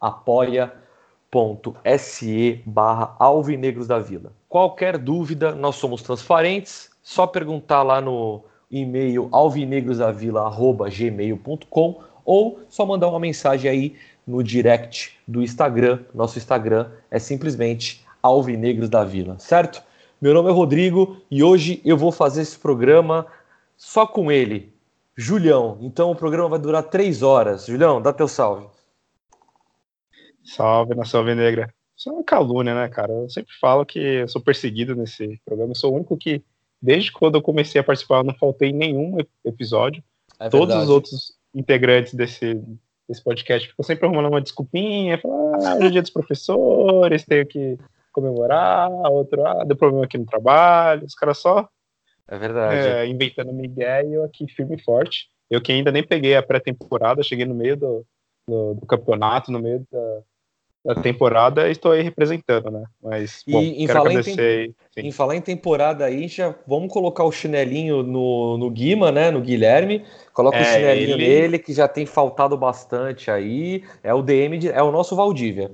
apoia.se 0.00 0.62
barra 2.64 3.14
Alvinegros 3.18 3.86
da 3.86 3.98
Vila. 3.98 4.32
Qualquer 4.48 4.96
dúvida, 4.96 5.54
nós 5.54 5.76
somos 5.76 6.02
transparentes, 6.02 6.90
só 7.02 7.26
perguntar 7.26 7.82
lá 7.82 8.00
no 8.00 8.42
e-mail 8.70 9.28
alvinegrosdavila.gmail.com 9.32 12.00
ou 12.24 12.60
só 12.68 12.86
mandar 12.86 13.08
uma 13.08 13.18
mensagem 13.18 13.68
aí 13.70 13.96
no 14.26 14.42
direct 14.42 15.18
do 15.26 15.42
Instagram. 15.42 16.04
Nosso 16.14 16.38
Instagram 16.38 16.90
é 17.10 17.18
simplesmente 17.18 18.04
Alvinegros 18.22 18.88
da 18.88 19.04
Vila, 19.04 19.38
certo? 19.38 19.82
Meu 20.20 20.34
nome 20.34 20.50
é 20.50 20.52
Rodrigo 20.52 21.22
e 21.30 21.42
hoje 21.42 21.80
eu 21.84 21.96
vou 21.96 22.12
fazer 22.12 22.42
esse 22.42 22.58
programa 22.58 23.26
só 23.76 24.06
com 24.06 24.30
ele, 24.30 24.72
Julião. 25.16 25.78
Então 25.80 26.10
o 26.10 26.16
programa 26.16 26.50
vai 26.50 26.58
durar 26.58 26.82
três 26.82 27.22
horas. 27.22 27.66
Julião, 27.66 28.02
dá 28.02 28.12
teu 28.12 28.28
salve. 28.28 28.66
Salve, 30.44 30.94
nação 30.94 31.24
negra. 31.24 31.72
Isso 31.96 32.08
é 32.08 32.12
uma 32.12 32.24
calúnia, 32.24 32.74
né, 32.74 32.88
cara? 32.88 33.12
Eu 33.12 33.28
sempre 33.28 33.52
falo 33.60 33.84
que 33.84 33.98
eu 33.98 34.28
sou 34.28 34.40
perseguido 34.40 34.94
nesse 34.94 35.40
programa. 35.44 35.72
Eu 35.72 35.76
sou 35.76 35.92
o 35.92 35.96
único 35.96 36.16
que, 36.16 36.42
desde 36.80 37.12
quando 37.12 37.36
eu 37.36 37.42
comecei 37.42 37.80
a 37.80 37.84
participar, 37.84 38.18
eu 38.18 38.24
não 38.24 38.34
faltei 38.34 38.70
em 38.70 38.74
nenhum 38.74 39.18
episódio. 39.44 40.02
É 40.38 40.48
Todos 40.48 40.74
os 40.74 40.88
outros 40.88 41.34
integrantes 41.54 42.14
desse, 42.14 42.62
desse 43.08 43.22
podcast 43.22 43.68
ficam 43.68 43.84
sempre 43.84 44.06
arrumando 44.06 44.28
uma 44.28 44.40
desculpinha, 44.40 45.18
falando, 45.18 45.64
ah, 45.64 45.74
hoje 45.76 45.86
é 45.86 45.90
dia 45.90 46.02
dos 46.02 46.10
professores, 46.10 47.24
tenho 47.24 47.46
que 47.46 47.78
comemorar, 48.12 48.90
outro, 49.10 49.46
ah, 49.46 49.64
deu 49.64 49.76
problema 49.76 50.04
aqui 50.04 50.16
no 50.16 50.26
trabalho. 50.26 51.04
Os 51.04 51.14
caras 51.14 51.38
só 51.38 51.68
é 52.30 52.38
verdade. 52.38 52.76
É, 52.76 53.06
inventando 53.08 53.52
Miguel 53.52 54.08
e 54.08 54.14
eu 54.14 54.24
aqui 54.24 54.46
firme 54.46 54.76
e 54.76 54.82
forte. 54.82 55.28
Eu 55.50 55.60
que 55.60 55.72
ainda 55.72 55.90
nem 55.90 56.06
peguei 56.06 56.36
a 56.36 56.42
pré-temporada, 56.42 57.24
cheguei 57.24 57.44
no 57.44 57.54
meio 57.54 57.76
do, 57.76 58.06
do, 58.48 58.74
do 58.74 58.86
campeonato, 58.86 59.50
no 59.50 59.58
meio 59.58 59.84
da, 59.90 60.22
da 60.84 60.94
temporada, 60.94 61.68
estou 61.68 61.92
aí 61.92 62.02
representando, 62.02 62.70
né? 62.70 62.84
Mas, 63.02 63.42
bom, 63.46 63.60
e, 63.60 63.82
em 63.82 63.90
agradecer. 63.90 64.74
Em, 64.96 65.08
em 65.08 65.12
falar 65.12 65.36
em 65.36 65.40
temporada 65.40 66.04
aí, 66.06 66.26
já 66.26 66.54
vamos 66.66 66.92
colocar 66.92 67.24
o 67.24 67.32
chinelinho 67.32 68.02
no, 68.02 68.56
no 68.56 68.70
Guima, 68.70 69.12
né? 69.12 69.30
No 69.30 69.40
Guilherme. 69.40 70.04
Coloca 70.32 70.56
é, 70.56 70.62
o 70.62 70.64
chinelinho 70.64 71.14
ele... 71.16 71.28
nele, 71.28 71.58
que 71.58 71.72
já 71.74 71.86
tem 71.86 72.06
faltado 72.06 72.56
bastante 72.56 73.30
aí. 73.30 73.84
É 74.02 74.14
o 74.14 74.22
DM, 74.22 74.58
de, 74.58 74.68
é 74.68 74.82
o 74.82 74.90
nosso 74.90 75.14
Valdívia. 75.14 75.70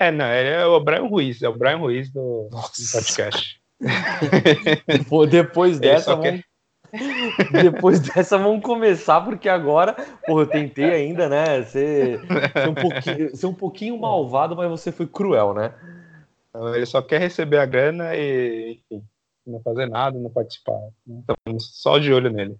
É, 0.00 0.10
não, 0.10 0.26
ele 0.26 0.48
é 0.48 0.64
o 0.64 0.80
Brian 0.80 1.06
Ruiz, 1.06 1.42
é 1.42 1.48
o 1.48 1.56
Brian 1.56 1.76
Ruiz 1.76 2.10
do, 2.10 2.48
do 2.50 2.56
podcast. 2.92 3.60
Depois 5.28 5.78
dessa, 5.78 6.16
vamos, 6.16 6.40
depois 7.52 8.00
dessa, 8.00 8.38
vamos 8.38 8.62
começar, 8.62 9.20
porque 9.20 9.48
agora, 9.48 9.94
porra, 10.26 10.42
eu 10.42 10.46
tentei 10.46 10.90
ainda, 10.90 11.28
né? 11.28 11.62
Ser, 11.64 12.20
ser, 12.20 12.68
um 12.68 12.74
pouquinho, 12.74 13.36
ser 13.36 13.46
um 13.46 13.54
pouquinho 13.54 13.98
malvado, 13.98 14.56
mas 14.56 14.68
você 14.68 14.90
foi 14.90 15.06
cruel, 15.06 15.54
né? 15.54 15.74
Ele 16.74 16.86
só 16.86 17.02
quer 17.02 17.20
receber 17.20 17.58
a 17.58 17.66
grana 17.66 18.16
e, 18.16 18.80
enfim, 18.90 19.04
não 19.46 19.60
fazer 19.60 19.86
nada, 19.86 20.18
não 20.18 20.30
participar. 20.30 20.78
Estamos 21.06 21.80
só 21.80 21.98
de 21.98 22.12
olho 22.12 22.30
nele. 22.30 22.56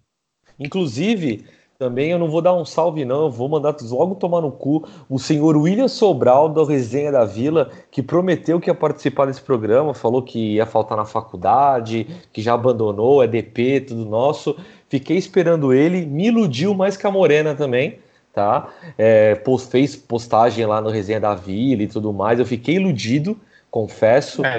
Inclusive, 0.59 1.47
também 1.79 2.11
eu 2.11 2.19
não 2.19 2.29
vou 2.29 2.43
dar 2.43 2.55
um 2.55 2.65
salve, 2.65 3.05
não, 3.05 3.27
eu 3.27 3.31
vou 3.31 3.49
mandar 3.49 3.77
logo 3.83 4.17
tomar 4.17 4.41
no 4.41 4.51
cu 4.51 4.85
o 5.09 5.17
senhor 5.17 5.57
William 5.57 5.87
Sobral 5.87 6.49
da 6.49 6.65
Resenha 6.65 7.13
da 7.13 7.25
Vila, 7.25 7.71
que 7.89 8.03
prometeu 8.03 8.59
que 8.59 8.69
ia 8.69 8.75
participar 8.75 9.27
desse 9.27 9.41
programa, 9.41 9.95
falou 9.95 10.21
que 10.21 10.55
ia 10.55 10.67
faltar 10.67 10.99
na 10.99 11.05
faculdade, 11.05 12.05
que 12.33 12.43
já 12.43 12.55
abandonou, 12.55 13.23
é 13.23 13.29
DP, 13.29 13.83
tudo 13.83 14.05
nosso. 14.05 14.57
Fiquei 14.89 15.17
esperando 15.17 15.73
ele, 15.73 16.05
me 16.05 16.27
iludiu 16.27 16.75
mais 16.75 16.97
que 16.97 17.07
a 17.07 17.13
Morena 17.13 17.55
também, 17.55 18.01
tá? 18.35 18.69
É, 18.99 19.37
post, 19.37 19.71
fez 19.71 19.95
postagem 19.95 20.67
lá 20.67 20.81
no 20.81 20.91
Resenha 20.91 21.21
da 21.21 21.37
Vila 21.37 21.85
e 21.85 21.87
tudo 21.87 22.13
mais, 22.13 22.41
eu 22.41 22.47
fiquei 22.47 22.75
iludido, 22.75 23.39
confesso. 23.71 24.45
É, 24.45 24.59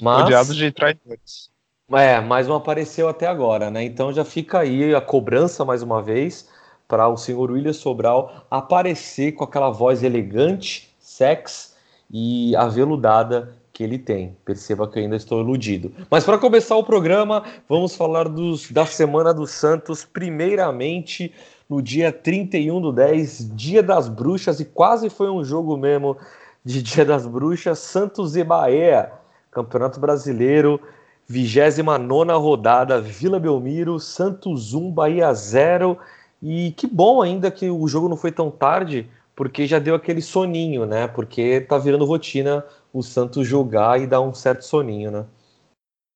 mas... 0.00 0.24
odiados 0.24 0.56
de 0.56 0.72
traidores. 0.72 1.51
É, 1.94 2.20
mas 2.20 2.48
não 2.48 2.56
apareceu 2.56 3.08
até 3.08 3.26
agora, 3.26 3.70
né? 3.70 3.82
Então 3.84 4.12
já 4.12 4.24
fica 4.24 4.60
aí 4.60 4.94
a 4.94 5.00
cobrança 5.00 5.64
mais 5.64 5.82
uma 5.82 6.00
vez 6.02 6.48
para 6.88 7.08
o 7.08 7.16
senhor 7.16 7.50
William 7.50 7.72
Sobral 7.72 8.46
aparecer 8.50 9.32
com 9.32 9.44
aquela 9.44 9.70
voz 9.70 10.02
elegante, 10.02 10.94
sex 10.98 11.76
e 12.10 12.54
aveludada 12.56 13.54
que 13.72 13.82
ele 13.82 13.98
tem. 13.98 14.36
Perceba 14.44 14.86
que 14.86 14.98
eu 14.98 15.02
ainda 15.02 15.16
estou 15.16 15.40
iludido. 15.40 15.92
Mas 16.10 16.24
para 16.24 16.38
começar 16.38 16.76
o 16.76 16.84
programa, 16.84 17.44
vamos 17.68 17.96
falar 17.96 18.28
dos, 18.28 18.70
da 18.70 18.84
Semana 18.84 19.32
dos 19.32 19.50
Santos, 19.50 20.04
primeiramente 20.04 21.32
no 21.68 21.80
dia 21.80 22.12
31 22.12 22.80
do 22.80 22.92
10, 22.92 23.56
Dia 23.56 23.82
das 23.82 24.08
Bruxas, 24.08 24.60
e 24.60 24.64
quase 24.66 25.08
foi 25.08 25.30
um 25.30 25.42
jogo 25.42 25.76
mesmo 25.76 26.18
de 26.62 26.82
Dia 26.82 27.04
das 27.04 27.26
Bruxas, 27.26 27.78
Santos 27.78 28.36
e 28.36 28.44
Bahia, 28.44 29.10
Campeonato 29.50 29.98
Brasileiro. 29.98 30.78
29 31.28 32.32
rodada, 32.38 33.00
Vila 33.00 33.40
Belmiro, 33.40 33.98
Santos 33.98 34.74
1, 34.74 34.90
Bahia 34.90 35.32
0. 35.32 35.98
E 36.42 36.72
que 36.72 36.86
bom 36.86 37.22
ainda 37.22 37.50
que 37.50 37.70
o 37.70 37.86
jogo 37.86 38.08
não 38.08 38.16
foi 38.16 38.32
tão 38.32 38.50
tarde, 38.50 39.08
porque 39.34 39.66
já 39.66 39.78
deu 39.78 39.94
aquele 39.94 40.20
soninho, 40.20 40.84
né? 40.86 41.06
Porque 41.06 41.60
tá 41.60 41.78
virando 41.78 42.04
rotina 42.04 42.64
o 42.92 43.02
Santos 43.02 43.46
jogar 43.46 44.00
e 44.00 44.06
dar 44.06 44.20
um 44.20 44.34
certo 44.34 44.62
soninho, 44.62 45.10
né? 45.10 45.26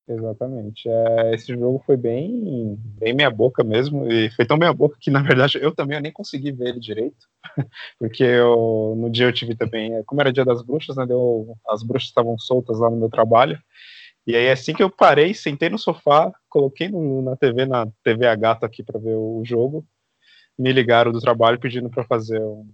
Exatamente. 0.09 0.89
É, 0.89 1.34
esse 1.34 1.53
jogo 1.53 1.83
foi 1.84 1.97
bem, 1.97 2.77
bem 2.99 3.12
meia 3.12 3.31
boca 3.31 3.65
mesmo, 3.65 4.06
e 4.11 4.31
foi 4.31 4.47
tão 4.47 4.56
meia 4.56 4.72
boca 4.72 4.97
que, 5.00 5.11
na 5.11 5.21
verdade, 5.21 5.59
eu 5.61 5.75
também 5.75 5.97
eu 5.97 6.03
nem 6.03 6.12
consegui 6.12 6.53
ver 6.53 6.69
ele 6.69 6.81
direito, 6.81 7.27
porque 7.99 8.22
eu, 8.22 8.95
no 8.97 9.11
dia 9.11 9.27
eu 9.27 9.33
tive 9.33 9.56
também, 9.56 10.03
como 10.04 10.21
era 10.21 10.33
dia 10.33 10.45
das 10.45 10.63
bruxas, 10.63 10.97
né, 10.97 11.04
deu, 11.07 11.57
as 11.69 11.83
bruxas 11.83 12.09
estavam 12.09 12.39
soltas 12.39 12.78
lá 12.78 12.89
no 12.89 12.97
meu 12.97 13.09
trabalho, 13.09 13.59
e 14.27 14.34
aí, 14.34 14.51
assim 14.51 14.75
que 14.75 14.83
eu 14.83 14.91
parei, 14.91 15.33
sentei 15.33 15.69
no 15.69 15.78
sofá, 15.78 16.33
coloquei 16.49 16.89
no, 16.89 17.23
na 17.23 17.37
TV, 17.37 17.65
na 17.65 17.87
TV 18.03 18.27
a 18.27 18.34
gato 18.34 18.65
aqui 18.65 18.83
para 18.83 18.99
ver 18.99 19.15
o 19.15 19.43
jogo, 19.45 19.87
me 20.59 20.73
ligaram 20.73 21.13
do 21.13 21.21
trabalho 21.21 21.61
pedindo 21.61 21.89
para 21.89 22.05
fazer 22.05 22.41
um, 22.41 22.69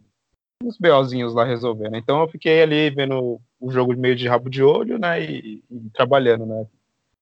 uns 0.62 0.78
BOzinhos 0.78 1.34
lá 1.34 1.44
resolver, 1.44 1.90
né? 1.90 1.99
Então 1.99 2.22
eu 2.22 2.28
fiquei 2.28 2.62
ali 2.62 2.88
vendo 2.90 3.40
o 3.60 3.70
jogo 3.70 3.94
meio 3.96 4.16
de 4.16 4.26
rabo 4.28 4.49
de 4.49 4.62
olho, 4.62 4.99
né? 4.99 5.22
E, 5.22 5.62
e, 5.70 5.90
trabalhando, 5.93 6.46
né? 6.46 6.66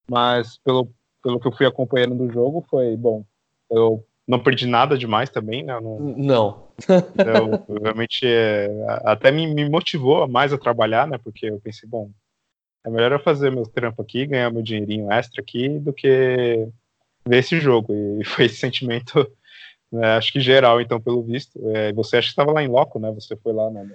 Mas 0.08 0.58
pelo, 0.58 0.92
pelo 1.22 1.40
que 1.40 1.48
eu 1.48 1.52
fui 1.52 1.66
acompanhando 1.66 2.14
do 2.14 2.32
jogo, 2.32 2.64
foi 2.70 2.96
bom. 2.96 3.24
Eu 3.68 4.04
não 4.28 4.38
perdi 4.38 4.66
nada 4.66 4.96
demais 4.96 5.28
também, 5.28 5.64
né? 5.64 5.78
Não. 5.80 5.98
não. 5.98 6.68
Eu, 7.18 7.80
realmente 7.82 8.24
é, 8.24 8.68
até 9.04 9.32
me, 9.32 9.52
me 9.52 9.68
motivou 9.68 10.28
mais 10.28 10.52
a 10.52 10.58
trabalhar, 10.58 11.08
né? 11.08 11.18
Porque 11.18 11.46
eu 11.46 11.60
pensei, 11.60 11.88
bom, 11.88 12.10
é 12.84 12.90
melhor 12.90 13.12
eu 13.12 13.20
fazer 13.20 13.50
meu 13.50 13.64
trampo 13.64 14.00
aqui, 14.02 14.26
ganhar 14.26 14.50
meu 14.50 14.62
dinheirinho 14.62 15.10
extra 15.12 15.42
aqui, 15.42 15.68
do 15.68 15.92
que 15.92 16.66
ver 17.26 17.38
esse 17.38 17.60
jogo. 17.60 17.92
E 18.20 18.24
foi 18.24 18.46
esse 18.46 18.56
sentimento, 18.56 19.30
né, 19.92 20.16
acho 20.16 20.32
que 20.32 20.40
geral, 20.40 20.80
então, 20.80 21.00
pelo 21.00 21.22
visto. 21.22 21.60
É, 21.74 21.92
você 21.92 22.16
acha 22.16 22.28
que 22.28 22.32
estava 22.32 22.52
lá 22.52 22.62
em 22.62 22.68
loco, 22.68 22.98
né? 22.98 23.10
Você 23.12 23.36
foi 23.36 23.52
lá, 23.52 23.70
né? 23.70 23.86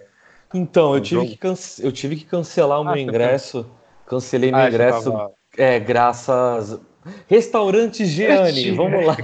Então, 0.54 0.94
eu 0.94 1.02
tive, 1.02 1.28
que 1.28 1.38
cance... 1.38 1.84
eu 1.84 1.92
tive 1.92 2.16
que 2.16 2.26
cancelar 2.26 2.80
o 2.80 2.88
ah, 2.88 2.94
meu 2.94 3.02
ingresso. 3.02 3.64
Tá... 3.64 3.70
Cancelei 4.08 4.52
meu 4.52 4.60
ah, 4.60 4.70
ingresso. 4.70 5.12
Tava... 5.12 5.32
É, 5.58 5.80
graças. 5.80 6.80
Restaurante 7.28 8.04
Gianni, 8.06 8.72
vamos 8.72 9.06
lá. 9.06 9.16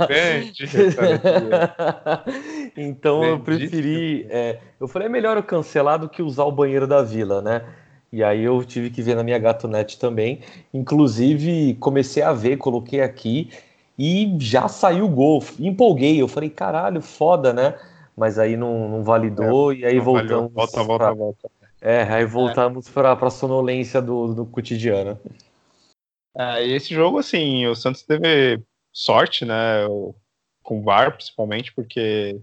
então 2.77 3.23
eu 3.23 3.39
preferi. 3.39 4.27
É, 4.29 4.59
eu 4.79 4.87
falei, 4.87 5.07
é 5.07 5.11
melhor 5.11 5.35
eu 5.35 5.43
cancelar 5.43 5.97
do 5.97 6.07
que 6.07 6.21
usar 6.21 6.43
o 6.43 6.51
banheiro 6.51 6.85
da 6.85 7.01
vila, 7.01 7.41
né? 7.41 7.63
E 8.11 8.23
aí 8.23 8.43
eu 8.43 8.63
tive 8.65 8.89
que 8.89 9.01
ver 9.01 9.15
na 9.15 9.23
minha 9.23 9.39
Gatonete 9.39 9.97
também. 9.97 10.41
Inclusive, 10.73 11.75
comecei 11.75 12.21
a 12.21 12.33
ver, 12.33 12.57
coloquei 12.57 13.01
aqui 13.01 13.49
e 13.97 14.35
já 14.39 14.67
saiu 14.67 15.05
o 15.05 15.09
gol. 15.09 15.43
Empolguei, 15.59 16.21
eu 16.21 16.27
falei, 16.27 16.49
caralho, 16.49 17.01
foda, 17.01 17.53
né? 17.53 17.79
Mas 18.15 18.37
aí 18.37 18.57
não, 18.57 18.89
não 18.89 19.03
validou 19.03 19.71
é, 19.71 19.75
e 19.77 19.85
aí 19.85 19.99
voltamos. 19.99 20.51
Volta, 20.51 20.83
volta, 20.83 21.05
pra... 21.05 21.13
volta. 21.13 21.51
É, 21.79 22.03
aí 22.03 22.25
voltamos 22.25 22.87
é. 22.87 22.91
para 22.91 23.13
a 23.13 23.29
sonolência 23.29 24.01
do, 24.01 24.33
do 24.33 24.45
cotidiano. 24.45 25.17
É, 26.37 26.65
esse 26.67 26.93
jogo, 26.93 27.17
assim, 27.17 27.65
o 27.65 27.75
Santos 27.75 28.03
teve 28.03 28.61
sorte, 28.91 29.45
né? 29.45 29.87
Com 30.61 30.79
o 30.79 30.83
VAR, 30.83 31.13
principalmente, 31.13 31.73
porque 31.73 32.39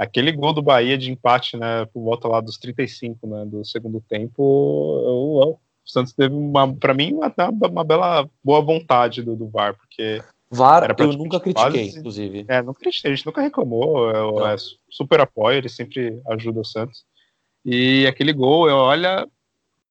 aquele 0.00 0.32
gol 0.32 0.54
do 0.54 0.62
Bahia 0.62 0.96
de 0.96 1.10
empate, 1.10 1.58
né? 1.58 1.84
Por 1.92 2.02
volta 2.02 2.26
lá 2.26 2.40
dos 2.40 2.56
35, 2.56 3.26
né? 3.26 3.44
Do 3.44 3.62
segundo 3.66 4.00
tempo, 4.00 4.42
o 4.42 5.58
Santos 5.84 6.14
teve, 6.14 6.34
uma, 6.34 6.74
para 6.74 6.94
mim, 6.94 7.12
uma, 7.12 7.30
uma 7.68 7.84
bela 7.84 8.28
boa 8.42 8.62
vontade 8.62 9.22
do, 9.22 9.36
do 9.36 9.46
VAR, 9.46 9.76
porque. 9.76 10.22
VAR, 10.50 10.96
eu 10.98 11.12
nunca 11.12 11.38
critiquei, 11.38 11.84
quase, 11.84 11.98
inclusive. 11.98 12.46
É, 12.48 12.62
não 12.62 12.72
critiquei, 12.72 13.12
a 13.12 13.14
gente 13.14 13.26
nunca 13.26 13.42
reclamou, 13.42 14.10
é, 14.48 14.54
é 14.54 14.56
super 14.90 15.20
apoio, 15.20 15.58
ele 15.58 15.68
sempre 15.68 16.20
ajuda 16.28 16.60
o 16.60 16.64
Santos. 16.64 17.04
E 17.62 18.06
aquele 18.06 18.32
gol, 18.32 18.68
eu 18.70 18.76
olha, 18.76 19.28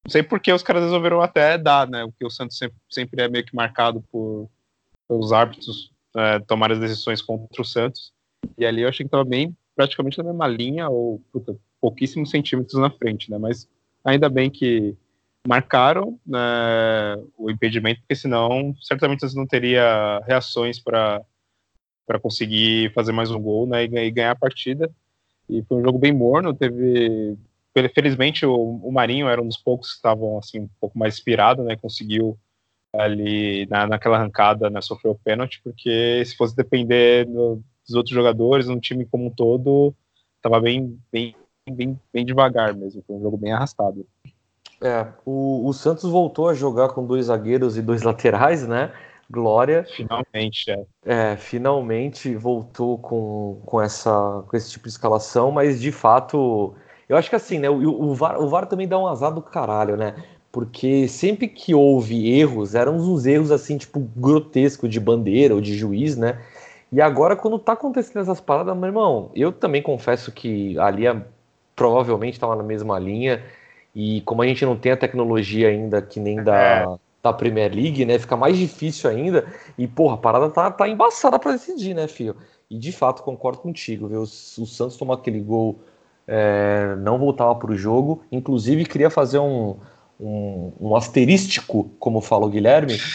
não 0.03 0.09
sei 0.09 0.23
por 0.23 0.39
que 0.39 0.51
os 0.51 0.63
caras 0.63 0.83
resolveram 0.83 1.21
até 1.21 1.55
dar, 1.55 1.87
né? 1.87 2.03
Porque 2.07 2.25
o 2.25 2.31
Santos 2.31 2.57
sempre, 2.57 2.77
sempre 2.89 3.21
é 3.21 3.29
meio 3.29 3.45
que 3.45 3.55
marcado 3.55 4.03
por 4.11 4.49
os 5.07 5.31
árbitros 5.31 5.91
é, 6.15 6.39
tomarem 6.39 6.75
as 6.75 6.81
decisões 6.81 7.21
contra 7.21 7.61
o 7.61 7.65
Santos. 7.65 8.11
E 8.57 8.65
ali 8.65 8.81
eu 8.81 8.89
achei 8.89 9.03
que 9.03 9.07
estava 9.07 9.23
bem, 9.23 9.55
praticamente 9.79 10.17
na 10.17 10.25
mesma 10.25 10.45
linha, 10.45 10.89
ou 10.89 11.21
puta, 11.31 11.55
pouquíssimos 11.79 12.29
centímetros 12.29 12.77
na 12.77 12.89
frente, 12.89 13.31
né? 13.31 13.37
Mas 13.37 13.65
ainda 14.03 14.27
bem 14.27 14.49
que 14.49 14.93
marcaram 15.47 16.19
né, 16.27 16.37
o 17.37 17.49
impedimento, 17.49 18.01
porque 18.01 18.13
senão 18.13 18.75
certamente 18.81 19.23
eles 19.23 19.33
não 19.33 19.47
teria 19.47 20.21
reações 20.27 20.79
para 20.79 21.21
para 22.05 22.19
conseguir 22.19 22.91
fazer 22.93 23.13
mais 23.13 23.31
um 23.31 23.39
gol 23.39 23.67
né, 23.67 23.85
e, 23.85 24.11
ganhar 24.11 24.31
a 24.31 24.35
partida. 24.35 24.91
E 25.47 25.63
foi 25.63 25.77
um 25.77 25.83
jogo 25.83 25.97
bem 25.97 26.11
morno, 26.11 26.53
teve 26.53 27.37
felizmente 27.95 28.45
o, 28.45 28.81
o, 28.83 28.91
Marinho 28.91 29.29
era 29.29 29.41
um 29.41 29.47
dos 29.47 29.57
poucos 29.57 29.91
que 29.91 29.95
estavam 29.95 30.37
assim 30.39 30.61
um 30.61 30.69
pouco 30.81 30.99
mais 30.99 31.13
inspirado, 31.13 31.63
né? 31.63 31.77
Conseguiu 31.77 32.37
ali 32.93 33.65
na, 33.67 33.87
naquela 33.87 34.17
arrancada, 34.17 34.69
né? 34.69 34.81
Sofreu 34.81 35.11
o 35.13 35.19
pênalti, 35.23 35.61
porque 35.63 36.21
se 36.25 36.35
fosse 36.35 36.53
depender 36.53 37.25
do, 37.25 37.63
dos 37.89 37.95
outros 37.95 38.15
jogadores, 38.15 38.67
no 38.67 38.79
time 38.79 39.05
como 39.05 39.27
um 39.27 39.29
todo, 39.29 39.93
estava 40.37 40.59
bem, 40.61 40.97
bem, 41.11 41.35
bem, 41.69 41.99
bem 42.13 42.25
devagar 42.25 42.73
mesmo. 42.73 43.03
Foi 43.05 43.15
um 43.15 43.21
jogo 43.21 43.37
bem 43.37 43.51
arrastado. 43.51 44.05
É, 44.81 45.05
o, 45.25 45.67
o 45.67 45.73
Santos 45.73 46.09
voltou 46.09 46.47
a 46.47 46.53
jogar 46.53 46.89
com 46.89 47.05
dois 47.05 47.25
zagueiros 47.25 47.77
e 47.77 47.81
dois 47.81 48.01
laterais, 48.03 48.67
né? 48.67 48.93
Glória. 49.29 49.85
Finalmente, 49.95 50.71
é. 50.71 50.85
É, 51.05 51.37
finalmente 51.37 52.33
voltou 52.35 52.97
com, 52.97 53.61
com, 53.65 53.81
essa, 53.81 54.43
com 54.47 54.57
esse 54.57 54.71
tipo 54.71 54.85
de 54.85 54.91
escalação, 54.91 55.51
mas 55.51 55.79
de 55.79 55.91
fato 55.91 56.75
eu 57.09 57.17
acho 57.17 57.29
que 57.29 57.35
assim, 57.35 57.57
né? 57.57 57.69
O, 57.69 57.79
o, 57.79 58.13
VAR, 58.13 58.39
o 58.39 58.47
VAR 58.47 58.67
também 58.67 58.87
dá 58.87 58.97
um 58.97 59.07
azar 59.07 59.33
do 59.33 59.41
caralho, 59.41 59.97
né? 59.97 60.15
Porque 60.51 61.07
sempre 61.07 61.47
que 61.47 61.73
houve 61.73 62.31
erros, 62.31 62.75
eram 62.75 62.95
uns 62.95 63.25
erros 63.25 63.51
assim, 63.51 63.77
tipo, 63.77 63.99
grotesco 64.15 64.87
de 64.87 64.99
bandeira 64.99 65.55
ou 65.55 65.61
de 65.61 65.75
juiz, 65.75 66.15
né? 66.15 66.39
E 66.91 67.01
agora, 67.01 67.35
quando 67.35 67.59
tá 67.59 67.73
acontecendo 67.73 68.21
essas 68.21 68.41
paradas, 68.41 68.75
meu 68.75 68.87
irmão, 68.87 69.31
eu 69.35 69.51
também 69.51 69.81
confesso 69.81 70.31
que 70.31 70.77
ali 70.79 71.07
a, 71.07 71.21
provavelmente 71.75 72.33
estava 72.33 72.55
na 72.55 72.63
mesma 72.63 72.97
linha. 72.97 73.43
E 73.93 74.21
como 74.21 74.41
a 74.41 74.47
gente 74.47 74.65
não 74.65 74.75
tem 74.75 74.91
a 74.91 74.97
tecnologia 74.97 75.69
ainda 75.69 76.01
que 76.01 76.19
nem 76.19 76.43
da, 76.43 76.57
é. 76.57 76.87
da 77.21 77.33
Premier 77.33 77.73
League, 77.73 78.05
né? 78.05 78.17
Fica 78.17 78.35
mais 78.35 78.57
difícil 78.57 79.09
ainda. 79.09 79.45
E, 79.77 79.87
porra, 79.87 80.15
a 80.15 80.17
parada 80.17 80.49
tá, 80.49 80.71
tá 80.71 80.87
embaçada 80.87 81.37
para 81.37 81.53
decidir, 81.53 81.93
né, 81.93 82.07
filho? 82.07 82.35
E 82.69 82.77
de 82.77 82.91
fato, 82.91 83.23
concordo 83.23 83.59
contigo, 83.59 84.07
viu? 84.07 84.19
O, 84.19 84.23
o 84.23 84.65
Santos 84.65 84.97
tomou 84.97 85.15
aquele 85.15 85.39
gol 85.39 85.79
é, 86.31 86.95
não 86.97 87.17
voltava 87.17 87.55
para 87.55 87.71
o 87.71 87.75
jogo. 87.75 88.21
Inclusive, 88.31 88.85
queria 88.85 89.09
fazer 89.09 89.39
um, 89.39 89.77
um, 90.19 90.73
um 90.79 90.95
asterístico, 90.95 91.89
como 91.97 92.19
fala 92.19 92.45
o 92.45 92.49
Guilherme. 92.49 92.97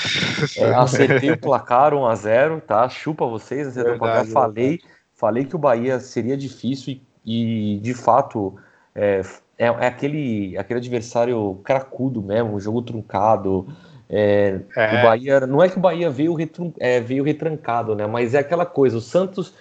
É, 0.56 0.74
acertei 0.74 1.30
o 1.30 1.38
placar 1.38 1.94
1 1.94 2.06
a 2.06 2.14
0 2.14 2.60
tá? 2.60 2.88
Chupa 2.88 3.26
vocês, 3.26 3.68
acertei 3.68 3.94
o 3.94 3.98
placar. 3.98 4.26
Falei, 4.26 4.80
falei 5.12 5.44
que 5.44 5.56
o 5.56 5.58
Bahia 5.58 5.98
seria 5.98 6.36
difícil 6.36 7.00
e, 7.24 7.76
e 7.76 7.80
de 7.80 7.94
fato, 7.94 8.54
é, 8.94 9.22
é, 9.58 9.66
é, 9.66 9.86
aquele, 9.86 10.56
aquele 10.58 10.78
adversário 10.78 11.60
cracudo 11.64 12.22
mesmo, 12.22 12.60
jogo 12.60 12.82
truncado. 12.82 13.66
É, 14.08 14.60
é. 14.76 14.98
O 14.98 15.02
Bahia, 15.02 15.40
não 15.46 15.62
é 15.62 15.68
que 15.68 15.78
o 15.78 15.80
Bahia 15.80 16.10
veio, 16.10 16.34
retrun, 16.34 16.72
é, 16.78 17.00
veio 17.00 17.24
retrancado, 17.24 17.94
né? 17.94 18.06
Mas 18.06 18.34
é 18.34 18.38
aquela 18.38 18.66
coisa, 18.66 18.98
o 18.98 19.00
Santos 19.00 19.54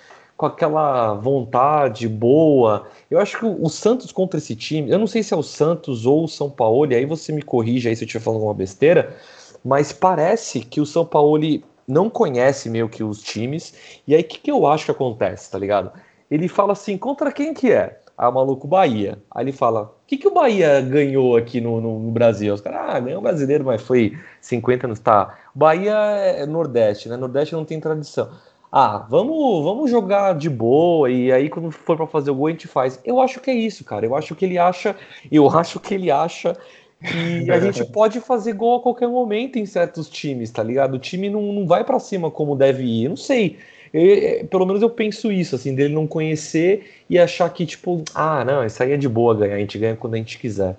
com 0.44 0.48
aquela 0.48 1.14
vontade 1.14 2.06
boa. 2.06 2.86
Eu 3.10 3.18
acho 3.18 3.40
que 3.40 3.46
o, 3.46 3.70
Santos 3.70 4.12
contra 4.12 4.38
esse 4.38 4.58
time, 4.58 4.92
eu 4.92 5.00
não 5.00 5.08
sei 5.08 5.24
se 5.24 5.34
é 5.34 5.38
o 5.38 5.42
Santos 5.42 6.06
ou 6.06 6.26
o 6.26 6.28
São 6.28 6.50
Paulo, 6.50 6.92
e 6.92 6.96
aí 6.96 7.06
você 7.06 7.32
me 7.32 7.42
corrige 7.42 7.88
aí 7.88 7.96
se 7.96 8.04
eu 8.04 8.06
estiver 8.06 8.22
falando 8.22 8.40
alguma 8.40 8.54
besteira, 8.54 9.16
mas 9.64 9.94
parece 9.94 10.60
que 10.60 10.82
o 10.82 10.86
São 10.86 11.06
Paulo 11.06 11.40
não 11.88 12.10
conhece 12.10 12.70
meio 12.70 12.90
que 12.90 13.06
os 13.06 13.22
times, 13.22 13.74
e 14.06 14.14
aí 14.14 14.22
o 14.22 14.26
que, 14.26 14.38
que 14.38 14.52
eu 14.52 14.68
acho 14.68 14.84
que 14.84 14.92
acontece, 14.92 15.50
tá 15.50 15.58
ligado? 15.58 15.94
Ele 16.30 16.50
fala 16.50 16.74
assim, 16.74 16.98
contra 16.98 17.32
quem 17.32 17.54
que 17.54 17.72
é? 17.72 18.02
Ah, 18.18 18.30
maluco, 18.30 18.68
Bahia. 18.68 19.18
Aí 19.32 19.46
ele 19.46 19.54
fala, 19.54 19.84
o 19.84 20.06
que, 20.06 20.18
que 20.18 20.28
o 20.28 20.34
Bahia 20.34 20.82
ganhou 20.82 21.38
aqui 21.38 21.62
no, 21.62 21.80
no, 21.80 22.00
no 22.00 22.12
Brasil? 22.12 22.54
Os 22.54 22.60
caras, 22.60 22.96
ah, 22.96 23.00
ganhou 23.00 23.20
o 23.20 23.24
brasileiro, 23.24 23.64
mas 23.64 23.82
foi 23.82 24.18
50 24.42 24.88
anos, 24.88 25.00
tá. 25.00 25.38
Bahia 25.56 25.94
é 25.94 26.46
Nordeste, 26.46 27.08
né? 27.08 27.16
Nordeste 27.16 27.56
não 27.56 27.64
tem 27.64 27.80
tradição 27.80 28.30
ah, 28.76 29.06
vamos, 29.08 29.64
vamos 29.64 29.92
jogar 29.92 30.34
de 30.34 30.50
boa 30.50 31.08
e 31.08 31.32
aí 31.32 31.48
quando 31.48 31.70
for 31.70 31.96
para 31.96 32.08
fazer 32.08 32.32
o 32.32 32.36
gol 32.36 32.48
a 32.48 32.50
gente 32.50 32.68
faz. 32.68 33.00
Eu 33.06 33.22
acho 33.22 33.40
que 33.40 33.52
é 33.52 33.54
isso, 33.54 33.84
cara. 33.84 34.04
Eu 34.04 34.16
acho 34.16 34.34
que 34.34 34.44
ele 34.44 34.58
acha, 34.58 34.96
eu 35.32 35.48
acho 35.56 35.80
que 35.80 35.94
ele 35.94 36.10
acha 36.10 36.58
que 37.00 37.52
a 37.52 37.60
gente 37.62 37.86
pode 37.86 38.20
fazer 38.20 38.54
gol 38.54 38.78
a 38.78 38.82
qualquer 38.82 39.08
momento 39.08 39.60
em 39.60 39.66
certos 39.68 40.10
times, 40.10 40.50
tá 40.50 40.64
ligado? 40.64 40.96
O 40.96 41.00
time 41.00 41.30
não, 41.30 41.54
não 41.54 41.68
vai 41.68 41.84
para 41.84 42.00
cima 42.00 42.32
como 42.32 42.56
deve 42.56 42.84
ir. 42.84 43.04
Eu 43.04 43.10
não 43.12 43.18
sei. 43.18 43.60
Eu, 43.94 44.48
pelo 44.48 44.66
menos 44.66 44.82
eu 44.82 44.90
penso 44.90 45.32
isso, 45.32 45.56
assim, 45.56 45.76
dele 45.76 45.94
não 45.94 46.08
conhecer 46.08 47.04
e 47.08 47.20
achar 47.20 47.48
que, 47.54 47.68
tipo, 47.68 48.04
ah, 48.16 48.44
não, 48.44 48.66
isso 48.66 48.82
aí 48.82 48.94
é 48.94 48.98
de 48.98 49.08
boa 49.08 49.36
ganhar, 49.36 49.56
a 49.56 49.60
gente 49.60 49.78
ganha 49.78 49.96
quando 49.96 50.16
a 50.16 50.18
gente 50.18 50.40
quiser. 50.40 50.76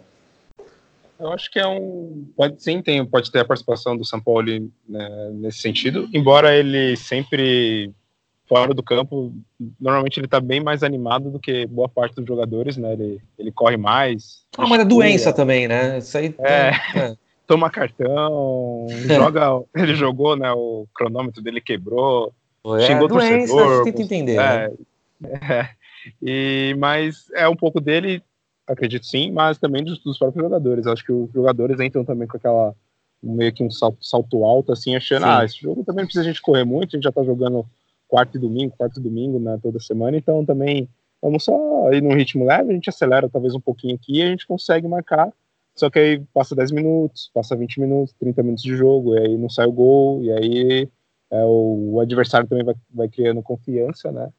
Eu 1.18 1.32
acho 1.32 1.50
que 1.50 1.58
é 1.58 1.66
um. 1.66 2.26
Pode 2.36 2.62
sim, 2.62 2.82
tem, 2.82 3.04
pode 3.04 3.30
ter 3.30 3.40
a 3.40 3.44
participação 3.44 3.96
do 3.96 4.04
São 4.04 4.20
Paulo 4.20 4.42
né, 4.88 5.30
nesse 5.32 5.58
sentido, 5.58 6.08
embora 6.12 6.54
ele 6.54 6.96
sempre 6.96 7.92
fora 8.46 8.74
do 8.74 8.82
campo, 8.82 9.32
normalmente 9.80 10.20
ele 10.20 10.28
tá 10.28 10.40
bem 10.40 10.60
mais 10.60 10.82
animado 10.82 11.30
do 11.30 11.40
que 11.40 11.66
boa 11.66 11.88
parte 11.88 12.16
dos 12.16 12.26
jogadores, 12.26 12.76
né? 12.76 12.92
Ele, 12.92 13.20
ele 13.38 13.52
corre 13.52 13.76
mais. 13.76 14.44
Ah, 14.56 14.66
mas 14.66 14.80
é 14.80 14.84
doença 14.84 15.32
também, 15.32 15.66
né? 15.66 15.98
Isso 15.98 16.16
aí. 16.16 16.34
É, 16.38 16.70
é. 16.98 17.16
Toma 17.46 17.70
cartão, 17.70 18.86
joga. 19.06 19.62
Ele 19.74 19.94
jogou, 19.94 20.36
né? 20.36 20.50
O 20.52 20.86
cronômetro 20.94 21.42
dele 21.42 21.60
quebrou. 21.60 22.32
É, 22.78 22.80
xingou 22.80 23.08
doença, 23.08 23.52
torcedor. 23.52 23.84
Você 23.84 23.92
tenta 23.92 24.02
entender. 24.02 24.38
É, 24.38 24.72
né? 25.20 25.40
é. 25.50 25.68
E, 26.22 26.74
mas 26.78 27.30
é 27.34 27.48
um 27.48 27.56
pouco 27.56 27.80
dele 27.80 28.22
acredito 28.66 29.06
sim, 29.06 29.30
mas 29.30 29.58
também 29.58 29.84
dos, 29.84 29.98
dos, 29.98 30.18
próprios 30.18 30.42
jogadores. 30.42 30.86
Acho 30.86 31.04
que 31.04 31.12
os 31.12 31.30
jogadores 31.32 31.78
entram 31.80 32.04
também 32.04 32.26
com 32.26 32.36
aquela 32.36 32.74
meio 33.22 33.52
que 33.52 33.62
um 33.62 33.70
salto, 33.70 34.04
salto 34.04 34.44
alto, 34.44 34.72
assim, 34.72 34.94
achando, 34.94 35.22
sim. 35.22 35.28
ah, 35.28 35.44
esse 35.44 35.58
jogo 35.58 35.82
também 35.82 36.04
precisa 36.04 36.24
a 36.24 36.28
gente 36.28 36.42
correr 36.42 36.64
muito, 36.64 36.90
a 36.90 36.96
gente 36.96 37.04
já 37.04 37.12
tá 37.12 37.24
jogando 37.24 37.64
quarto 38.06 38.36
e 38.36 38.40
domingo, 38.40 38.76
quarto 38.76 39.00
e 39.00 39.02
domingo 39.02 39.38
né, 39.38 39.58
toda 39.62 39.80
semana, 39.80 40.16
então 40.16 40.44
também 40.44 40.88
vamos 41.22 41.44
só 41.44 41.90
ir 41.92 42.02
num 42.02 42.14
ritmo 42.14 42.44
leve, 42.44 42.70
a 42.70 42.74
gente 42.74 42.90
acelera 42.90 43.28
talvez 43.28 43.54
um 43.54 43.60
pouquinho 43.60 43.94
aqui 43.94 44.18
e 44.18 44.22
a 44.22 44.26
gente 44.26 44.46
consegue 44.46 44.86
marcar, 44.86 45.32
só 45.74 45.88
que 45.88 45.98
aí 45.98 46.22
passa 46.34 46.54
10 46.54 46.70
minutos, 46.72 47.30
passa 47.32 47.56
20 47.56 47.80
minutos, 47.80 48.14
30 48.20 48.42
minutos 48.42 48.62
de 48.62 48.76
jogo, 48.76 49.16
e 49.16 49.20
aí 49.20 49.38
não 49.38 49.48
sai 49.48 49.66
o 49.66 49.72
gol, 49.72 50.22
e 50.22 50.30
aí 50.30 50.88
é, 51.30 51.44
o, 51.44 51.94
o 51.94 52.00
adversário 52.00 52.46
também 52.46 52.64
vai, 52.64 52.74
vai 52.92 53.08
criando 53.08 53.42
confiança, 53.42 54.12
né, 54.12 54.30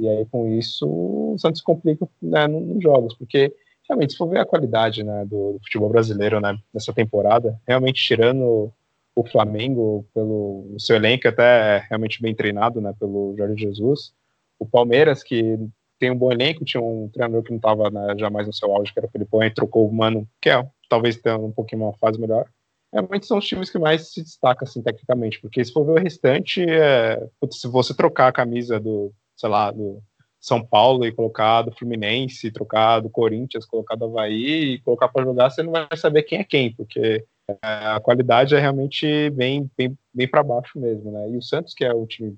e 0.00 0.08
aí 0.08 0.24
com 0.26 0.48
isso 0.48 0.88
o 0.88 1.38
Santos 1.38 1.60
complica 1.60 2.08
né, 2.22 2.46
nos 2.48 2.82
jogos, 2.82 3.14
porque 3.14 3.54
realmente, 3.90 4.12
se 4.12 4.18
for 4.18 4.28
ver 4.28 4.38
a 4.38 4.46
qualidade 4.46 5.02
né, 5.02 5.24
do, 5.24 5.54
do, 5.54 5.58
futebol 5.64 5.88
brasileiro 5.88 6.40
né, 6.40 6.56
nessa 6.72 6.92
temporada, 6.92 7.60
realmente 7.66 8.02
tirando 8.02 8.72
o 9.14 9.26
Flamengo 9.26 10.06
pelo 10.14 10.76
seu 10.78 10.94
elenco 10.94 11.26
até 11.26 11.84
realmente 11.88 12.22
bem 12.22 12.34
treinado 12.34 12.80
né, 12.80 12.94
pelo 12.98 13.34
Jorge 13.36 13.64
Jesus, 13.64 14.14
o 14.58 14.64
Palmeiras, 14.64 15.24
que 15.24 15.58
tem 15.98 16.10
um 16.10 16.16
bom 16.16 16.30
elenco, 16.30 16.64
tinha 16.64 16.80
um 16.80 17.08
treinador 17.08 17.42
que 17.42 17.50
não 17.50 17.56
estava 17.56 17.90
né, 17.90 18.14
jamais 18.16 18.46
no 18.46 18.54
seu 18.54 18.72
auge, 18.72 18.92
que 18.92 18.98
era 18.98 19.08
o 19.08 19.10
Felipão, 19.10 19.42
e 19.42 19.50
trocou 19.50 19.88
o 19.88 19.92
Mano, 19.92 20.26
que 20.40 20.48
é 20.48 20.66
talvez 20.88 21.16
tenha 21.16 21.36
um 21.36 21.52
pouquinho 21.52 21.82
uma 21.82 21.92
fase 21.94 22.20
melhor. 22.20 22.46
Realmente 22.92 23.26
são 23.26 23.38
os 23.38 23.46
times 23.46 23.70
que 23.70 23.78
mais 23.78 24.12
se 24.12 24.22
destacam 24.22 24.66
assim, 24.66 24.82
tecnicamente, 24.82 25.40
porque 25.40 25.64
se 25.64 25.72
for 25.72 25.84
ver 25.84 25.92
o 25.92 26.02
restante, 26.02 26.64
é, 26.68 27.24
se 27.50 27.68
você 27.68 27.94
trocar 27.94 28.28
a 28.28 28.32
camisa 28.32 28.80
do, 28.80 29.12
sei 29.36 29.48
lá, 29.48 29.70
do 29.70 30.02
São 30.40 30.64
Paulo 30.64 31.04
e 31.04 31.12
colocar 31.12 31.62
do 31.62 31.72
Fluminense, 31.72 32.50
trocar 32.50 33.00
do 33.00 33.10
Corinthians, 33.10 33.66
colocar 33.66 33.94
do 33.94 34.06
Havaí 34.06 34.74
e 34.74 34.78
colocar 34.80 35.08
para 35.08 35.24
jogar, 35.24 35.50
você 35.50 35.62
não 35.62 35.72
vai 35.72 35.86
saber 35.96 36.22
quem 36.22 36.38
é 36.38 36.44
quem, 36.44 36.72
porque 36.72 37.24
é, 37.46 37.56
a 37.62 38.00
qualidade 38.00 38.54
é 38.54 38.58
realmente 38.58 39.28
bem, 39.30 39.70
bem, 39.76 39.96
bem 40.14 40.26
para 40.26 40.42
baixo 40.42 40.80
mesmo, 40.80 41.10
né? 41.10 41.28
E 41.30 41.36
o 41.36 41.42
Santos, 41.42 41.74
que 41.74 41.84
é 41.84 41.92
o 41.92 42.06
time 42.06 42.36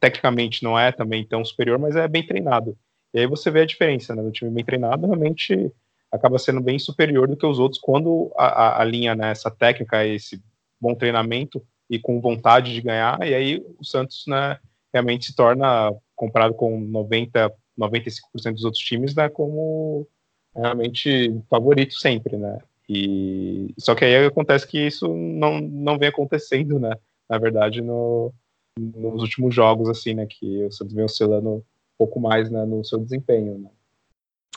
tecnicamente 0.00 0.62
não 0.62 0.78
é 0.78 0.92
também 0.92 1.26
tão 1.26 1.44
superior, 1.44 1.78
mas 1.78 1.96
é 1.96 2.06
bem 2.08 2.26
treinado. 2.26 2.76
E 3.14 3.20
aí 3.20 3.26
você 3.26 3.50
vê 3.50 3.60
a 3.60 3.66
diferença, 3.66 4.14
né? 4.14 4.22
Do 4.22 4.32
time 4.32 4.50
bem 4.50 4.64
treinado 4.64 5.06
realmente 5.06 5.72
acaba 6.10 6.38
sendo 6.38 6.60
bem 6.60 6.78
superior 6.78 7.26
do 7.28 7.36
que 7.36 7.46
os 7.46 7.58
outros 7.58 7.80
quando 7.80 8.32
a, 8.36 8.46
a, 8.46 8.82
a 8.82 8.84
linha 8.84 9.14
né, 9.14 9.32
técnica, 9.58 10.06
esse 10.06 10.42
bom 10.80 10.94
treinamento 10.94 11.64
e 11.90 11.98
com 11.98 12.20
vontade 12.20 12.72
de 12.72 12.80
ganhar, 12.80 13.26
e 13.26 13.34
aí 13.34 13.66
o 13.78 13.84
Santos 13.84 14.24
né, 14.26 14.58
realmente 14.92 15.26
se 15.26 15.34
torna, 15.34 15.92
comparado 16.26 16.54
com 16.54 16.78
90, 16.80 17.52
95% 17.78 18.52
dos 18.52 18.64
outros 18.64 18.82
times, 18.82 19.14
né, 19.14 19.28
como 19.28 20.06
realmente 20.54 21.40
favorito 21.50 21.94
sempre, 21.94 22.36
né? 22.36 22.58
E 22.88 23.74
só 23.78 23.94
que 23.94 24.04
aí 24.04 24.26
acontece 24.26 24.66
que 24.66 24.78
isso 24.78 25.08
não, 25.08 25.60
não 25.60 25.98
vem 25.98 26.08
acontecendo, 26.08 26.78
né? 26.78 26.94
Na 27.28 27.38
verdade, 27.38 27.80
no, 27.80 28.32
nos 28.78 29.22
últimos 29.22 29.54
jogos, 29.54 29.88
assim, 29.88 30.14
né? 30.14 30.26
Que 30.26 30.64
o 30.64 30.70
Santos 30.70 30.94
vem 30.94 31.04
oscilando 31.04 31.50
um 31.50 31.62
pouco 31.96 32.20
mais 32.20 32.50
né, 32.50 32.64
no 32.64 32.84
seu 32.84 32.98
desempenho, 32.98 33.58
né? 33.58 33.70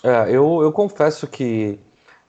É, 0.04 0.30
eu, 0.30 0.62
eu 0.62 0.72
confesso 0.72 1.26
que 1.26 1.80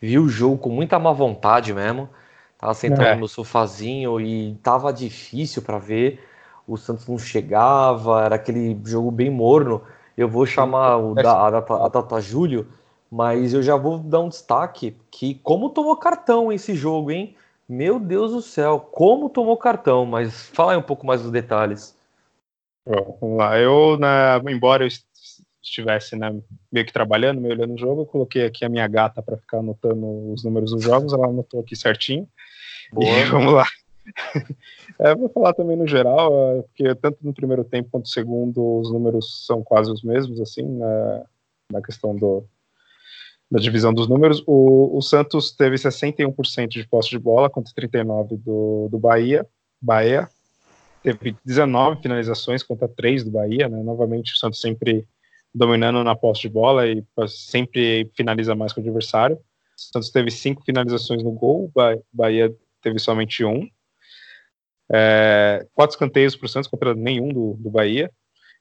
vi 0.00 0.18
o 0.18 0.28
jogo 0.28 0.56
com 0.56 0.70
muita 0.70 0.98
má 0.98 1.12
vontade 1.12 1.74
mesmo. 1.74 2.08
Tava 2.56 2.74
sentado 2.74 3.02
é. 3.02 3.14
no 3.16 3.28
sofazinho 3.28 4.20
e 4.20 4.56
tava 4.62 4.92
difícil 4.92 5.62
para 5.62 5.78
ver. 5.78 6.20
O 6.68 6.76
Santos 6.76 7.08
não 7.08 7.18
chegava, 7.18 8.22
era 8.22 8.36
aquele 8.36 8.78
jogo 8.84 9.10
bem 9.10 9.30
morno. 9.30 9.82
Eu 10.16 10.28
vou 10.28 10.44
chamar 10.44 10.98
o 10.98 11.14
da, 11.14 11.32
a, 11.32 11.46
a 11.48 11.88
data 11.88 12.20
Júlio, 12.20 12.68
mas 13.10 13.54
eu 13.54 13.62
já 13.62 13.74
vou 13.76 13.98
dar 13.98 14.20
um 14.20 14.28
destaque 14.28 14.96
que 15.10 15.36
como 15.36 15.70
tomou 15.70 15.96
cartão 15.96 16.52
esse 16.52 16.74
jogo, 16.74 17.10
hein? 17.10 17.34
Meu 17.68 17.98
Deus 17.98 18.32
do 18.32 18.42
céu, 18.42 18.80
como 18.80 19.30
tomou 19.30 19.56
cartão, 19.56 20.04
mas 20.04 20.48
fala 20.48 20.72
aí 20.72 20.78
um 20.78 20.82
pouco 20.82 21.06
mais 21.06 21.22
dos 21.22 21.30
detalhes. 21.30 21.96
vamos 22.86 23.38
lá, 23.38 23.58
eu, 23.58 23.98
né, 23.98 24.38
embora 24.50 24.84
eu 24.84 24.88
estivesse 25.62 26.16
né, 26.16 26.34
meio 26.72 26.86
que 26.86 26.92
trabalhando, 26.92 27.40
meio 27.40 27.54
olhando 27.54 27.74
o 27.74 27.78
jogo, 27.78 28.02
eu 28.02 28.06
coloquei 28.06 28.44
aqui 28.44 28.64
a 28.64 28.68
minha 28.68 28.88
gata 28.88 29.22
para 29.22 29.36
ficar 29.36 29.58
anotando 29.58 30.32
os 30.32 30.44
números 30.44 30.72
dos 30.72 30.82
jogos, 30.82 31.12
ela 31.12 31.26
anotou 31.26 31.60
aqui 31.60 31.76
certinho. 31.76 32.28
Boa. 32.92 33.06
E 33.06 33.24
vamos 33.30 33.52
lá. 33.52 33.66
É, 35.00 35.14
vou 35.14 35.28
falar 35.28 35.54
também 35.54 35.76
no 35.76 35.86
geral, 35.86 36.32
é, 36.34 36.62
porque 36.62 36.92
tanto 36.96 37.18
no 37.22 37.32
primeiro 37.32 37.62
tempo 37.62 37.88
quanto 37.88 38.06
no 38.06 38.10
segundo 38.10 38.80
os 38.80 38.92
números 38.92 39.46
são 39.46 39.62
quase 39.62 39.92
os 39.92 40.02
mesmos, 40.02 40.40
assim, 40.40 40.64
na, 40.64 41.24
na 41.70 41.80
questão 41.80 42.16
do, 42.16 42.44
da 43.50 43.58
divisão 43.58 43.94
dos 43.94 44.08
números, 44.08 44.42
o, 44.46 44.96
o 44.96 45.00
Santos 45.00 45.52
teve 45.52 45.76
61% 45.76 46.68
de 46.68 46.86
posse 46.86 47.10
de 47.10 47.18
bola 47.18 47.48
contra 47.48 47.72
39% 47.72 48.36
do, 48.42 48.88
do 48.90 48.98
Bahia. 48.98 49.46
Bahia 49.80 50.28
teve 51.02 51.36
19 51.44 52.02
finalizações 52.02 52.62
contra 52.62 52.88
3 52.88 53.24
do 53.24 53.30
Bahia, 53.30 53.68
né? 53.68 53.82
Novamente 53.82 54.34
o 54.34 54.36
Santos 54.36 54.60
sempre 54.60 55.06
dominando 55.54 56.04
na 56.04 56.14
posse 56.14 56.42
de 56.42 56.48
bola 56.48 56.86
e 56.86 57.02
sempre 57.26 58.10
finaliza 58.14 58.54
mais 58.54 58.72
que 58.72 58.80
o 58.80 58.82
adversário. 58.82 59.36
O 59.36 59.40
Santos 59.80 60.10
teve 60.10 60.30
5 60.30 60.62
finalizações 60.64 61.22
no 61.22 61.30
gol, 61.30 61.70
o 61.74 62.02
Bahia 62.12 62.54
teve 62.82 62.98
somente 62.98 63.44
um. 63.44 63.66
É, 64.90 65.66
quatro 65.74 65.94
escanteios 65.94 66.34
para 66.34 66.46
o 66.46 66.48
Santos 66.48 66.68
contra 66.68 66.94
nenhum 66.94 67.28
do, 67.28 67.54
do 67.58 67.70
Bahia. 67.70 68.10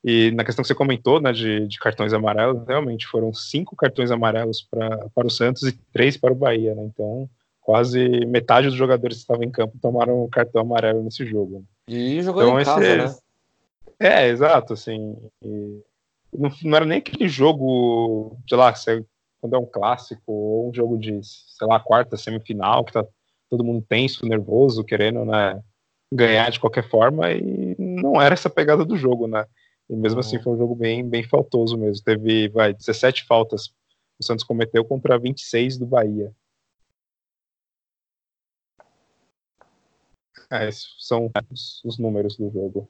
E 0.03 0.31
na 0.31 0.43
questão 0.43 0.61
que 0.61 0.67
você 0.67 0.75
comentou, 0.75 1.19
né, 1.19 1.31
de, 1.31 1.67
de 1.67 1.79
cartões 1.79 2.13
amarelos, 2.13 2.65
realmente 2.67 3.07
foram 3.07 3.33
cinco 3.33 3.75
cartões 3.75 4.11
amarelos 4.11 4.61
pra, 4.69 5.09
para 5.13 5.27
o 5.27 5.31
Santos 5.31 5.63
e 5.63 5.71
três 5.91 6.15
para 6.15 6.31
o 6.31 6.35
Bahia, 6.35 6.75
né? 6.75 6.83
Então, 6.83 7.29
quase 7.61 8.25
metade 8.25 8.67
dos 8.67 8.77
jogadores 8.77 9.17
que 9.17 9.23
estavam 9.23 9.43
em 9.43 9.51
campo 9.51 9.77
tomaram 9.81 10.23
um 10.23 10.29
cartão 10.29 10.61
amarelo 10.61 11.03
nesse 11.03 11.25
jogo. 11.25 11.65
E 11.87 12.21
jogou 12.21 12.43
então, 12.43 12.61
em 12.61 12.63
casa, 12.63 12.85
esse, 12.85 12.97
né? 12.97 13.15
É, 13.99 14.27
exato, 14.27 14.73
assim. 14.73 15.17
Não, 16.31 16.51
não, 16.63 16.77
era 16.77 16.85
nem 16.85 16.99
aquele 16.99 17.27
jogo, 17.27 18.37
sei 18.47 18.57
lá, 18.57 18.73
quando 19.41 19.55
é 19.55 19.59
um 19.59 19.65
clássico, 19.65 20.31
ou 20.31 20.69
um 20.69 20.73
jogo 20.73 20.97
de, 20.97 21.19
sei 21.23 21.67
lá, 21.67 21.79
quarta, 21.79 22.15
semifinal, 22.15 22.85
que 22.85 22.93
tá 22.93 23.03
todo 23.49 23.63
mundo 23.63 23.85
tenso, 23.87 24.25
nervoso, 24.25 24.83
querendo, 24.83 25.25
né, 25.25 25.61
ganhar 26.11 26.49
de 26.49 26.59
qualquer 26.59 26.87
forma, 26.89 27.31
e 27.31 27.75
não 27.77 28.21
era 28.21 28.33
essa 28.33 28.49
pegada 28.49 28.85
do 28.85 28.95
jogo, 28.95 29.27
né? 29.27 29.45
E 29.89 29.95
mesmo 29.95 30.19
assim 30.19 30.37
uhum. 30.37 30.43
foi 30.43 30.53
um 30.53 30.57
jogo 30.57 30.75
bem, 30.75 31.07
bem 31.07 31.23
faltoso 31.23 31.77
mesmo. 31.77 32.03
Teve 32.03 32.49
vai, 32.49 32.73
17 32.73 33.25
faltas 33.25 33.71
o 34.19 34.23
Santos 34.23 34.43
cometeu 34.43 34.83
contra 34.83 35.17
26 35.17 35.77
do 35.77 35.85
Bahia. 35.85 36.33
É, 40.49 40.67
esses 40.67 40.95
são 40.99 41.29
os, 41.51 41.83
os, 41.83 41.97
números 41.97 42.37
do 42.37 42.49
jogo. 42.49 42.89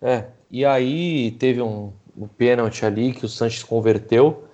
É, 0.00 0.30
e 0.50 0.64
aí 0.64 1.32
teve 1.32 1.62
um, 1.62 1.92
um 2.16 2.28
pênalti 2.28 2.84
ali 2.84 3.12
que 3.12 3.24
o 3.24 3.28
Santos 3.28 3.62
converteu. 3.62 4.48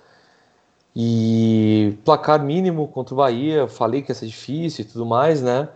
E 0.95 1.97
placar 2.03 2.43
mínimo 2.43 2.87
contra 2.87 3.13
o 3.13 3.17
Bahia, 3.17 3.67
falei 3.67 4.01
que 4.01 4.11
ia 4.11 4.15
ser 4.15 4.27
difícil 4.27 4.83
e 4.83 4.87
tudo 4.87 5.05
mais, 5.05 5.41
né? 5.41 5.69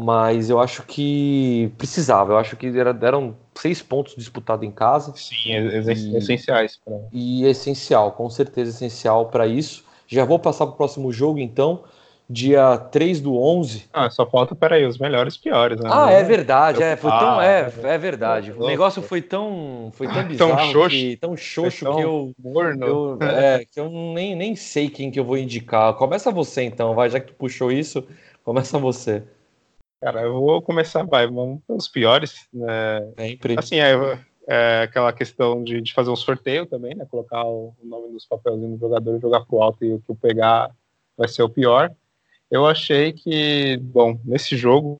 Mas 0.00 0.48
eu 0.48 0.60
acho 0.60 0.84
que 0.84 1.72
precisava. 1.76 2.34
Eu 2.34 2.38
acho 2.38 2.56
que 2.56 2.68
era, 2.78 2.96
eram 3.02 3.34
seis 3.52 3.82
pontos 3.82 4.14
disputados 4.14 4.64
em 4.64 4.70
casa. 4.70 5.12
Sim, 5.16 5.50
e, 5.50 6.16
essenciais. 6.16 6.78
Pra... 6.84 6.94
E 7.12 7.44
essencial, 7.44 8.12
com 8.12 8.30
certeza 8.30 8.70
essencial 8.70 9.26
para 9.26 9.44
isso. 9.48 9.84
Já 10.06 10.24
vou 10.24 10.38
passar 10.38 10.66
para 10.66 10.74
o 10.74 10.76
próximo 10.76 11.12
jogo, 11.12 11.40
então. 11.40 11.82
Dia 12.30 12.76
3 12.76 13.22
do 13.22 13.36
11. 13.36 13.86
Ah, 13.92 14.08
só 14.10 14.24
falta, 14.24 14.54
peraí, 14.54 14.84
os 14.84 14.98
melhores 14.98 15.34
e 15.34 15.40
piores, 15.40 15.80
né? 15.80 15.88
Ah, 15.90 16.12
é 16.12 16.22
verdade, 16.22 16.82
é, 16.82 16.94
foi 16.94 17.10
tão, 17.10 17.40
é, 17.40 17.72
é 17.84 17.98
verdade. 17.98 18.52
O 18.52 18.66
negócio 18.66 19.00
foi 19.00 19.22
tão, 19.22 19.90
foi 19.94 20.06
tão 20.06 20.28
bizarro, 20.28 20.56
tão 20.56 20.70
xoxo, 20.70 20.90
que, 20.90 21.16
tão 21.16 21.36
xoxo 21.38 21.84
tão 21.86 21.96
que 21.96 22.02
eu, 22.02 22.32
morno. 22.38 22.86
eu 22.86 23.18
é, 23.22 23.64
que 23.64 23.80
eu 23.80 23.88
nem, 23.88 24.36
nem 24.36 24.54
sei 24.54 24.90
quem 24.90 25.10
que 25.10 25.18
eu 25.18 25.24
vou 25.24 25.38
indicar. 25.38 25.94
Começa 25.94 26.30
você 26.30 26.64
então, 26.64 26.94
vai, 26.94 27.08
já 27.08 27.18
que 27.18 27.28
tu 27.28 27.34
puxou 27.34 27.72
isso, 27.72 28.06
começa 28.44 28.78
você. 28.78 29.22
Cara, 30.00 30.22
eu 30.22 30.32
vou 30.32 30.62
começar, 30.62 31.02
vai, 31.04 31.26
vamos 31.26 31.60
pelos 31.66 31.88
piores. 31.88 32.48
Né? 32.52 33.12
Sempre. 33.18 33.56
Assim, 33.58 33.76
é, 33.80 33.92
é 34.46 34.82
aquela 34.82 35.12
questão 35.12 35.62
de, 35.62 35.80
de, 35.80 35.92
fazer 35.92 36.10
um 36.10 36.16
sorteio 36.16 36.66
também, 36.66 36.94
né? 36.94 37.04
Colocar 37.06 37.44
o, 37.44 37.74
o 37.78 37.86
nome 37.86 38.12
dos 38.12 38.24
papelzinhos 38.24 38.78
do 38.78 38.80
jogador 38.80 39.16
e 39.16 39.20
jogar 39.20 39.44
pro 39.44 39.60
alto 39.60 39.84
e 39.84 39.94
o 39.94 40.00
que 40.00 40.10
eu 40.10 40.16
pegar 40.16 40.74
vai 41.16 41.26
ser 41.26 41.42
o 41.42 41.50
pior. 41.50 41.92
Eu 42.50 42.64
achei 42.64 43.12
que, 43.12 43.76
bom, 43.78 44.18
nesse 44.24 44.56
jogo 44.56 44.96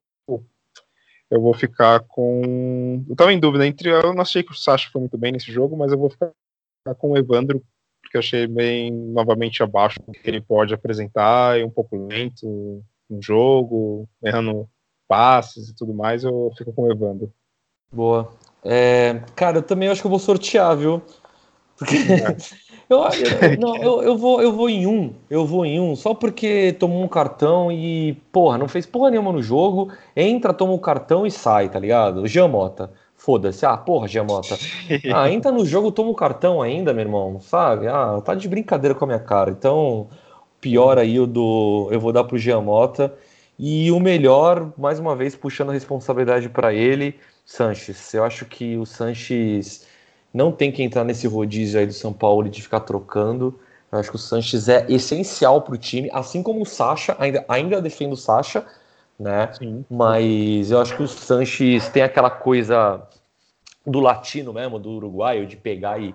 eu 1.31 1.41
vou 1.41 1.55
ficar 1.55 2.01
com. 2.01 3.05
Eu 3.09 3.15
tava 3.15 3.33
em 3.33 3.41
dúvida 3.41 3.67
entre. 3.67 3.91
Eu 3.91 4.15
não 4.15 4.23
achei 4.23 4.43
que 4.43 4.53
o 4.53 4.57
Sacha 4.57 4.91
foi 4.91 5.01
muito 5.01 5.19
bem 5.19 5.33
nesse 5.33 5.53
jogo, 5.53 5.77
mas 5.77 5.93
eu 5.93 5.99
vou 5.99 6.11
ficar 6.11 6.33
com 6.97 7.11
o 7.11 7.19
Evandro, 7.19 7.63
porque 8.03 8.17
eu 8.17 8.21
achei 8.21 8.47
bem 8.47 8.91
novamente 8.91 9.63
abaixo 9.63 10.01
do 10.01 10.13
que 10.13 10.29
ele 10.29 10.41
pode 10.41 10.73
apresentar, 10.73 11.59
e 11.59 11.65
um 11.65 11.71
pouco 11.71 11.97
lento 12.07 12.83
no 13.09 13.23
jogo, 13.23 14.09
errando 14.23 14.69
passes 15.09 15.71
e 15.71 15.75
tudo 15.75 15.95
mais, 15.95 16.23
eu 16.23 16.53
fico 16.57 16.73
com 16.73 16.83
o 16.83 16.93
Evandro. 16.93 17.33
Boa. 17.91 18.31
É, 18.63 19.23
cara, 19.35 19.59
eu 19.59 19.63
também 19.63 19.89
acho 19.89 20.03
que 20.03 20.07
eu 20.07 20.11
vou 20.11 20.19
sortear, 20.19 20.77
viu? 20.77 21.03
Porque 21.79 21.97
é. 21.97 22.37
eu, 22.91 22.99
eu, 22.99 23.59
não, 23.59 23.77
eu, 23.77 24.03
eu, 24.03 24.19
vou, 24.19 24.43
eu 24.43 24.53
vou 24.53 24.69
em 24.69 24.87
um, 24.87 25.15
eu 25.31 25.47
vou 25.47 25.65
em 25.65 25.81
um, 25.81 25.97
só 25.97 26.13
porque 26.13 26.75
tomou 26.79 27.03
um 27.03 27.09
cartão 27.09 27.73
e, 27.73 28.15
porra, 28.31 28.59
não 28.59 28.69
fez 28.69 28.85
porra 28.85 29.11
nenhuma 29.11 29.33
no 29.33 29.43
jogo, 29.43 29.91
entra, 30.15 30.53
toma 30.53 30.73
o 30.73 30.77
um 30.77 30.81
cartão 30.81 31.27
e 31.27 31.31
sai, 31.31 31.69
tá 31.69 31.79
ligado? 31.79 32.27
Jean 32.27 32.49
Mota, 32.49 32.91
foda-se, 33.17 33.65
ah, 33.65 33.77
porra, 33.77 34.09
Jean 34.09 34.25
Mota. 34.25 34.57
Ah, 35.15 35.31
entra 35.31 35.53
no 35.53 35.65
jogo, 35.65 35.93
toma 35.93 36.09
o 36.09 36.13
um 36.13 36.17
cartão 36.17 36.61
ainda, 36.61 36.93
meu 36.93 37.05
irmão, 37.05 37.41
sabe? 37.41 37.87
Ah, 37.87 38.21
tá 38.23 38.35
de 38.35 38.49
brincadeira 38.49 38.95
com 38.95 39.05
a 39.05 39.09
minha 39.09 39.21
cara. 39.21 39.51
Então, 39.51 40.09
pior 40.61 40.99
aí 40.99 41.19
o 41.21 41.27
do, 41.27 41.89
eu 41.91 42.01
vou 42.01 42.13
dar 42.13 42.25
pro 42.25 42.39
Jean 42.39 42.61
Mota. 42.61 43.15
E 43.59 43.91
o 43.91 43.99
melhor, 43.99 44.73
mais 44.79 44.99
uma 45.01 45.17
vez, 45.17 45.35
puxando 45.35 45.71
a 45.71 45.73
responsabilidade 45.73 46.49
para 46.49 46.73
ele, 46.73 47.19
Sanches. 47.45 48.15
Eu 48.15 48.23
acho 48.25 48.45
que 48.45 48.77
o 48.77 48.87
Sanches 48.87 49.87
não 50.33 50.53
tem 50.53 50.71
que 50.71 50.83
entrar 50.83 51.03
nesse 51.03 51.27
rodízio 51.27 51.81
aí 51.81 51.87
do 51.87 51.93
São 51.93 52.13
Paulo 52.13 52.49
de 52.49 52.63
ficar 52.63 52.81
trocando. 52.81 53.59
Eu 53.91 53.99
acho 53.99 54.11
que 54.11 54.17
o 54.17 54.19
Sanches 54.19 54.69
é 54.69 54.87
essencial 54.89 55.63
para 55.63 55.75
o 55.75 55.79
time, 55.79 56.09
assim 56.13 56.43
como 56.43 56.63
o 56.63 56.67
Sacha, 56.67 57.17
ainda, 57.19 57.45
ainda 57.49 57.83
defendo 57.83 58.13
o 58.13 58.17
Sacha, 58.17 58.65
né? 59.19 59.51
Sim. 59.55 59.85
Mas 59.91 60.71
eu 60.71 60.81
acho 60.81 60.95
que 60.95 61.03
o 61.03 61.09
Sanches 61.09 61.89
tem 61.89 62.03
aquela 62.03 62.31
coisa 62.31 63.03
do 63.85 63.99
latino 63.99 64.53
mesmo, 64.53 64.79
do 64.79 64.91
uruguaio, 64.91 65.47
de 65.47 65.57
pegar 65.57 66.01
e 66.01 66.15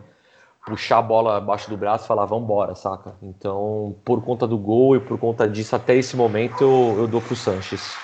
puxar 0.65 0.99
a 0.99 1.01
bola 1.01 1.37
abaixo 1.37 1.69
do 1.69 1.77
braço 1.77 2.05
e 2.05 2.07
falar, 2.07 2.25
vamos 2.25 2.45
embora, 2.45 2.75
saca? 2.75 3.15
Então, 3.21 3.95
por 4.05 4.21
conta 4.23 4.47
do 4.47 4.57
gol 4.57 4.95
e 4.95 4.99
por 4.99 5.17
conta 5.17 5.47
disso, 5.47 5.75
até 5.75 5.95
esse 5.95 6.15
momento, 6.15 6.63
eu, 6.63 6.95
eu 6.99 7.07
dou 7.07 7.21
pro 7.21 7.35
Sanches. 7.35 7.95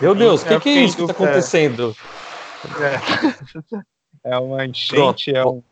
Meu 0.00 0.14
Deus, 0.14 0.42
o 0.42 0.46
que, 0.46 0.60
que, 0.60 0.68
é 0.68 0.84
isso 0.84 0.96
que 0.96 1.06
tá 1.06 1.12
acontecendo? 1.12 1.94
É, 4.24 4.32
é 4.32 4.38
uma 4.38 4.64
enchente, 4.64 5.34
é 5.34 5.44
um. 5.44 5.62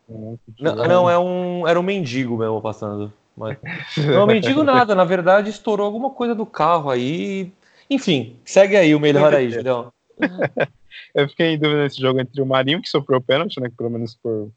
Não, 0.59 0.75
não, 0.75 1.09
é 1.09 1.17
um. 1.17 1.67
Era 1.67 1.79
um 1.79 1.83
mendigo 1.83 2.37
mesmo 2.37 2.61
passando. 2.61 3.11
Mas... 3.35 3.57
Não, 3.97 4.25
mendigo 4.25 4.63
nada, 4.63 4.95
na 4.95 5.03
verdade 5.03 5.51
estourou 5.51 5.85
alguma 5.85 6.09
coisa 6.09 6.33
do 6.33 6.45
carro 6.45 6.89
aí. 6.89 7.51
Enfim, 7.87 8.35
segue 8.43 8.75
aí 8.75 8.95
o 8.95 8.99
melhor 8.99 9.33
aí, 9.33 9.51
Julião. 9.51 9.93
Eu 11.13 11.29
fiquei 11.29 11.53
em 11.53 11.59
dúvida 11.59 11.83
nesse 11.83 12.01
jogo 12.01 12.19
entre 12.19 12.41
o 12.41 12.45
Marinho, 12.45 12.81
que 12.81 12.89
sofreu 12.89 13.19
o 13.19 13.21
pênalti, 13.21 13.59
né? 13.61 13.69
Que 13.69 13.75
pelo 13.75 13.91
menos 13.91 14.15
por 14.15 14.51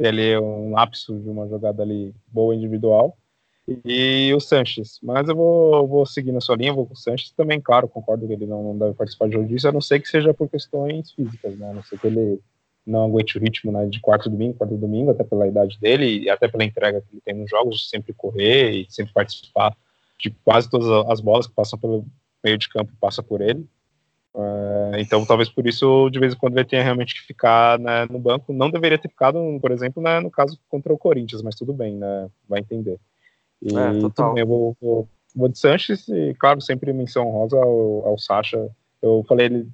ali 0.00 0.36
um 0.38 0.72
lapso 0.72 1.18
de 1.18 1.28
uma 1.28 1.48
jogada 1.48 1.82
ali 1.82 2.14
boa 2.26 2.54
individual, 2.54 3.16
e 3.84 4.32
o 4.34 4.40
Sanches. 4.40 4.98
Mas 5.02 5.28
eu 5.28 5.34
vou, 5.34 5.86
vou 5.88 6.06
seguir 6.06 6.32
na 6.32 6.40
sua 6.40 6.56
linha, 6.56 6.72
vou 6.72 6.86
com 6.86 6.94
o 6.94 6.96
Sanches 6.96 7.32
também, 7.32 7.60
claro, 7.60 7.88
concordo 7.88 8.26
que 8.26 8.32
ele 8.32 8.46
não, 8.46 8.62
não 8.62 8.78
deve 8.78 8.94
participar 8.94 9.26
de 9.26 9.34
jogo 9.34 9.48
disso, 9.48 9.68
a 9.68 9.72
não 9.72 9.80
ser 9.80 10.00
que 10.00 10.08
seja 10.08 10.32
por 10.32 10.48
questões 10.48 11.12
físicas, 11.12 11.56
né? 11.58 11.70
A 11.70 11.74
não 11.74 11.82
ser 11.82 11.98
que 11.98 12.06
ele 12.06 12.40
não 12.86 13.04
aguente 13.04 13.36
o 13.36 13.40
ritmo 13.40 13.72
né, 13.72 13.84
de 13.86 14.00
quarto 14.00 14.30
domingo, 14.30 14.54
quarto 14.54 14.76
domingo, 14.76 15.10
até 15.10 15.24
pela 15.24 15.48
idade 15.48 15.76
dele 15.80 16.20
e 16.20 16.30
até 16.30 16.46
pela 16.46 16.64
entrega 16.64 17.00
que 17.00 17.08
ele 17.14 17.20
tem 17.20 17.34
nos 17.34 17.50
jogos, 17.50 17.78
de 17.78 17.88
sempre 17.88 18.12
correr 18.12 18.70
e 18.70 18.86
sempre 18.88 19.12
participar 19.12 19.76
de 20.18 20.30
quase 20.44 20.70
todas 20.70 20.88
as 21.10 21.20
bolas 21.20 21.48
que 21.48 21.52
passam 21.52 21.78
pelo 21.78 22.06
meio 22.44 22.56
de 22.56 22.68
campo, 22.68 22.92
passa 23.00 23.22
por 23.22 23.40
ele. 23.40 23.66
Uh, 24.36 24.94
então, 24.98 25.24
talvez 25.24 25.48
por 25.48 25.66
isso, 25.66 26.10
de 26.10 26.20
vez 26.20 26.34
em 26.34 26.36
quando, 26.36 26.58
ele 26.58 26.68
tenha 26.68 26.82
realmente 26.82 27.14
que 27.14 27.26
ficar 27.26 27.78
né, 27.78 28.04
no 28.10 28.18
banco. 28.18 28.52
Não 28.52 28.70
deveria 28.70 28.98
ter 28.98 29.08
ficado, 29.08 29.38
por 29.62 29.70
exemplo, 29.70 30.02
né, 30.02 30.20
no 30.20 30.30
caso 30.30 30.58
contra 30.68 30.92
o 30.92 30.98
Corinthians, 30.98 31.40
mas 31.40 31.54
tudo 31.54 31.72
bem, 31.72 31.96
né, 31.96 32.28
vai 32.46 32.60
entender. 32.60 33.00
E 33.62 33.68
é, 33.68 34.10
também 34.14 34.42
eu 34.42 34.46
vou, 34.46 34.76
vou, 34.78 35.08
vou, 35.34 35.48
de 35.48 35.58
Sanches 35.58 36.06
e, 36.08 36.34
claro, 36.38 36.60
sempre 36.60 36.92
menção 36.92 37.30
rosa 37.30 37.56
ao, 37.56 38.08
ao 38.08 38.18
Sacha. 38.18 38.68
Eu 39.00 39.24
falei 39.26 39.46
ele 39.46 39.68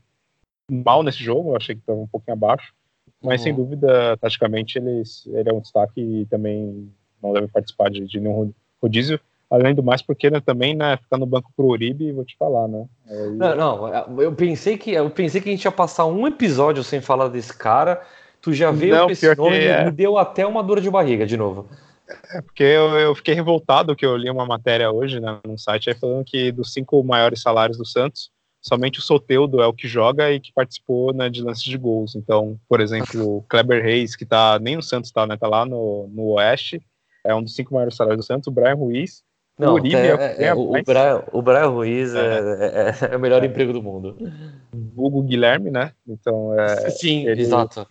mal 0.71 1.03
nesse 1.03 1.25
jogo, 1.25 1.57
achei 1.57 1.75
que 1.75 1.81
estava 1.81 1.99
um 1.99 2.07
pouquinho 2.07 2.35
abaixo, 2.35 2.73
mas 3.21 3.41
uhum. 3.41 3.45
sem 3.45 3.55
dúvida, 3.55 4.17
taticamente, 4.19 4.79
ele, 4.79 5.03
ele 5.27 5.51
é 5.51 5.53
um 5.53 5.61
destaque 5.61 6.01
e 6.01 6.27
também 6.27 6.89
não 7.21 7.33
deve 7.33 7.49
participar 7.49 7.91
de, 7.91 8.07
de 8.07 8.21
nenhum 8.21 8.53
rodízio. 8.81 9.19
Além 9.53 9.75
do 9.75 9.83
mais, 9.83 10.01
porque 10.01 10.31
né, 10.31 10.41
também, 10.41 10.75
né, 10.75 10.97
ficar 10.97 11.19
no 11.19 11.27
banco 11.27 11.53
pro 11.55 11.67
Uribe, 11.67 12.11
vou 12.11 12.25
te 12.25 12.35
falar, 12.39 12.67
né? 12.67 12.87
Aí... 13.07 13.33
Não, 13.33 13.55
não, 13.55 14.23
eu 14.23 14.33
pensei 14.33 14.79
que 14.79 14.93
eu 14.93 15.11
pensei 15.11 15.43
que 15.43 15.51
a 15.51 15.53
gente 15.53 15.67
ia 15.67 15.71
passar 15.71 16.07
um 16.07 16.27
episódio 16.27 16.83
sem 16.83 17.03
falar 17.03 17.29
desse 17.29 17.55
cara. 17.55 18.01
Tu 18.41 18.55
já 18.55 18.71
veio 18.71 18.95
não, 18.95 19.05
com 19.05 19.13
esse 19.13 19.35
nome 19.37 19.59
e 19.59 19.67
é... 19.67 19.85
me 19.85 19.91
deu 19.91 20.17
até 20.17 20.47
uma 20.47 20.63
dor 20.63 20.81
de 20.81 20.91
barriga 20.91 21.27
de 21.27 21.37
novo. 21.37 21.69
É 22.35 22.41
porque 22.41 22.63
eu, 22.63 22.99
eu, 22.99 23.15
fiquei 23.15 23.35
revoltado 23.35 23.95
que 23.95 24.07
eu 24.07 24.17
li 24.17 24.31
uma 24.31 24.47
matéria 24.47 24.91
hoje 24.91 25.21
né, 25.21 25.39
num 25.47 25.59
site 25.59 25.91
aí 25.91 25.95
falando 25.95 26.25
que 26.25 26.51
dos 26.51 26.73
cinco 26.73 27.05
maiores 27.05 27.43
salários 27.43 27.77
do 27.77 27.85
Santos, 27.85 28.31
somente 28.59 29.01
o 29.01 29.03
Soteudo 29.03 29.61
é 29.61 29.67
o 29.67 29.75
que 29.75 29.87
joga 29.87 30.33
e 30.33 30.41
que 30.41 30.51
participou 30.55 31.13
né, 31.13 31.29
de 31.29 31.43
lances 31.43 31.65
de 31.65 31.77
gols. 31.77 32.15
Então, 32.15 32.59
por 32.67 32.81
exemplo, 32.81 33.37
o 33.37 33.43
Kleber 33.43 33.83
Reis, 33.83 34.17
que 34.17 34.25
tá 34.25 34.59
nem 34.59 34.77
no 34.77 34.83
Santos, 34.83 35.11
tá, 35.11 35.27
né, 35.27 35.37
tá 35.37 35.47
lá 35.47 35.67
no, 35.67 36.09
no 36.11 36.33
Oeste, 36.33 36.81
é 37.23 37.35
um 37.35 37.43
dos 37.43 37.55
cinco 37.55 37.75
maiores 37.75 37.97
salários 37.97 38.25
do 38.25 38.27
Santos. 38.27 38.47
O 38.47 38.51
Brian 38.51 38.77
Ruiz 38.77 39.23
não, 39.59 39.73
o 39.73 39.75
Uribe 39.75 39.97
é, 39.97 40.37
é, 40.39 40.45
é, 40.47 40.55
o, 40.55 40.71
mais... 40.71 40.85
Brian, 40.85 41.23
o 41.33 41.43
Brian 41.43 41.69
Ruiz 41.69 42.15
é. 42.15 42.19
é, 42.19 43.09
é, 43.11 43.13
é 43.13 43.17
o 43.17 43.21
melhor 43.21 43.45
emprego 43.45 43.73
do 43.73 43.83
mundo. 43.83 44.17
Hugo 44.97 45.23
Guilherme, 45.23 45.71
né? 45.71 45.93
Então 46.09 46.59
é. 46.59 46.91
Sim, 46.91 47.27
ele... 47.29 47.43
exato. 47.43 47.87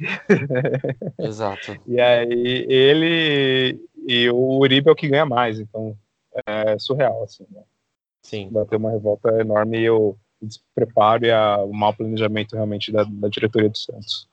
exato. 1.20 1.78
E 1.88 2.02
aí 2.02 2.66
ele 2.68 3.80
e 4.08 4.30
o 4.30 4.60
Uribe 4.60 4.90
é 4.90 4.92
o 4.92 4.96
que 4.96 5.08
ganha 5.08 5.26
mais, 5.26 5.60
então 5.60 5.96
é 6.48 6.78
surreal, 6.80 7.24
assim, 7.24 7.46
né? 7.52 7.62
Sim. 8.24 8.50
Bateu 8.52 8.80
uma 8.80 8.92
revolta 8.92 9.30
enorme 9.40 9.80
e 9.80 9.90
o 9.90 10.16
despreparo 10.42 11.26
e 11.26 11.32
a, 11.32 11.58
o 11.58 11.74
mau 11.74 11.94
planejamento 11.94 12.54
realmente 12.54 12.92
da, 12.92 13.04
da 13.04 13.28
diretoria 13.28 13.70
do 13.70 13.78
Santos. 13.78 14.28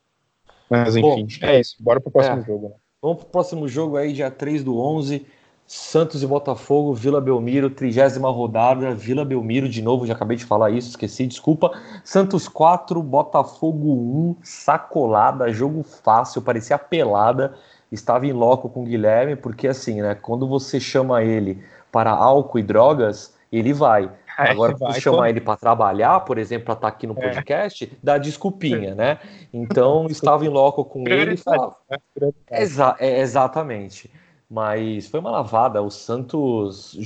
Mas 0.71 0.97
enfim, 0.97 1.27
Bom, 1.27 1.47
é 1.47 1.61
isso. 1.61 1.77
Bora 1.81 2.01
pro 2.01 2.11
próximo 2.11 2.43
jogo. 2.43 2.69
Né? 2.69 2.75
Vamos 3.01 3.19
pro 3.19 3.27
próximo 3.27 3.69
jogo 3.69 3.97
aí, 3.97 4.13
dia 4.13 4.31
3 4.31 4.65
do 4.65 4.79
11. 4.79 5.27
Santos 5.69 6.23
e 6.23 6.27
Botafogo, 6.27 6.95
Vila 6.95 7.21
Belmiro, 7.21 7.69
trigésima 7.69 8.31
rodada, 8.31 8.95
Vila 8.95 9.23
Belmiro 9.23 9.69
de 9.69 9.83
novo, 9.83 10.07
já 10.07 10.15
acabei 10.15 10.35
de 10.35 10.47
falar 10.47 10.71
isso, 10.71 10.89
esqueci, 10.89 11.27
desculpa. 11.27 11.79
Santos 12.03 12.49
4, 12.49 13.03
Botafogo 13.03 13.93
1, 13.93 14.37
sacolada, 14.43 15.53
jogo 15.53 15.83
fácil, 15.83 16.41
parecia 16.41 16.79
pelada. 16.79 17.55
Estava 17.93 18.27
em 18.27 18.33
loco 18.33 18.71
com 18.71 18.81
o 18.81 18.85
Guilherme, 18.87 19.37
porque 19.37 19.69
assim, 19.69 20.01
né, 20.01 20.15
quando 20.15 20.49
você 20.49 20.81
chama 20.81 21.23
ele 21.23 21.63
para 21.93 22.13
álcool 22.13 22.59
e 22.59 22.63
drogas, 22.63 23.37
ele 23.53 23.75
vai. 23.75 24.11
É, 24.39 24.51
Agora, 24.51 24.73
quando 24.73 24.93
vai, 24.93 25.01
chamar 25.01 25.29
ele 25.29 25.41
para 25.41 25.59
trabalhar, 25.59 26.21
por 26.21 26.39
exemplo, 26.39 26.65
para 26.65 26.75
estar 26.75 26.91
tá 26.91 26.97
aqui 26.97 27.07
no 27.07 27.15
é. 27.19 27.29
podcast, 27.29 27.85
é. 27.85 27.97
dá 28.03 28.17
desculpinha, 28.17 28.95
né? 28.95 29.19
Então, 29.53 30.07
estava 30.11 30.47
em 30.47 30.49
loco 30.49 30.83
com 30.83 31.07
ele 31.07 31.35
e 31.35 31.37
falava. 31.37 31.77
Né? 31.91 32.33
É, 32.51 33.21
exatamente. 33.21 34.11
Mas 34.51 35.07
foi 35.09 35.21
uma 35.21 35.31
lavada. 35.31 35.83
O 35.83 35.91
Santos. 35.91 36.97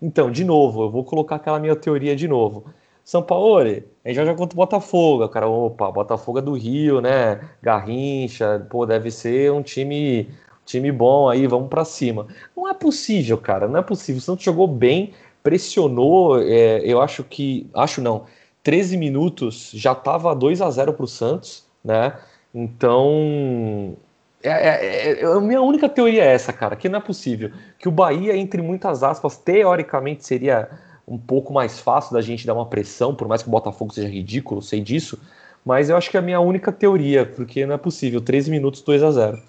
Então, 0.00 0.30
de 0.30 0.44
novo, 0.44 0.82
eu 0.84 0.90
vou 0.90 1.04
colocar 1.04 1.36
aquela 1.36 1.58
minha 1.58 1.74
teoria 1.76 2.14
de 2.14 2.28
novo. 2.28 2.64
São 3.04 3.22
Paulo, 3.22 3.58
a 3.58 3.64
gente 3.64 3.86
já 4.16 4.24
joga 4.24 4.36
contra 4.36 4.54
o 4.54 4.56
Botafogo. 4.56 5.24
O 5.24 5.28
cara, 5.28 5.48
opa, 5.48 5.90
Botafogo 5.90 6.38
é 6.40 6.42
do 6.42 6.52
Rio, 6.52 7.00
né? 7.00 7.40
Garrincha, 7.62 8.66
pô, 8.70 8.84
deve 8.84 9.10
ser 9.10 9.50
um 9.50 9.62
time, 9.62 10.28
time 10.66 10.92
bom 10.92 11.28
aí, 11.28 11.46
vamos 11.46 11.68
para 11.70 11.84
cima. 11.86 12.26
Não 12.56 12.68
é 12.68 12.74
possível, 12.74 13.38
cara, 13.38 13.66
não 13.66 13.80
é 13.80 13.82
possível. 13.82 14.18
O 14.18 14.22
Santos 14.22 14.44
jogou 14.44 14.68
bem, 14.68 15.14
pressionou. 15.42 16.40
É, 16.42 16.80
eu 16.84 17.00
acho 17.00 17.24
que. 17.24 17.68
Acho 17.74 18.02
não. 18.02 18.26
13 18.62 18.96
minutos 18.98 19.70
já 19.72 19.94
tava 19.94 20.34
2 20.34 20.60
a 20.60 20.70
0 20.70 20.92
para 20.92 21.04
o 21.04 21.08
Santos, 21.08 21.66
né? 21.82 22.14
Então, 22.54 23.96
é, 24.42 24.50
é, 24.50 25.20
é, 25.20 25.24
a 25.24 25.40
minha 25.40 25.60
única 25.60 25.88
teoria 25.88 26.24
é 26.24 26.32
essa, 26.32 26.52
cara, 26.52 26.76
que 26.76 26.88
não 26.88 26.98
é 26.98 27.02
possível. 27.02 27.50
Que 27.78 27.88
o 27.88 27.92
Bahia, 27.92 28.36
entre 28.36 28.62
muitas 28.62 29.02
aspas, 29.02 29.36
teoricamente 29.36 30.24
seria 30.24 30.70
um 31.06 31.18
pouco 31.18 31.52
mais 31.52 31.80
fácil 31.80 32.12
da 32.12 32.20
gente 32.20 32.46
dar 32.46 32.54
uma 32.54 32.66
pressão, 32.66 33.14
por 33.14 33.26
mais 33.26 33.42
que 33.42 33.48
o 33.48 33.52
Botafogo 33.52 33.92
seja 33.92 34.08
ridículo, 34.08 34.62
sei 34.62 34.80
disso. 34.80 35.18
Mas 35.64 35.90
eu 35.90 35.96
acho 35.96 36.10
que 36.10 36.16
é 36.16 36.20
a 36.20 36.22
minha 36.22 36.40
única 36.40 36.70
teoria, 36.70 37.26
porque 37.26 37.66
não 37.66 37.74
é 37.74 37.78
possível. 37.78 38.20
13 38.20 38.50
minutos, 38.50 38.82
2 38.82 39.02
a 39.02 39.10
0 39.10 39.42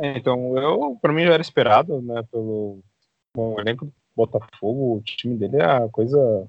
é, 0.00 0.18
Então, 0.18 0.56
eu, 0.58 0.98
para 1.00 1.12
mim 1.12 1.24
já 1.24 1.32
era 1.32 1.42
esperado, 1.42 2.02
né, 2.02 2.22
pelo 2.30 2.80
bom, 3.34 3.58
elenco 3.58 3.86
do 3.86 3.92
Botafogo, 4.14 4.96
o 4.96 5.02
time 5.02 5.36
dele 5.36 5.56
é 5.56 5.64
a 5.64 5.88
coisa 5.88 6.46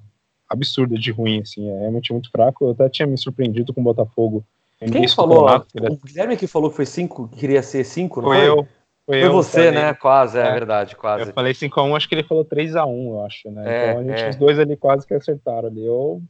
absurda 0.49 0.97
de 0.97 1.11
ruim, 1.11 1.41
assim, 1.41 1.69
é 1.69 1.79
realmente 1.79 2.11
muito 2.11 2.29
fraco. 2.31 2.65
Eu 2.65 2.71
até 2.71 2.89
tinha 2.89 3.07
me 3.07 3.17
surpreendido 3.17 3.73
com 3.73 3.81
o 3.81 3.83
Botafogo 3.83 4.43
quem 4.79 5.07
falou? 5.07 5.47
O 5.47 5.97
Guilherme 6.05 6.37
que 6.37 6.47
falou 6.47 6.69
que 6.69 6.77
foi 6.77 6.85
5, 6.85 7.29
queria 7.29 7.61
ser 7.61 7.83
5, 7.83 8.21
não 8.21 8.29
foi? 8.29 8.37
Foi 8.37 8.47
eu. 8.47 8.67
Foi, 9.05 9.21
foi 9.21 9.29
você, 9.29 9.65
falei. 9.65 9.71
né? 9.71 9.93
Quase, 9.95 10.37
é, 10.37 10.47
é, 10.47 10.51
verdade, 10.51 10.95
quase. 10.95 11.29
Eu 11.29 11.33
falei 11.33 11.51
5x1, 11.51 11.97
acho 11.97 12.07
que 12.07 12.13
ele 12.13 12.23
falou 12.23 12.45
3x1, 12.45 13.07
eu 13.07 13.25
acho, 13.25 13.49
né? 13.49 13.63
É, 13.65 13.89
então 13.89 14.01
a 14.01 14.03
gente, 14.03 14.23
é. 14.23 14.29
os 14.29 14.35
dois 14.35 14.59
ali 14.59 14.77
quase 14.77 15.07
que 15.07 15.15
acertaram 15.15 15.67
ali. 15.67 15.83
Eu, 15.83 16.21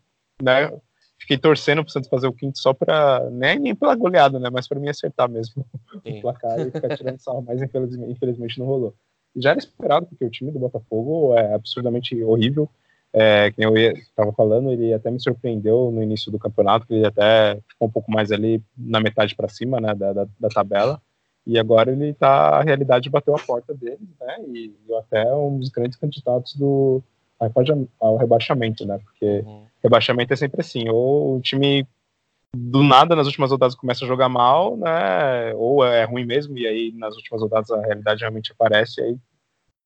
né, 0.42 0.72
fiquei 1.20 1.38
torcendo 1.38 1.84
pro 1.84 1.92
Santos 1.92 2.10
fazer 2.10 2.28
o 2.28 2.34
quinto 2.34 2.58
só 2.58 2.74
pra, 2.74 3.30
nem, 3.32 3.60
nem 3.60 3.76
pela 3.76 3.94
goleada, 3.96 4.40
né? 4.40 4.50
Mas 4.50 4.66
pra 4.66 4.80
mim 4.80 4.88
acertar 4.88 5.30
mesmo 5.30 5.66
Sim. 6.08 6.20
o 6.20 6.22
placar 6.22 6.58
e 6.60 6.72
ficar 6.72 6.96
tirando 6.96 7.20
sarro, 7.20 7.44
mas 7.46 7.62
infelizmente, 7.62 8.12
infelizmente 8.12 8.58
não 8.58 8.66
rolou. 8.66 8.96
Já 9.36 9.52
era 9.52 9.60
esperado, 9.60 10.06
porque 10.08 10.24
o 10.24 10.30
time 10.30 10.50
do 10.50 10.60
Botafogo 10.60 11.36
é 11.38 11.54
absurdamente 11.54 12.24
horrível. 12.24 12.70
É, 13.12 13.52
que 13.52 13.64
eu 13.64 13.76
estava 13.76 14.32
falando, 14.34 14.72
ele 14.72 14.94
até 14.94 15.10
me 15.10 15.20
surpreendeu 15.20 15.90
no 15.92 16.04
início 16.04 16.32
do 16.32 16.38
campeonato, 16.38 16.86
que 16.86 16.94
ele 16.94 17.08
até 17.08 17.60
ficou 17.68 17.88
um 17.88 17.92
pouco 17.92 18.12
mais 18.12 18.32
ali 18.32 18.62
na 18.78 19.00
metade 19.00 19.36
para 19.36 19.48
cima 19.48 19.82
né, 19.82 19.96
da, 19.96 20.14
da, 20.14 20.28
da, 20.40 20.50
tabela, 20.50 21.02
e 21.46 21.58
agora 21.58 21.92
ele 21.92 22.14
tá, 22.14 22.60
a 22.60 22.62
realidade 22.62 23.10
bateu 23.10 23.36
a 23.36 23.40
porta 23.40 23.74
dele, 23.74 24.08
né, 24.22 24.38
e, 24.50 24.76
e 24.88 24.96
até 24.96 25.34
um 25.34 25.58
dos 25.58 25.70
grandes 25.70 25.98
candidatos 25.98 26.56
do, 26.56 27.02
ao 28.00 28.18
rebaixamento, 28.18 28.86
né, 28.86 29.00
porque 29.04 29.44
uhum. 29.44 29.64
rebaixamento 29.82 30.32
é 30.32 30.36
sempre 30.36 30.62
assim, 30.62 30.88
ou 30.88 31.38
o 31.38 31.42
time 31.42 31.88
do 32.56 32.84
nada 32.84 33.16
nas 33.16 33.26
últimas 33.26 33.50
rodadas 33.50 33.76
começa 33.76 34.06
a 34.06 34.08
jogar 34.08 34.30
mal, 34.30 34.78
né, 34.78 35.52
ou 35.56 35.84
é 35.84 36.04
ruim 36.04 36.26
mesmo, 36.26 36.56
e 36.60 36.68
aí 36.68 36.92
nas 36.92 37.16
últimas 37.16 37.42
rodadas 37.42 37.72
a 37.72 37.82
realidade 37.82 38.22
realmente 38.22 38.52
aparece, 38.52 39.02
e 39.02 39.04
aí 39.04 39.18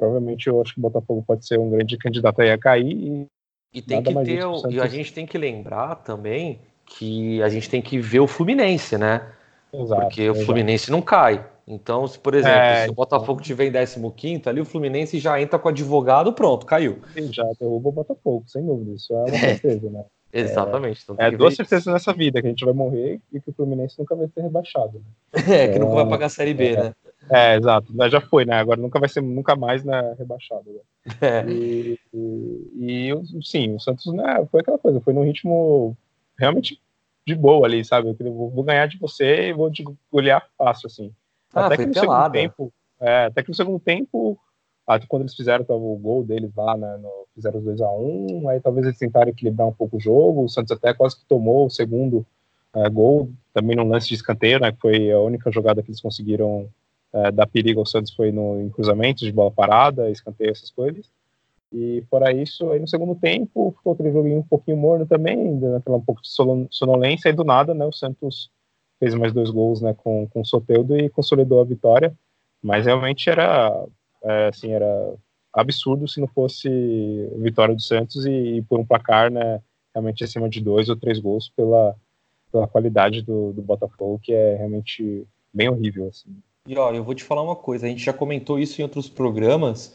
provavelmente 0.04 0.48
eu 0.48 0.62
acho 0.62 0.74
que 0.74 0.80
o 0.80 0.82
Botafogo 0.82 1.24
pode 1.26 1.48
ser 1.48 1.58
um 1.58 1.70
grande 1.70 1.98
candidato 1.98 2.42
aí 2.42 2.52
a 2.52 2.58
cair. 2.58 2.92
E, 2.92 3.28
e 3.74 3.82
tem 3.82 4.04
que 4.04 4.13
ter, 4.24 4.46
o, 4.46 4.70
e 4.70 4.80
a 4.82 4.88
gente 4.88 5.13
tem 5.13 5.26
que 5.26 5.38
lembrar 5.38 5.96
também 5.96 6.60
que 6.86 7.42
a 7.42 7.48
gente 7.48 7.70
tem 7.70 7.82
que 7.82 7.98
ver 8.00 8.20
o 8.20 8.28
Fluminense, 8.28 8.98
né? 8.98 9.26
Exato, 9.74 10.02
Porque 10.02 10.30
o 10.30 10.36
Fluminense 10.36 10.92
não 10.92 11.02
cai. 11.02 11.44
Então, 11.66 12.06
se, 12.06 12.20
por 12.20 12.36
exemplo, 12.36 12.58
é, 12.58 12.84
se 12.84 12.89
o 12.89 12.94
Botafogo 12.94 13.42
tiver 13.42 13.68
em 13.68 14.12
15 14.12 14.50
ali, 14.50 14.60
o 14.60 14.66
Fluminense 14.66 15.18
já 15.18 15.42
entra 15.42 15.58
com 15.58 15.70
o 15.70 15.72
advogado, 15.72 16.34
pronto, 16.34 16.66
caiu. 16.66 17.00
Já 17.32 17.46
derruba 17.60 17.89
o 17.89 17.92
Botafogo, 17.92 18.44
sem 18.46 18.66
dúvida. 18.66 18.92
Isso 18.92 19.13
é 19.13 19.24
uma 19.24 19.30
certeza, 19.30 19.89
né? 19.89 20.04
Exatamente. 20.34 21.02
Então 21.04 21.16
é 21.18 21.32
duas 21.32 21.56
certezas 21.56 21.94
nessa 21.94 22.12
vida, 22.12 22.42
que 22.42 22.48
a 22.48 22.50
gente 22.50 22.66
vai 22.66 22.74
morrer 22.74 23.22
e 23.32 23.39
que 23.39 23.52
o 23.52 23.54
Fluminense 23.54 23.98
nunca 23.98 24.16
vai 24.16 24.28
ser 24.28 24.42
rebaixado. 24.42 25.00
Né? 25.00 25.42
É, 25.63 25.68
que 25.70 25.80
nunca 25.80 25.96
vai 25.96 26.10
pagar 26.10 26.26
a 26.26 26.30
Série 26.30 26.54
B, 26.54 26.74
é, 26.74 26.84
né? 26.84 26.96
É, 27.30 27.56
exato. 27.56 27.94
Já 28.10 28.22
foi, 28.22 28.46
né? 28.46 28.56
Agora 28.56 28.80
nunca 28.80 29.00
vai 29.00 29.10
ser 29.10 29.22
nunca 29.22 29.56
mais 29.56 29.84
né, 29.84 30.16
rebaixado. 30.18 30.64
Né? 30.66 30.80
É. 31.22 31.46
E, 31.50 32.00
e, 32.14 33.12
e, 33.12 33.44
sim, 33.44 33.76
o 33.76 33.80
Santos 33.80 34.14
né, 34.14 34.46
foi 34.52 34.62
aquela 34.62 34.78
coisa, 34.78 35.02
foi 35.02 35.14
num 35.14 35.24
ritmo 35.24 35.98
realmente 36.38 36.80
de 37.26 37.36
boa 37.36 37.66
ali, 37.66 37.84
sabe? 37.84 38.16
Eu 38.20 38.34
vou 38.34 38.64
ganhar 38.64 38.88
de 38.88 38.98
você 38.98 39.50
e 39.50 39.54
vou 39.54 39.72
te 39.72 39.84
golear 40.12 40.46
fácil, 40.58 40.88
assim. 40.88 41.14
Ah, 41.54 41.68
até 41.68 41.78
que 41.78 41.86
no 41.86 41.94
pelada. 41.94 42.12
segundo 42.12 42.32
tempo. 42.32 42.74
É, 43.00 43.26
até 43.26 43.44
que 43.44 43.50
no 43.50 43.56
segundo 43.56 43.80
tempo, 43.80 44.38
quando 45.08 45.24
eles 45.24 45.36
fizeram 45.36 45.66
o 45.70 45.98
gol 45.98 46.24
deles 46.24 46.54
lá, 46.56 46.76
né, 46.78 46.98
no, 46.98 47.26
fizeram 47.34 47.60
os 47.60 47.66
2 47.66 47.82
a 47.82 47.90
1 47.90 48.44
um, 48.44 48.50
aí 48.50 48.60
talvez 48.60 48.86
eles 48.86 48.98
tentaram 48.98 49.30
equilibrar 49.30 49.68
um 49.68 49.74
pouco 49.74 49.98
o 49.98 50.00
jogo. 50.00 50.44
O 50.44 50.50
Santos 50.50 50.72
até 50.72 50.94
quase 50.94 51.18
que 51.18 51.26
tomou 51.26 51.66
o 51.66 51.70
segundo 51.70 52.26
é, 52.76 52.90
gol, 52.90 53.30
também 53.54 53.76
num 53.76 53.88
lance 53.88 54.08
de 54.08 54.16
escanteio, 54.16 54.60
né? 54.60 54.72
Que 54.72 54.80
foi 54.80 55.12
a 55.12 55.20
única 55.20 55.52
jogada 55.52 55.82
que 55.82 55.90
eles 55.90 56.02
conseguiram 56.02 56.70
é, 57.13 57.32
dar 57.32 57.47
perigo 57.47 57.80
ao 57.80 57.86
Santos 57.86 58.13
foi 58.13 58.32
no, 58.32 58.60
em 58.60 58.69
cruzamentos 58.69 59.23
de 59.23 59.32
bola 59.32 59.52
parada, 59.52 60.10
escanteio, 60.10 60.52
essas 60.52 60.71
coisas. 60.71 61.10
E 61.71 62.04
fora 62.10 62.32
isso, 62.32 62.69
aí 62.71 62.80
no 62.80 62.88
segundo 62.88 63.15
tempo, 63.15 63.73
ficou 63.78 63.93
aquele 63.93 64.12
joguinho 64.12 64.39
um 64.39 64.43
pouquinho 64.43 64.78
morno 64.78 65.06
também, 65.06 65.56
naquela 65.56 65.97
um 65.97 66.02
pouco 66.02 66.21
de 66.21 66.30
sonolência, 66.69 67.30
e 67.30 67.34
do 67.34 67.43
nada, 67.43 67.73
né, 67.73 67.86
o 67.86 67.91
Santos 67.91 68.52
fez 68.99 69.15
mais 69.15 69.34
dois 69.34 69.49
gols, 69.49 69.82
né, 69.82 69.93
com, 69.95 70.28
com 70.28 70.41
o 70.41 70.45
Soteudo 70.45 70.95
e 70.97 71.10
consolidou 71.10 71.62
a 71.62 71.65
vitória, 71.65 72.15
mas 72.62 72.86
realmente 72.86 73.30
era, 73.30 73.86
é, 74.23 74.47
assim, 74.47 74.71
era 74.71 75.15
absurdo 75.52 76.08
se 76.08 76.19
não 76.21 76.28
fosse 76.28 76.69
vitória 77.38 77.73
do 77.73 77.82
Santos 77.82 78.26
e, 78.26 78.58
e, 78.58 78.62
por 78.62 78.80
um 78.80 78.86
placar, 78.86 79.32
né, 79.32 79.60
realmente 79.93 80.23
acima 80.23 80.47
de 80.47 80.62
dois 80.62 80.89
ou 80.89 80.95
três 80.95 81.19
gols 81.19 81.49
pela, 81.56 81.95
pela 82.52 82.67
qualidade 82.67 83.23
do, 83.23 83.52
do 83.52 83.63
Botafogo, 83.63 84.19
que 84.21 84.32
é 84.32 84.58
realmente 84.58 85.28
bem 85.52 85.69
horrível, 85.69 86.08
assim. 86.08 86.30
E 86.65 86.78
ó, 86.78 86.93
eu 86.93 87.04
vou 87.04 87.13
te 87.13 87.26
falar 87.26 87.41
uma 87.41 87.58
coisa, 87.58 87.86
a 87.86 87.89
gente 87.89 88.06
já 88.06 88.13
comentou 88.13 88.58
isso 88.58 88.80
em 88.80 88.84
outros 88.86 89.10
programas, 89.10 89.93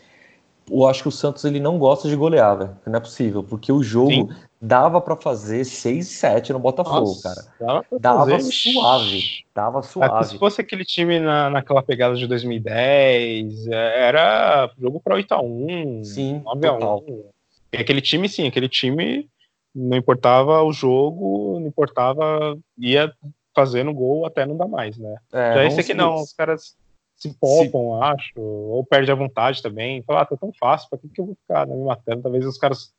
eu 0.70 0.86
acho 0.86 1.00
que 1.00 1.08
o 1.08 1.12
Santos 1.12 1.42
ele 1.46 1.58
não 1.58 1.78
gosta 1.78 2.10
de 2.10 2.14
golear, 2.14 2.58
velho. 2.58 2.76
Não 2.84 2.98
é 2.98 3.00
possível, 3.00 3.42
porque 3.42 3.72
o 3.72 3.82
jogo 3.82 4.10
Sim. 4.10 4.28
dava 4.60 5.00
para 5.00 5.16
fazer 5.16 5.64
6 5.64 6.06
7 6.06 6.52
no 6.52 6.58
Botafogo, 6.58 7.06
Nossa, 7.06 7.22
cara. 7.22 7.46
Dava, 7.58 7.86
dava 7.98 8.30
fazer... 8.32 8.52
suave, 8.52 9.44
dava 9.54 9.82
suave. 9.82 10.26
se 10.26 10.38
fosse 10.38 10.60
aquele 10.60 10.84
time 10.84 11.18
na, 11.18 11.48
naquela 11.48 11.82
pegada 11.82 12.14
de 12.16 12.26
2010, 12.26 13.68
é, 13.68 14.06
era 14.06 14.70
jogo 14.78 15.00
para 15.00 15.14
8 15.14 15.32
a 15.32 15.40
1, 15.40 16.04
sim, 16.04 16.42
9 16.44 16.66
a 16.66 16.74
1. 16.74 17.24
E 17.72 17.78
aquele 17.78 18.02
time 18.02 18.28
sim, 18.28 18.46
aquele 18.46 18.68
time 18.68 19.26
não 19.74 19.96
importava 19.96 20.62
o 20.62 20.70
jogo, 20.70 21.60
não 21.60 21.66
importava 21.66 22.58
ia 22.76 23.10
fazendo 23.58 23.92
gol 23.92 24.24
até 24.24 24.46
não 24.46 24.56
dá 24.56 24.68
mais, 24.68 24.96
né? 24.96 25.16
É, 25.32 25.54
Já 25.54 25.64
esse 25.64 25.80
aqui 25.80 25.94
não, 25.94 26.14
os 26.14 26.32
caras 26.32 26.76
se 27.16 27.34
poupam, 27.34 28.00
acho, 28.00 28.40
ou 28.40 28.84
perde 28.84 29.10
a 29.10 29.16
vontade 29.16 29.60
também. 29.60 30.00
Fala, 30.02 30.20
ah, 30.20 30.24
tá 30.24 30.36
tão 30.36 30.52
fácil, 30.52 30.88
pra 30.88 30.96
que, 30.96 31.08
que 31.08 31.20
eu 31.20 31.26
vou 31.26 31.34
ficar 31.34 31.66
né, 31.66 31.74
me 31.74 31.82
matando? 31.82 32.22
Talvez 32.22 32.46
os 32.46 32.56
caras. 32.56 32.92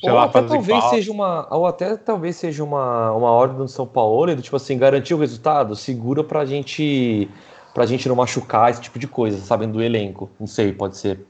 Sei 0.00 0.10
ou 0.10 0.16
lá, 0.16 0.24
até 0.24 0.42
talvez 0.42 0.80
falta. 0.80 0.96
seja 0.96 1.12
uma. 1.12 1.54
Ou 1.54 1.64
até 1.64 1.96
talvez 1.96 2.34
seja 2.34 2.64
uma, 2.64 3.12
uma 3.12 3.30
ordem 3.30 3.58
do 3.58 3.68
São 3.68 3.86
Paulo, 3.86 4.34
do 4.34 4.42
tipo 4.42 4.56
assim, 4.56 4.76
garantir 4.76 5.14
o 5.14 5.18
resultado, 5.18 5.76
segura 5.76 6.24
pra 6.24 6.44
gente. 6.44 7.30
pra 7.72 7.86
gente 7.86 8.08
não 8.08 8.16
machucar 8.16 8.72
esse 8.72 8.80
tipo 8.80 8.98
de 8.98 9.06
coisa, 9.06 9.38
sabendo 9.38 9.74
do 9.74 9.82
elenco. 9.82 10.28
Não 10.40 10.48
sei, 10.48 10.72
pode 10.72 10.96
ser. 10.96 11.24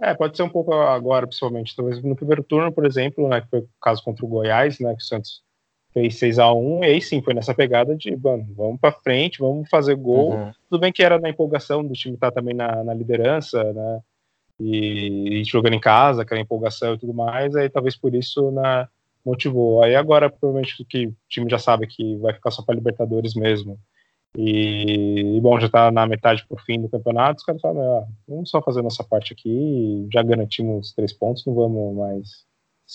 É, 0.00 0.14
pode 0.14 0.36
ser 0.36 0.44
um 0.44 0.48
pouco 0.48 0.72
agora, 0.72 1.26
principalmente. 1.26 1.74
Talvez 1.74 2.00
no 2.00 2.14
primeiro 2.14 2.44
turno, 2.44 2.72
por 2.72 2.86
exemplo, 2.86 3.28
né, 3.28 3.40
que 3.40 3.48
foi 3.48 3.58
o 3.58 3.68
caso 3.82 4.04
contra 4.04 4.24
o 4.24 4.28
Goiás, 4.28 4.78
né, 4.78 4.94
que 4.94 5.02
o 5.02 5.04
Santos 5.04 5.42
fez 5.92 6.18
6 6.18 6.38
a 6.38 6.52
1 6.52 6.84
e 6.84 6.86
aí 6.86 7.02
sim, 7.02 7.22
foi 7.22 7.34
nessa 7.34 7.54
pegada 7.54 7.96
de, 7.96 8.14
mano, 8.16 8.46
vamos 8.56 8.80
para 8.80 8.92
frente, 8.92 9.38
vamos 9.38 9.68
fazer 9.68 9.96
gol. 9.96 10.34
Uhum. 10.34 10.52
Tudo 10.68 10.80
bem 10.80 10.92
que 10.92 11.02
era 11.02 11.18
na 11.18 11.28
empolgação 11.28 11.84
do 11.84 11.92
time 11.92 12.14
estar 12.14 12.30
tá 12.30 12.40
também 12.40 12.54
na, 12.54 12.84
na 12.84 12.94
liderança, 12.94 13.72
né? 13.72 14.00
E, 14.58 15.40
e, 15.40 15.44
jogando 15.44 15.74
em 15.74 15.80
casa, 15.80 16.22
aquela 16.22 16.40
empolgação 16.40 16.94
e 16.94 16.98
tudo 16.98 17.14
mais, 17.14 17.56
aí 17.56 17.68
talvez 17.70 17.96
por 17.96 18.14
isso 18.14 18.50
na, 18.50 18.88
motivou. 19.24 19.82
Aí 19.82 19.94
agora, 19.94 20.30
provavelmente, 20.30 20.84
que 20.84 21.06
o 21.06 21.16
time 21.28 21.50
já 21.50 21.58
sabe 21.58 21.86
que 21.86 22.16
vai 22.16 22.32
ficar 22.34 22.50
só 22.50 22.62
para 22.62 22.74
Libertadores 22.74 23.34
mesmo. 23.34 23.78
E, 24.36 25.36
e, 25.36 25.40
bom, 25.40 25.58
já 25.58 25.68
tá 25.68 25.90
na 25.90 26.06
metade 26.06 26.46
pro 26.46 26.56
fim 26.58 26.80
do 26.80 26.88
campeonato, 26.88 27.38
os 27.38 27.44
caras 27.44 27.60
falam, 27.60 27.98
ah, 27.98 28.06
vamos 28.28 28.48
só 28.48 28.62
fazer 28.62 28.80
nossa 28.80 29.02
parte 29.02 29.32
aqui, 29.32 30.06
já 30.12 30.22
garantimos 30.22 30.92
três 30.92 31.12
pontos, 31.12 31.44
não 31.44 31.54
vamos 31.54 31.96
mais 31.96 32.44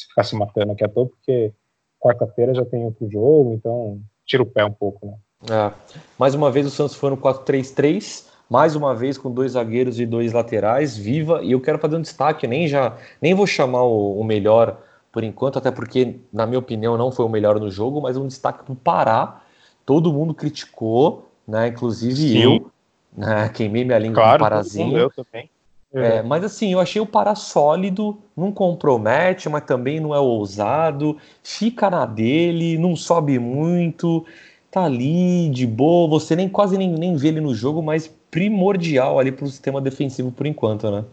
ficar 0.08 0.23
se 0.23 0.36
matando 0.36 0.71
aqui 0.71 0.84
à 0.84 0.88
toa, 0.88 1.08
porque 1.08 1.51
quarta-feira 1.99 2.53
já 2.53 2.65
tem 2.65 2.86
outro 2.86 3.10
jogo, 3.10 3.53
então 3.53 3.99
tira 4.25 4.43
o 4.43 4.45
pé 4.45 4.65
um 4.65 4.71
pouco, 4.71 5.05
né? 5.05 5.13
É. 5.49 5.71
Mais 6.17 6.34
uma 6.34 6.49
vez 6.49 6.65
o 6.65 6.69
Santos 6.69 6.95
foi 6.95 7.10
no 7.10 7.17
4-3-3, 7.17 8.25
mais 8.49 8.75
uma 8.75 8.95
vez 8.95 9.17
com 9.17 9.31
dois 9.31 9.53
zagueiros 9.53 9.99
e 9.99 10.05
dois 10.05 10.34
laterais, 10.34 10.97
viva, 10.97 11.41
e 11.43 11.51
eu 11.51 11.62
quero 11.62 11.79
fazer 11.79 11.95
um 11.95 12.01
destaque, 12.01 12.47
nem 12.47 12.67
já 12.67 12.97
nem 13.21 13.34
vou 13.34 13.45
chamar 13.45 13.84
o, 13.84 14.19
o 14.19 14.23
melhor 14.23 14.77
por 15.15 15.23
enquanto, 15.23 15.58
até 15.58 15.71
porque, 15.71 16.19
na 16.34 16.45
minha 16.45 16.60
opinião, 16.60 16.97
não 16.97 17.10
foi 17.10 17.25
o 17.25 17.29
melhor 17.29 17.58
no 17.58 17.71
jogo, 17.71 18.01
mas 18.01 18.17
um 18.17 18.27
destaque 18.27 18.65
para 18.65 18.73
o 18.73 18.75
Pará. 18.75 19.41
Todo 19.86 20.12
mundo 20.12 20.34
criticou, 20.34 21.29
né? 21.47 21.69
Inclusive 21.69 22.15
Sim. 22.15 22.43
eu, 22.43 22.71
né? 23.15 23.47
Queimei 23.47 23.86
minha 23.86 23.97
língua 23.97 24.15
claro, 24.15 24.31
com 24.31 24.36
o 24.36 24.49
Parazinho. 24.49 24.97
Eu 24.97 25.10
também. 25.10 25.49
É, 25.95 26.21
mas 26.21 26.43
assim, 26.43 26.73
eu 26.73 26.79
achei 26.79 27.01
o 27.01 27.05
Pará 27.05 27.36
sólido, 27.36 28.17
não 28.36 28.51
compromete, 28.51 29.47
mas 29.47 29.63
também 29.63 29.99
não 29.99 30.13
é 30.13 30.19
ousado, 30.19 31.17
fica 31.41 31.89
na 31.89 32.05
dele, 32.05 32.77
não 32.77 32.97
sobe 32.97 33.39
muito, 33.39 34.25
tá 34.69 34.84
ali 34.84 35.49
de 35.49 35.65
boa, 35.65 36.10
você 36.10 36.36
nem 36.36 36.49
quase 36.49 36.77
nem, 36.77 36.91
nem 36.91 37.15
vê 37.15 37.29
ele 37.29 37.39
no 37.39 37.55
jogo, 37.55 37.81
mas 37.81 38.08
primordial 38.29 39.17
ali 39.17 39.31
para 39.31 39.45
o 39.45 39.47
sistema 39.47 39.79
defensivo 39.79 40.34
por 40.34 40.45
enquanto, 40.45 40.91
né? 40.91 41.05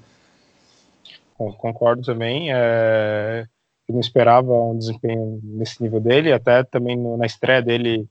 Concordo 1.36 2.02
também. 2.02 2.52
É... 2.52 3.46
Eu 3.88 3.94
não 3.94 4.00
esperava 4.00 4.52
um 4.52 4.76
desempenho 4.76 5.40
nesse 5.44 5.80
nível 5.80 6.00
dele, 6.00 6.32
até 6.32 6.64
também 6.64 6.96
no, 6.96 7.16
na 7.16 7.26
estreia 7.26 7.62
dele 7.62 8.08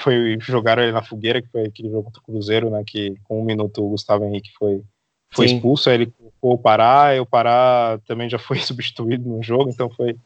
foi 0.00 0.36
jogaram 0.40 0.82
ele 0.82 0.92
na 0.92 1.02
fogueira, 1.02 1.40
que 1.40 1.48
foi 1.48 1.66
aquele 1.66 1.90
jogo 1.90 2.04
contra 2.04 2.20
o 2.20 2.24
Cruzeiro, 2.24 2.70
né? 2.70 2.82
Que 2.84 3.14
com 3.24 3.40
um 3.40 3.44
minuto 3.44 3.84
o 3.84 3.90
Gustavo 3.90 4.24
Henrique 4.24 4.50
foi 4.58 4.82
foi 5.30 5.48
Sim. 5.48 5.56
expulso, 5.56 5.88
aí 5.88 5.96
ele 5.96 6.06
colocou 6.06 6.54
o 6.54 6.58
Pará, 6.58 7.14
e 7.14 7.20
o 7.20 7.26
Pará 7.26 7.98
também 8.06 8.28
já 8.28 8.38
foi 8.38 8.58
substituído 8.60 9.28
no 9.28 9.42
jogo, 9.42 9.70
então 9.70 9.90
foi, 9.90 10.16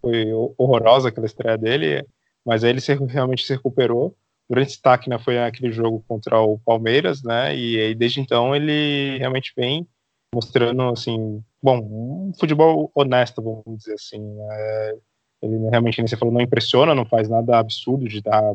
foi 0.00 0.32
horrorosa 0.56 1.08
aquela 1.08 1.26
estreia 1.26 1.58
dele, 1.58 2.06
mas 2.44 2.64
aí 2.64 2.70
ele 2.70 2.80
se, 2.80 2.94
realmente 2.94 3.44
se 3.44 3.52
recuperou. 3.52 4.14
O 4.48 4.54
grande 4.54 4.68
destaque 4.68 5.10
né, 5.10 5.18
foi 5.18 5.38
aquele 5.42 5.72
jogo 5.72 6.04
contra 6.06 6.40
o 6.40 6.58
Palmeiras, 6.58 7.22
né, 7.22 7.56
e 7.56 7.78
aí 7.78 7.94
desde 7.94 8.20
então 8.20 8.54
ele 8.54 9.18
realmente 9.18 9.52
vem 9.56 9.86
mostrando, 10.34 10.82
assim, 10.90 11.42
bom, 11.62 11.78
um 11.78 12.32
futebol 12.38 12.90
honesto, 12.94 13.42
vamos 13.42 13.78
dizer 13.78 13.94
assim, 13.94 14.22
é, 14.50 14.96
ele 15.42 15.56
realmente, 15.70 15.98
nem 15.98 16.06
você 16.06 16.16
falou, 16.16 16.34
não 16.34 16.40
impressiona, 16.40 16.94
não 16.94 17.06
faz 17.06 17.28
nada 17.28 17.58
absurdo 17.58 18.08
de 18.08 18.20
dar 18.20 18.54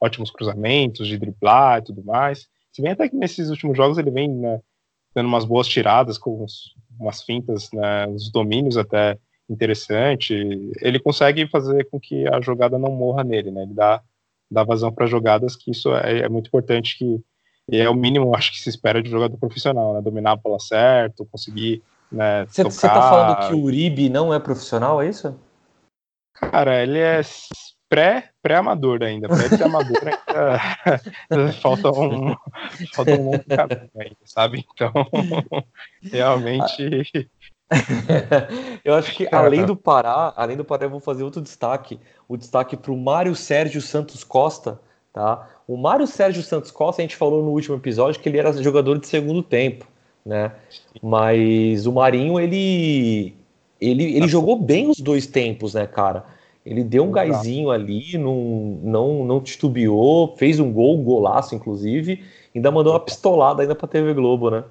ótimos 0.00 0.30
cruzamentos, 0.30 1.06
de 1.06 1.18
driblar 1.18 1.78
e 1.78 1.84
tudo 1.84 2.04
mais, 2.04 2.48
se 2.72 2.82
bem 2.82 2.92
até 2.92 3.08
que 3.08 3.16
nesses 3.16 3.50
últimos 3.50 3.76
jogos 3.76 3.98
ele 3.98 4.10
vem 4.10 4.28
né, 4.28 4.60
dando 5.14 5.26
umas 5.26 5.44
boas 5.44 5.66
tiradas 5.66 6.18
com 6.18 6.44
uns, 6.44 6.74
umas 6.98 7.22
fintas, 7.22 7.70
né, 7.72 8.06
uns 8.06 8.30
domínios 8.30 8.76
até 8.76 9.18
interessante. 9.48 10.34
Ele 10.80 11.00
consegue 11.00 11.46
fazer 11.48 11.88
com 11.90 11.98
que 11.98 12.26
a 12.28 12.40
jogada 12.40 12.78
não 12.78 12.92
morra 12.92 13.24
nele, 13.24 13.50
né? 13.50 13.62
Ele 13.62 13.74
dá, 13.74 14.00
dá 14.50 14.62
vazão 14.62 14.92
para 14.92 15.06
jogadas, 15.06 15.56
que 15.56 15.72
isso 15.72 15.94
é, 15.94 16.20
é, 16.20 16.28
muito 16.28 16.46
importante 16.46 16.96
que 16.96 17.20
e 17.72 17.78
é 17.78 17.88
o 17.88 17.94
mínimo, 17.94 18.34
acho 18.34 18.50
que 18.50 18.58
se 18.58 18.68
espera 18.68 19.00
de 19.00 19.08
um 19.08 19.12
jogador 19.12 19.36
profissional, 19.36 19.94
né? 19.94 20.00
Dominar 20.00 20.32
a 20.32 20.36
bola 20.36 20.58
certo, 20.58 21.26
conseguir 21.26 21.82
né, 22.10 22.44
Você 22.46 22.64
tá 22.64 23.02
falando 23.02 23.48
que 23.48 23.54
o 23.54 23.62
Uribe 23.62 24.08
não 24.08 24.34
é 24.34 24.40
profissional, 24.40 25.00
é 25.00 25.08
isso? 25.08 25.38
Cara, 26.34 26.82
ele 26.82 26.98
é 26.98 27.20
pré, 27.90 28.30
pré-amador 28.40 29.02
ainda. 29.02 29.28
Pré-amador 29.28 30.00
ainda 30.06 31.52
falta 31.60 31.90
um, 31.90 32.34
falta 32.94 33.10
um 33.10 33.24
longo 33.24 33.44
caminho 33.44 33.90
ainda, 33.98 34.16
sabe? 34.24 34.64
Então, 34.72 34.92
realmente. 36.00 37.28
eu 38.84 38.94
acho 38.94 39.14
que 39.14 39.28
além 39.30 39.66
do 39.66 39.76
Pará, 39.76 40.32
além 40.36 40.56
do 40.56 40.64
Pará, 40.64 40.84
eu 40.84 40.90
vou 40.90 41.00
fazer 41.00 41.24
outro 41.24 41.42
destaque. 41.42 42.00
O 42.28 42.36
destaque 42.36 42.76
para 42.76 42.92
o 42.92 42.96
Mário 42.96 43.34
Sérgio 43.34 43.82
Santos 43.82 44.24
Costa, 44.24 44.80
tá? 45.12 45.48
O 45.66 45.76
Mário 45.76 46.06
Sérgio 46.06 46.42
Santos 46.42 46.70
Costa, 46.70 47.02
a 47.02 47.04
gente 47.04 47.16
falou 47.16 47.42
no 47.42 47.50
último 47.50 47.76
episódio 47.76 48.20
que 48.20 48.28
ele 48.28 48.38
era 48.38 48.52
jogador 48.62 48.98
de 48.98 49.06
segundo 49.06 49.42
tempo, 49.42 49.86
né? 50.24 50.52
Mas 51.02 51.86
o 51.86 51.92
Marinho, 51.92 52.38
ele 52.40 53.34
ele, 53.80 54.16
ele 54.16 54.28
jogou 54.28 54.56
bem 54.60 54.88
os 54.88 55.00
dois 55.00 55.26
tempos, 55.26 55.74
né, 55.74 55.86
cara? 55.86 56.24
Ele 56.70 56.84
deu 56.84 57.02
um 57.02 57.10
gásinho 57.10 57.68
ali, 57.68 58.16
não, 58.16 58.80
não, 58.82 59.24
não 59.24 59.40
titubeou, 59.40 60.36
fez 60.36 60.60
um 60.60 60.72
gol, 60.72 61.00
um 61.00 61.02
golaço, 61.02 61.52
inclusive, 61.52 62.24
ainda 62.54 62.70
mandou 62.70 62.92
uma 62.92 63.00
pistolada 63.00 63.62
ainda 63.62 63.74
pra 63.74 63.88
TV 63.88 64.14
Globo, 64.14 64.50
né? 64.52 64.62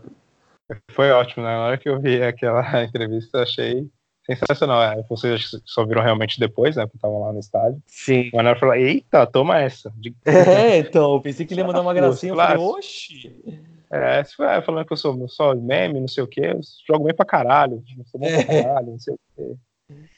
Foi 0.91 1.11
ótimo, 1.11 1.43
né? 1.43 1.51
Na 1.51 1.65
hora 1.65 1.77
que 1.77 1.89
eu 1.89 1.99
vi 1.99 2.23
aquela 2.23 2.63
entrevista, 2.81 3.41
achei 3.41 3.85
Sensacional, 4.25 4.83
é. 4.83 5.03
Vocês 5.09 5.59
só 5.65 5.83
viram 5.83 6.03
realmente 6.03 6.39
depois, 6.39 6.75
né? 6.75 6.85
Porque 6.85 6.97
estavam 6.97 7.19
lá 7.19 7.33
no 7.33 7.39
estádio. 7.39 7.81
Sim. 7.87 8.29
O 8.31 8.37
Manuel 8.37 8.59
falou: 8.59 8.75
Eita, 8.75 9.25
toma 9.25 9.59
essa. 9.59 9.91
É, 10.23 10.77
então, 10.77 11.15
eu 11.15 11.21
pensei 11.21 11.47
que 11.47 11.53
ele 11.53 11.61
ia 11.61 11.67
mandar 11.67 11.81
uma 11.81 11.93
gracinha. 11.93 12.31
Eu 12.31 12.35
falei, 12.35 12.57
oxi. 12.57 13.35
É, 13.91 14.23
for 14.23 14.63
falando 14.63 14.85
que 14.85 14.93
eu 14.93 14.97
sou 14.97 15.27
só 15.27 15.55
meme, 15.55 15.99
não 15.99 16.07
sei 16.07 16.23
o 16.23 16.27
quê, 16.27 16.41
eu 16.53 16.61
jogo 16.87 17.05
bem 17.05 17.15
pra 17.15 17.25
caralho. 17.25 17.83
Sou 18.05 18.19
bom 18.21 18.27
pra 18.27 18.37
é. 18.37 18.63
caralho, 18.63 18.91
não 18.91 18.99
sei 18.99 19.15
o 19.15 19.19
quê. 19.35 19.55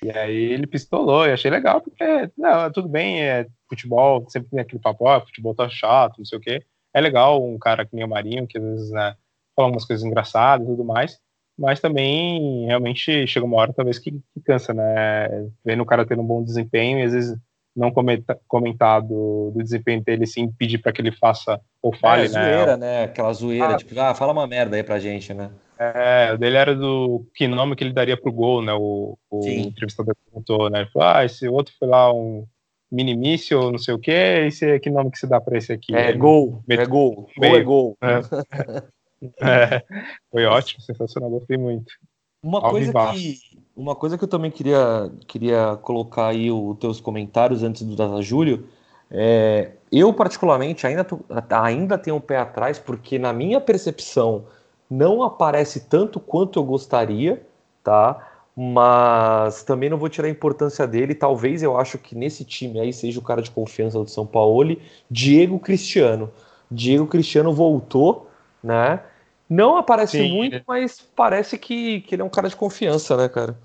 E 0.04 0.10
aí 0.12 0.54
ele 0.54 0.66
pistolou 0.66 1.28
e 1.28 1.32
achei 1.32 1.52
legal, 1.52 1.80
porque, 1.80 2.04
não, 2.36 2.72
tudo 2.72 2.90
bem, 2.90 3.22
é 3.22 3.48
futebol, 3.70 4.26
sempre 4.30 4.50
tem 4.50 4.60
aquele 4.60 4.82
papo, 4.82 5.06
ó, 5.06 5.22
futebol 5.22 5.54
tá 5.54 5.70
chato, 5.70 6.18
não 6.18 6.26
sei 6.26 6.38
o 6.38 6.42
quê. 6.42 6.64
É 6.94 7.00
legal 7.00 7.44
um 7.44 7.58
cara 7.60 7.86
que 7.86 7.96
nem 7.96 8.04
o 8.04 8.10
Marinho, 8.10 8.48
que 8.48 8.58
às 8.58 8.64
vezes, 8.64 8.92
né, 8.92 9.16
fala 9.56 9.70
umas 9.70 9.86
coisas 9.86 10.04
engraçadas 10.04 10.66
e 10.66 10.70
tudo 10.70 10.84
mais, 10.84 11.20
mas 11.58 11.80
também 11.80 12.66
realmente 12.66 13.28
chega 13.28 13.46
uma 13.46 13.58
hora 13.58 13.74
talvez 13.74 14.00
que, 14.00 14.12
que 14.12 14.42
cansa, 14.44 14.74
né? 14.74 15.28
Vendo 15.64 15.84
o 15.84 15.86
cara 15.86 16.06
tendo 16.06 16.22
um 16.22 16.26
bom 16.28 16.44
desempenho 16.44 17.00
e 17.00 17.04
às 17.04 17.14
vezes 17.14 17.38
não 17.76 17.92
comenta, 17.92 18.40
comentar 18.48 19.02
do, 19.02 19.52
do, 19.52 19.64
desempenho 19.64 20.04
dele 20.04 20.26
sim 20.26 20.52
pedir 20.52 20.80
para 20.80 20.92
que 20.92 21.02
ele 21.02 21.12
faça 21.12 21.62
ou 21.82 21.96
fale, 21.96 22.26
é, 22.26 22.30
né? 22.30 22.54
zoeira, 22.54 22.78
né? 22.78 23.04
Aquela 23.04 23.32
zoeira, 23.32 23.76
ah, 23.76 23.78
tipo, 23.78 23.98
ah, 24.00 24.16
fala 24.16 24.34
uma 24.34 24.48
merda 24.48 24.76
aí 24.76 24.84
pra 24.84 25.00
gente, 25.00 25.34
né? 25.34 25.52
É, 25.84 26.34
o 26.34 26.38
dele 26.38 26.58
era 26.58 26.76
do 26.76 27.26
que 27.34 27.48
nome 27.48 27.76
que 27.76 27.84
ele 27.84 27.92
daria 27.92 28.16
pro 28.16 28.32
gol, 28.32 28.62
né? 28.62 28.72
O, 28.72 29.18
o 29.32 29.48
entrevistador 29.48 30.16
perguntou, 30.26 30.70
né? 30.70 30.82
Ele 30.82 30.90
falou, 30.92 31.08
ah, 31.08 31.26
esse 31.26 31.48
outro 31.48 31.74
foi 31.80 31.88
lá 31.88 32.14
um 32.14 32.46
mini 32.92 33.16
míssil, 33.16 33.72
não 33.72 33.80
sei 33.80 33.96
o 33.96 33.98
que, 33.98 34.12
esse 34.12 34.80
que 34.80 34.92
nome 34.92 35.10
que 35.10 35.18
se 35.18 35.26
dá 35.26 35.42
para 35.42 35.58
esse 35.58 35.74
aqui? 35.74 35.96
É, 35.96 36.14
gol, 36.14 36.64
é 36.70 36.86
gol, 36.86 37.28
gol 37.36 37.56
é 37.56 37.64
gol. 37.64 37.98
É. 39.40 39.76
É, 39.76 39.84
foi 40.32 40.46
ótimo, 40.46 40.82
sensacional, 40.82 41.30
gostei 41.30 41.56
muito. 41.56 41.94
Uma 42.42 42.60
coisa, 42.60 42.92
que, 42.92 43.38
uma 43.76 43.96
coisa 43.96 44.18
que 44.18 44.24
eu 44.24 44.28
também 44.28 44.50
queria, 44.50 45.12
queria 45.28 45.78
colocar 45.84 46.30
aí 46.30 46.50
os 46.50 46.76
teus 46.80 47.00
comentários 47.00 47.62
antes 47.62 47.84
do 47.84 47.96
Data 47.96 48.20
Júlio, 48.24 48.68
é, 49.12 49.74
eu 49.92 50.12
particularmente 50.12 50.88
ainda, 50.88 51.04
tô, 51.04 51.20
ainda 51.52 52.00
tenho 52.00 52.16
um 52.16 52.20
pé 52.20 52.38
atrás, 52.38 52.80
porque 52.80 53.20
na 53.20 53.32
minha 53.32 53.62
percepção 53.62 54.46
não 54.92 55.24
aparece 55.24 55.88
tanto 55.88 56.20
quanto 56.20 56.60
eu 56.60 56.66
gostaria, 56.66 57.42
tá? 57.82 58.28
Mas 58.54 59.64
também 59.64 59.90
não 59.90 59.98
vou 59.98 60.10
tirar 60.10 60.28
a 60.28 60.32
importância 60.32 60.86
dele. 60.86 61.16
Talvez 61.16 61.64
eu 61.64 61.78
acho 61.78 61.98
que 61.98 62.14
nesse 62.14 62.44
time 62.44 62.78
aí 62.78 62.92
seja 62.92 63.18
o 63.18 63.24
cara 63.24 63.42
de 63.42 63.50
confiança 63.50 63.98
do 63.98 64.10
São 64.10 64.28
Paulo, 64.28 64.76
Diego 65.10 65.58
Cristiano. 65.58 66.30
Diego 66.70 67.08
Cristiano 67.08 67.54
voltou, 67.54 68.30
né? 68.62 69.02
Não 69.50 69.78
aparece 69.78 70.18
Sim, 70.18 70.30
muito, 70.30 70.56
ele... 70.58 70.64
mas 70.68 71.00
parece 71.16 71.58
que, 71.58 72.02
que 72.02 72.16
ele 72.16 72.22
é 72.22 72.26
um 72.26 72.30
cara 72.30 72.50
de 72.50 72.56
confiança, 72.56 73.16
né, 73.16 73.30
cara? 73.30 73.58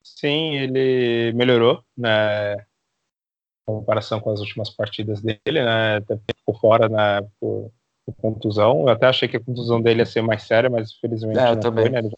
Sim, 0.00 0.56
ele 0.56 1.32
melhorou, 1.32 1.82
né? 1.96 2.54
Em 2.54 3.66
comparação 3.66 4.20
com 4.20 4.30
as 4.30 4.38
últimas 4.38 4.70
partidas 4.70 5.20
dele, 5.20 5.40
né? 5.46 5.96
Até 5.96 6.16
ficou 6.36 6.54
fora 6.54 6.88
né, 6.88 7.28
por, 7.40 7.72
contusão. 8.12 8.82
Eu 8.82 8.88
até 8.90 9.06
achei 9.06 9.28
que 9.28 9.36
a 9.36 9.40
contusão 9.40 9.80
dele 9.80 10.00
ia 10.00 10.06
ser 10.06 10.22
mais 10.22 10.42
séria, 10.42 10.68
mas 10.68 10.92
infelizmente 10.92 11.38
é, 11.38 11.54
não 11.54 11.60
também. 11.60 11.84
foi, 11.84 11.92
né? 11.92 11.98
Ele 12.00 12.10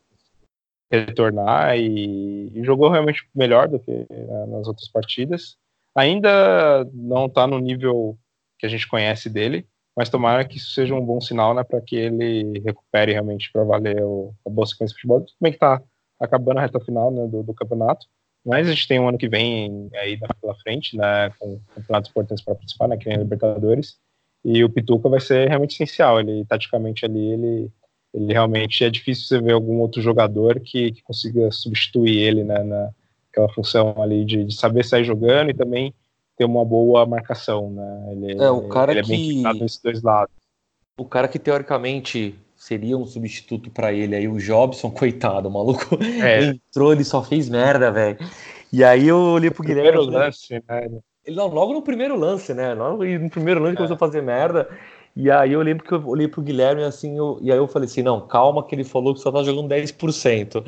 retornar 0.91 1.77
e, 1.77 2.53
e, 2.55 2.65
jogou 2.65 2.89
realmente 2.89 3.29
melhor 3.35 3.69
do 3.69 3.79
que 3.79 3.91
né, 3.91 4.47
nas 4.47 4.69
outras 4.69 4.89
partidas. 4.89 5.57
Ainda 5.95 6.85
não 6.93 7.27
está 7.27 7.47
no 7.47 7.59
nível 7.59 8.17
que 8.59 8.67
a 8.67 8.69
gente 8.69 8.87
conhece 8.87 9.29
dele, 9.29 9.67
mas 9.97 10.09
tomara 10.09 10.45
que 10.45 10.59
isso 10.59 10.71
seja 10.73 10.95
um 10.95 11.05
bom 11.05 11.21
sinal, 11.21 11.55
né, 11.55 11.65
para 11.65 11.81
que 11.81 11.97
ele 11.97 12.61
recupere 12.61 13.13
realmente 13.13 13.51
para 13.51 13.65
valer 13.65 14.03
o, 14.03 14.35
a 14.47 14.51
boa 14.51 14.67
sequência 14.67 14.93
de 14.93 15.01
futebol. 15.01 15.21
Tudo 15.21 15.37
bem 15.41 15.53
que 15.53 15.57
está 15.57 15.83
acabando 16.21 16.59
a 16.59 16.63
reta 16.63 16.81
final 16.81 17.11
né, 17.11 17.27
do, 17.27 17.43
do, 17.43 17.55
campeonato, 17.55 18.07
mas 18.45 18.69
a 18.69 18.71
gente 18.71 18.87
tem 18.87 19.01
um 19.01 19.09
ano 19.09 19.19
que 19.19 19.29
vem 19.29 19.89
aí 19.95 20.19
pela 20.41 20.55
frente, 20.57 20.97
né, 20.97 21.31
com 21.39 21.61
campeonatos 21.75 22.11
importantes 22.11 22.45
para 22.45 22.55
participar, 22.55 22.89
né, 22.89 22.97
que 22.97 23.09
nem 23.09 23.17
a 23.17 23.21
Libertadores, 23.21 23.99
e 24.47 24.63
o 24.63 24.71
Pituca 24.71 25.09
vai 25.09 25.19
ser 25.19 25.49
realmente 25.49 25.75
essencial. 25.75 26.21
Ele, 26.21 26.45
taticamente 26.45 27.05
ali, 27.05 27.33
ele, 27.33 27.71
ele 28.15 28.33
realmente 28.33 28.85
é 28.85 28.89
difícil 28.89 29.27
você 29.27 29.41
ver 29.41 29.53
algum 29.53 29.81
outro 29.81 30.01
jogador 30.01 30.61
que, 30.61 30.93
que 30.93 31.03
consiga 31.03 31.51
substituir 31.51 32.17
ele, 32.19 32.45
né, 32.45 32.63
naquela 32.63 33.53
função 33.53 34.01
ali 34.01 34.25
de, 34.25 34.45
de 34.45 34.55
saber 34.55 34.85
sair 34.85 35.05
jogando 35.05 35.51
e 35.51 35.55
também 35.55 35.93
ter 36.39 36.45
uma 36.45 36.65
boa 36.65 37.05
marcação, 37.05 37.73
né? 37.73 38.13
Ele, 38.13 38.41
é, 38.41 38.49
o 38.49 38.69
cara 38.69 38.93
ele 38.93 39.03
que... 39.03 39.13
é 39.13 39.17
bem 39.17 39.61
nesses 39.61 39.81
dois 39.83 40.01
lados. 40.01 40.33
O 40.97 41.05
cara 41.05 41.27
que 41.27 41.41
teoricamente 41.41 42.37
seria 42.55 42.97
um 42.97 43.05
substituto 43.05 43.69
para 43.69 43.93
ele 43.93 44.15
aí, 44.15 44.29
o 44.29 44.39
Jobson, 44.39 44.93
coitado, 44.93 45.49
o 45.49 45.53
maluco 45.53 45.99
é. 46.23 46.45
entrou, 46.45 46.93
ele 46.93 47.05
só 47.05 47.21
fez 47.21 47.49
merda, 47.49 47.91
velho. 47.91 48.19
E 48.73 48.85
aí 48.85 49.09
eu 49.09 49.19
olhei 49.19 49.51
pro 49.51 49.65
Guilherme. 49.65 49.91
Primeiro 49.91 50.13
lance, 50.13 50.63
né? 50.69 50.89
Ele, 51.27 51.37
não, 51.37 51.49
logo 51.49 51.73
no 51.73 51.83
primeiro 51.83 52.17
lance, 52.17 52.55
né? 52.55 52.73
Logo 52.75 53.05
no 53.05 53.31
primeiro 53.31 53.61
lance 53.61 53.75
é. 53.75 53.77
começou 53.77 53.97
a 53.97 53.99
fazer 53.99 54.23
merda. 54.23 54.69
E 55.15 55.31
aí 55.31 55.53
eu 55.53 55.63
lembro 55.63 55.85
que 55.85 55.93
eu 55.93 56.07
olhei 56.07 56.29
pro 56.29 56.43
Guilherme 56.43 56.85
assim, 56.85 57.17
eu, 57.17 57.39
e 57.41 57.51
aí 57.51 57.57
eu 57.57 57.67
falei 57.67 57.87
assim, 57.87 58.03
não, 58.03 58.21
calma 58.21 58.63
que 58.63 58.75
ele 58.75 58.85
falou 58.85 59.15
que 59.15 59.21
só 59.21 59.33
tá 59.33 59.43
jogando 59.43 59.69
10%. 59.69 60.63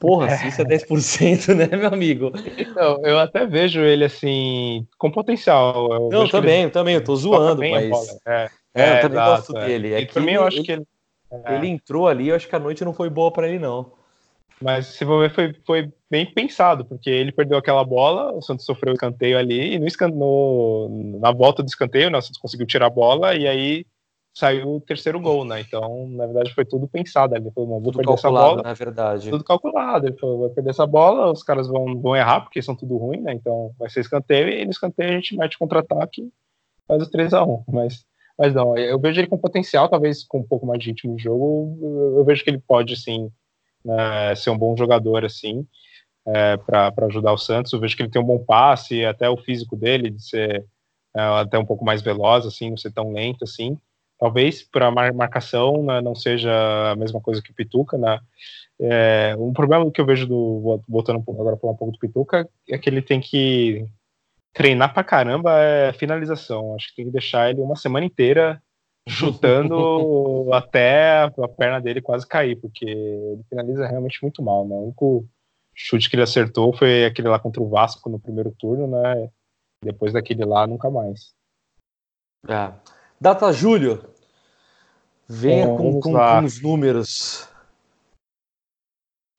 Porra, 0.00 0.30
se 0.30 0.48
isso 0.48 0.62
é 0.62 0.64
10%, 0.64 1.54
né, 1.54 1.76
meu 1.76 1.88
amigo? 1.88 2.32
Então, 2.58 3.00
eu 3.04 3.18
até 3.18 3.46
vejo 3.46 3.80
ele 3.80 4.04
assim, 4.04 4.86
com 4.98 5.10
potencial. 5.10 5.92
Eu 5.92 6.10
não, 6.10 6.28
também, 6.28 6.62
ele... 6.62 6.70
também, 6.70 6.94
eu 6.94 7.04
tô 7.04 7.14
zoando, 7.14 7.60
mas. 7.60 8.18
É, 8.26 8.48
é, 8.74 8.82
é, 8.82 8.96
eu 8.96 9.02
também 9.02 9.20
exato, 9.20 9.52
gosto 9.52 9.58
é. 9.58 9.66
dele. 9.66 9.92
É 9.92 10.00
e 10.00 10.06
também 10.06 10.34
eu 10.34 10.44
acho 10.44 10.62
que 10.62 10.72
ele. 10.72 10.86
Ele 11.48 11.68
entrou 11.68 12.08
ali, 12.08 12.28
eu 12.28 12.34
acho 12.34 12.48
que 12.48 12.56
a 12.56 12.58
noite 12.58 12.84
não 12.84 12.92
foi 12.92 13.08
boa 13.08 13.30
para 13.30 13.46
ele, 13.46 13.58
não. 13.60 13.92
Mas 14.62 14.86
se 14.86 15.04
for 15.04 15.20
ver, 15.20 15.34
foi, 15.34 15.54
foi 15.64 15.92
bem 16.10 16.26
pensado, 16.26 16.84
porque 16.84 17.08
ele 17.08 17.32
perdeu 17.32 17.56
aquela 17.56 17.84
bola, 17.84 18.32
o 18.32 18.42
Santos 18.42 18.66
sofreu 18.66 18.92
o 18.92 18.94
escanteio 18.94 19.38
ali, 19.38 19.74
e 19.74 19.78
no, 19.78 19.86
no, 20.08 21.18
na 21.18 21.32
volta 21.32 21.62
do 21.62 21.68
escanteio, 21.68 22.10
né, 22.10 22.18
o 22.18 22.22
Santos 22.22 22.40
conseguiu 22.40 22.66
tirar 22.66 22.86
a 22.86 22.90
bola, 22.90 23.34
e 23.34 23.46
aí 23.46 23.86
saiu 24.34 24.76
o 24.76 24.80
terceiro 24.80 25.18
gol, 25.18 25.44
né? 25.44 25.60
Então, 25.60 26.08
na 26.10 26.24
verdade, 26.26 26.54
foi 26.54 26.64
tudo 26.64 26.86
pensado. 26.86 27.34
Ele 27.34 27.50
falou, 27.50 27.68
não, 27.68 27.80
vou 27.80 27.92
tudo 27.92 27.96
perder 27.96 28.14
essa 28.14 28.30
bola. 28.30 28.62
Na 28.62 28.72
verdade. 28.74 29.28
Tudo 29.28 29.42
calculado. 29.42 30.06
Ele 30.06 30.16
falou, 30.16 30.40
vai 30.40 30.50
perder 30.50 30.70
essa 30.70 30.86
bola, 30.86 31.32
os 31.32 31.42
caras 31.42 31.66
vão, 31.66 32.00
vão 32.00 32.14
errar, 32.14 32.42
porque 32.42 32.62
são 32.62 32.76
tudo 32.76 32.96
ruim, 32.96 33.20
né? 33.20 33.32
Então 33.32 33.72
vai 33.78 33.90
ser 33.90 34.00
escanteio, 34.00 34.48
e 34.48 34.64
no 34.64 34.70
escanteio 34.70 35.10
a 35.10 35.14
gente 35.14 35.36
mete 35.36 35.58
contra-ataque 35.58 36.30
faz 36.90 37.02
o 37.02 37.10
3x1. 37.10 37.64
Mas, 37.68 38.04
mas 38.36 38.54
não, 38.54 38.76
eu 38.76 38.98
vejo 38.98 39.20
ele 39.20 39.28
com 39.28 39.38
potencial, 39.38 39.88
talvez 39.88 40.24
com 40.24 40.40
um 40.40 40.46
pouco 40.46 40.66
mais 40.66 40.82
de 40.82 40.90
ritmo 40.90 41.16
de 41.16 41.22
jogo, 41.22 41.78
eu 42.18 42.24
vejo 42.24 42.42
que 42.42 42.50
ele 42.50 42.58
pode, 42.58 42.96
sim, 42.96 43.30
né, 43.84 44.34
ser 44.34 44.50
um 44.50 44.58
bom 44.58 44.76
jogador, 44.76 45.24
assim, 45.24 45.66
é, 46.26 46.56
para 46.56 47.06
ajudar 47.06 47.32
o 47.32 47.38
Santos. 47.38 47.72
Eu 47.72 47.80
vejo 47.80 47.96
que 47.96 48.02
ele 48.02 48.10
tem 48.10 48.20
um 48.20 48.26
bom 48.26 48.38
passe, 48.38 49.04
até 49.04 49.28
o 49.28 49.36
físico 49.36 49.76
dele, 49.76 50.10
de 50.10 50.22
ser 50.22 50.64
é, 51.14 51.20
até 51.20 51.58
um 51.58 51.64
pouco 51.64 51.84
mais 51.84 52.02
veloz, 52.02 52.46
assim, 52.46 52.70
não 52.70 52.76
ser 52.76 52.92
tão 52.92 53.12
lento, 53.12 53.44
assim. 53.44 53.76
Talvez 54.18 54.62
para 54.62 54.90
marcação 54.90 55.82
né, 55.82 56.00
não 56.02 56.14
seja 56.14 56.52
a 56.90 56.94
mesma 56.94 57.20
coisa 57.20 57.40
que 57.42 57.50
o 57.50 57.54
Pituca, 57.54 57.96
né? 57.96 58.20
É, 58.78 59.34
um 59.38 59.52
problema 59.52 59.90
que 59.90 60.00
eu 60.00 60.06
vejo 60.06 60.26
do 60.26 60.82
voltando 60.88 61.22
agora 61.26 61.56
falar 61.56 61.72
um 61.72 61.76
pouco 61.76 61.92
do 61.92 61.98
Pituca 61.98 62.48
é 62.68 62.78
que 62.78 62.88
ele 62.88 63.02
tem 63.02 63.20
que 63.20 63.86
treinar 64.52 64.92
pra 64.92 65.04
caramba 65.04 65.58
é 65.58 65.92
finalização. 65.94 66.74
Acho 66.74 66.88
que 66.88 66.96
tem 66.96 67.06
que 67.06 67.12
deixar 67.12 67.50
ele 67.50 67.60
uma 67.60 67.76
semana 67.76 68.04
inteira 68.04 68.62
chutando 69.10 70.48
até 70.54 71.22
a 71.22 71.48
perna 71.48 71.80
dele 71.80 72.00
quase 72.00 72.26
cair, 72.26 72.56
porque 72.56 72.84
ele 72.84 73.42
finaliza 73.48 73.86
realmente 73.86 74.22
muito 74.22 74.42
mal, 74.42 74.66
né? 74.66 74.74
O 74.74 74.84
único 74.84 75.28
chute 75.74 76.08
que 76.08 76.16
ele 76.16 76.22
acertou 76.22 76.72
foi 76.76 77.04
aquele 77.04 77.28
lá 77.28 77.38
contra 77.38 77.62
o 77.62 77.68
Vasco 77.68 78.08
no 78.08 78.20
primeiro 78.20 78.50
turno, 78.58 78.86
né? 78.86 79.30
Depois 79.82 80.12
daquele 80.12 80.44
lá, 80.44 80.66
nunca 80.66 80.90
mais. 80.90 81.34
É. 82.48 82.72
Data 83.20 83.52
Júlio, 83.52 84.02
venha 85.28 85.66
com, 85.66 86.00
com, 86.00 86.12
com, 86.12 86.44
os 86.44 86.62
números. 86.62 87.48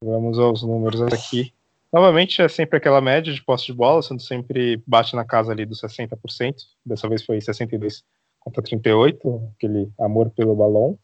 Vamos 0.03 0.39
aos 0.39 0.63
números 0.63 1.01
aqui. 1.01 1.53
Novamente, 1.91 2.41
é 2.41 2.47
sempre 2.47 2.77
aquela 2.77 3.01
média 3.01 3.33
de 3.33 3.43
posse 3.43 3.65
de 3.65 3.73
bola, 3.73 4.01
sendo 4.01 4.21
sempre 4.21 4.81
bate 4.87 5.15
na 5.15 5.25
casa 5.25 5.51
ali 5.51 5.65
dos 5.65 5.81
60%. 5.81 6.55
Dessa 6.85 7.07
vez 7.09 7.23
foi 7.23 7.41
62 7.41 8.03
contra 8.41 8.61
38, 8.61 9.51
aquele 9.55 9.89
amor 9.97 10.29
pelo 10.31 10.55
balão. 10.55 10.99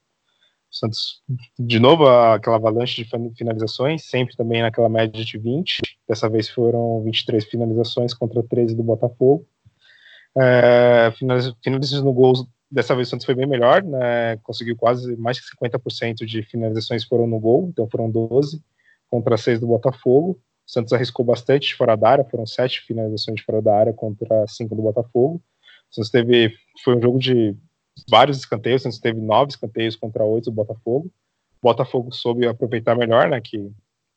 Santos, 0.70 1.22
de 1.58 1.80
novo, 1.80 2.06
aquela 2.06 2.58
avalanche 2.58 3.04
de 3.04 3.10
finalizações, 3.36 4.04
sempre 4.04 4.36
também 4.36 4.62
naquela 4.62 4.90
média 4.90 5.24
de 5.24 5.38
20. 5.38 5.80
Dessa 6.08 6.30
vez 6.30 6.50
foram 6.50 7.02
23 7.04 7.46
finalizações 7.46 8.14
contra 8.14 8.44
13 8.44 8.76
do 8.76 8.84
Botafogo. 8.84 9.48
É, 10.38 11.12
finalizações 11.18 12.04
no 12.04 12.12
gol 12.12 12.34
Dessa 12.70 12.94
vez 12.94 13.08
o 13.08 13.12
Santos 13.12 13.26
foi 13.26 13.34
bem 13.34 13.48
melhor, 13.48 13.82
né? 13.82 14.36
conseguiu 14.44 14.76
quase 14.76 15.16
mais 15.16 15.40
que 15.40 15.56
50% 15.56 16.26
de 16.26 16.44
finalizações 16.44 17.06
foram 17.06 17.26
no 17.26 17.40
gol, 17.40 17.70
então 17.70 17.88
foram 17.90 18.12
12 18.12 18.62
contra 19.10 19.38
6 19.38 19.62
do 19.62 19.68
Botafogo. 19.68 20.32
O 20.68 20.70
Santos 20.70 20.92
arriscou 20.92 21.26
bastante 21.26 21.70
de 21.70 21.76
fora 21.76 21.96
da 21.96 22.10
área, 22.10 22.26
foram 22.26 22.46
7 22.46 22.82
finalizações 22.82 23.38
de 23.38 23.44
fora 23.44 23.62
da 23.62 23.74
área 23.74 23.94
contra 23.94 24.46
5 24.48 24.76
do 24.76 24.82
Botafogo. 24.82 25.42
Santos 25.92 26.10
teve, 26.12 26.54
foi 26.84 26.98
um 26.98 27.02
jogo 27.02 27.20
de 27.20 27.56
vários 28.10 28.38
escanteios, 28.38 28.84
Santos 28.84 29.00
teve 29.00 29.20
9 29.20 29.50
escanteios 29.50 29.96
contra 29.96 30.24
8 30.24 30.46
do 30.46 30.52
Botafogo. 30.52 31.12
O 31.62 31.68
Botafogo 31.68 32.14
soube 32.14 32.48
aproveitar 32.48 32.96
melhor, 32.96 33.30
né, 33.30 33.42
que 33.42 33.72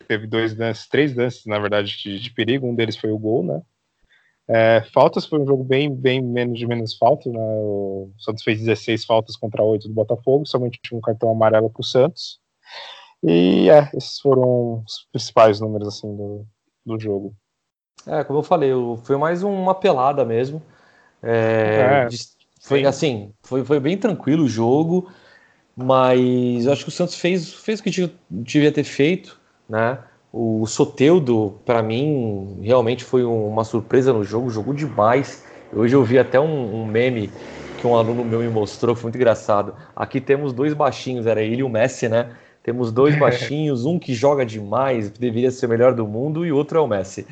teve 0.06 0.26
dois 0.26 0.56
lances, 0.56 0.88
três 0.88 1.14
lances, 1.14 1.46
na 1.46 1.58
verdade, 1.58 1.96
de, 1.96 2.18
de, 2.18 2.34
perigo, 2.34 2.66
um 2.66 2.74
deles 2.74 2.96
foi 2.96 3.10
o 3.10 3.18
gol, 3.18 3.44
né? 3.44 3.62
É, 4.48 4.82
faltas 4.92 5.24
foi 5.24 5.38
um 5.38 5.46
jogo 5.46 5.62
bem, 5.62 5.94
bem 5.94 6.20
menos 6.20 6.58
de 6.58 6.66
menos 6.66 6.96
faltas, 6.96 7.32
né? 7.32 7.38
O 7.40 8.10
Santos 8.18 8.42
fez 8.42 8.58
16 8.58 9.04
faltas 9.04 9.36
contra 9.36 9.62
8 9.62 9.86
do 9.86 9.94
Botafogo, 9.94 10.44
somente 10.44 10.80
um 10.92 11.00
cartão 11.00 11.30
amarelo 11.30 11.70
para 11.70 11.80
o 11.80 11.84
Santos. 11.84 12.40
E 13.22 13.70
é, 13.70 13.88
esses 13.94 14.18
foram 14.18 14.82
os 14.84 15.06
principais 15.12 15.60
números 15.60 15.86
assim 15.86 16.08
do, 16.16 16.44
do 16.84 16.98
jogo. 16.98 17.32
É, 18.06 18.24
como 18.24 18.40
eu 18.40 18.42
falei, 18.42 18.72
foi 19.04 19.16
mais 19.16 19.42
uma 19.44 19.74
pelada 19.74 20.24
mesmo. 20.24 20.60
É, 21.22 22.06
é, 22.06 22.08
foi 22.60 22.84
assim, 22.84 23.32
foi, 23.42 23.64
foi 23.64 23.80
bem 23.80 23.96
tranquilo 23.96 24.44
o 24.44 24.48
jogo, 24.48 25.10
mas 25.76 26.66
eu 26.66 26.72
acho 26.72 26.84
que 26.84 26.88
o 26.88 26.92
Santos 26.92 27.14
fez, 27.14 27.52
fez 27.52 27.80
o 27.80 27.82
que 27.82 28.12
devia 28.30 28.70
ter 28.70 28.84
feito, 28.84 29.40
né? 29.68 29.98
O 30.32 30.64
Soteudo, 30.66 31.58
para 31.64 31.82
mim, 31.82 32.60
realmente 32.62 33.02
foi 33.02 33.24
uma 33.24 33.64
surpresa 33.64 34.12
no 34.12 34.22
jogo, 34.22 34.48
jogou 34.48 34.72
demais. 34.72 35.44
Hoje 35.72 35.94
eu 35.94 36.04
vi 36.04 36.18
até 36.18 36.38
um, 36.38 36.82
um, 36.82 36.86
meme 36.86 37.30
que 37.78 37.86
um 37.86 37.96
aluno 37.96 38.24
meu 38.24 38.38
me 38.38 38.48
mostrou, 38.48 38.94
foi 38.94 39.04
muito 39.04 39.16
engraçado. 39.16 39.74
Aqui 39.96 40.20
temos 40.20 40.52
dois 40.52 40.72
baixinhos, 40.72 41.26
era 41.26 41.42
ele 41.42 41.56
e 41.56 41.62
o 41.64 41.68
Messi, 41.68 42.08
né? 42.08 42.30
Temos 42.62 42.92
dois 42.92 43.16
baixinhos, 43.18 43.84
um 43.84 43.98
que 43.98 44.14
joga 44.14 44.46
demais, 44.46 45.10
deveria 45.10 45.50
ser 45.50 45.66
o 45.66 45.68
melhor 45.68 45.94
do 45.94 46.06
mundo, 46.06 46.46
e 46.46 46.52
outro 46.52 46.78
é 46.78 46.80
o 46.80 46.86
Messi. 46.86 47.26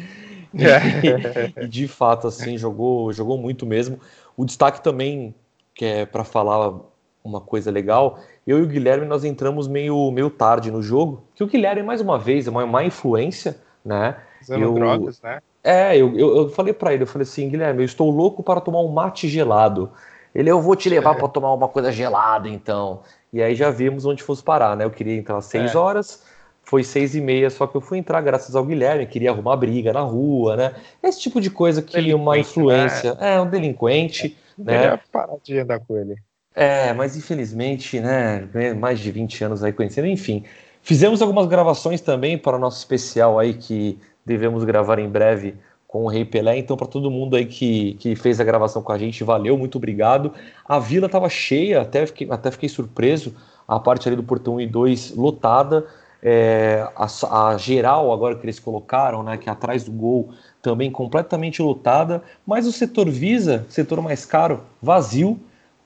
E, 1.58 1.64
e 1.64 1.68
de 1.68 1.86
fato, 1.86 2.26
assim, 2.26 2.56
jogou, 2.56 3.12
jogou 3.12 3.36
muito 3.38 3.66
mesmo. 3.66 4.00
O 4.36 4.44
destaque 4.44 4.82
também, 4.82 5.34
que 5.74 5.84
é 5.84 6.06
para 6.06 6.24
falar 6.24 6.74
uma 7.22 7.40
coisa 7.40 7.70
legal, 7.70 8.18
eu 8.46 8.58
e 8.58 8.62
o 8.62 8.66
Guilherme 8.66 9.06
nós 9.06 9.24
entramos 9.24 9.68
meio, 9.68 10.10
meio 10.10 10.30
tarde 10.30 10.70
no 10.70 10.82
jogo, 10.82 11.24
que 11.34 11.44
o 11.44 11.46
Guilherme, 11.46 11.82
mais 11.82 12.00
uma 12.00 12.18
vez, 12.18 12.46
é 12.46 12.50
uma 12.50 12.66
má 12.66 12.84
influência, 12.84 13.58
né? 13.84 14.16
Usando 14.40 14.62
eu, 14.62 14.74
drogas, 14.74 15.20
né? 15.20 15.40
É, 15.62 15.96
eu, 15.96 16.16
eu, 16.16 16.36
eu 16.36 16.48
falei 16.48 16.72
para 16.72 16.94
ele, 16.94 17.02
eu 17.02 17.06
falei 17.06 17.24
assim, 17.24 17.48
Guilherme, 17.48 17.82
eu 17.82 17.84
estou 17.84 18.10
louco 18.10 18.42
para 18.42 18.60
tomar 18.60 18.80
um 18.80 18.88
mate 18.88 19.28
gelado. 19.28 19.90
Ele, 20.34 20.50
eu 20.50 20.60
vou 20.60 20.76
te 20.76 20.88
levar 20.88 21.16
para 21.16 21.26
tomar 21.28 21.52
uma 21.52 21.68
coisa 21.68 21.90
gelada, 21.92 22.48
então. 22.48 23.02
E 23.32 23.42
aí 23.42 23.54
já 23.54 23.70
vimos 23.70 24.06
onde 24.06 24.22
fosse 24.22 24.42
parar, 24.42 24.76
né? 24.76 24.84
Eu 24.84 24.90
queria 24.90 25.16
entrar 25.16 25.36
às 25.36 25.46
seis 25.46 25.74
é. 25.74 25.78
horas, 25.78 26.24
foi 26.68 26.84
seis 26.84 27.14
e 27.14 27.20
meia, 27.20 27.48
só 27.48 27.66
que 27.66 27.74
eu 27.74 27.80
fui 27.80 27.96
entrar 27.96 28.20
graças 28.20 28.54
ao 28.54 28.62
Guilherme, 28.62 29.06
queria 29.06 29.30
arrumar 29.30 29.56
briga 29.56 29.90
na 29.90 30.02
rua, 30.02 30.54
né? 30.54 30.74
Esse 31.02 31.18
tipo 31.18 31.40
de 31.40 31.48
coisa 31.48 31.80
que 31.80 32.12
uma 32.12 32.38
influência, 32.38 33.14
né? 33.14 33.36
é 33.36 33.40
um 33.40 33.48
delinquente, 33.48 34.36
é, 34.66 34.90
né? 34.90 35.00
parar 35.10 35.36
de 35.42 35.58
andar 35.58 35.80
com 35.80 35.96
ele. 35.96 36.16
É, 36.54 36.92
mas 36.92 37.16
infelizmente, 37.16 37.98
né, 38.00 38.46
mais 38.78 39.00
de 39.00 39.10
20 39.10 39.44
anos 39.44 39.64
aí 39.64 39.72
conhecendo, 39.72 40.08
enfim. 40.08 40.44
Fizemos 40.82 41.22
algumas 41.22 41.46
gravações 41.46 42.02
também 42.02 42.36
para 42.36 42.56
o 42.56 42.60
nosso 42.60 42.76
especial 42.76 43.38
aí 43.38 43.54
que 43.54 43.98
devemos 44.26 44.62
gravar 44.62 44.98
em 44.98 45.08
breve 45.08 45.54
com 45.86 46.04
o 46.04 46.08
Rei 46.08 46.26
Pelé. 46.26 46.58
Então, 46.58 46.76
para 46.76 46.86
todo 46.86 47.10
mundo 47.10 47.34
aí 47.34 47.46
que, 47.46 47.94
que 47.94 48.14
fez 48.14 48.40
a 48.40 48.44
gravação 48.44 48.82
com 48.82 48.92
a 48.92 48.98
gente, 48.98 49.24
valeu, 49.24 49.56
muito 49.56 49.78
obrigado. 49.78 50.34
A 50.66 50.78
vila 50.78 51.06
estava 51.06 51.30
cheia, 51.30 51.80
até 51.80 52.04
fiquei, 52.04 52.28
até 52.30 52.50
fiquei 52.50 52.68
surpreso. 52.68 53.34
A 53.66 53.80
parte 53.80 54.06
ali 54.06 54.16
do 54.16 54.22
portão 54.22 54.56
1 54.56 54.60
e 54.60 54.66
2 54.66 55.16
lotada. 55.16 55.86
É, 56.22 56.86
a, 56.96 57.50
a, 57.50 57.56
geral 57.56 58.12
agora 58.12 58.34
que 58.34 58.44
eles 58.44 58.58
colocaram, 58.58 59.22
né, 59.22 59.36
que 59.36 59.48
é 59.48 59.52
atrás 59.52 59.84
do 59.84 59.92
gol, 59.92 60.32
também 60.60 60.90
completamente 60.90 61.62
lotada. 61.62 62.22
Mas 62.46 62.66
o 62.66 62.72
setor 62.72 63.08
Visa, 63.08 63.64
setor 63.68 64.00
mais 64.02 64.24
caro, 64.24 64.62
vazio. 64.82 65.38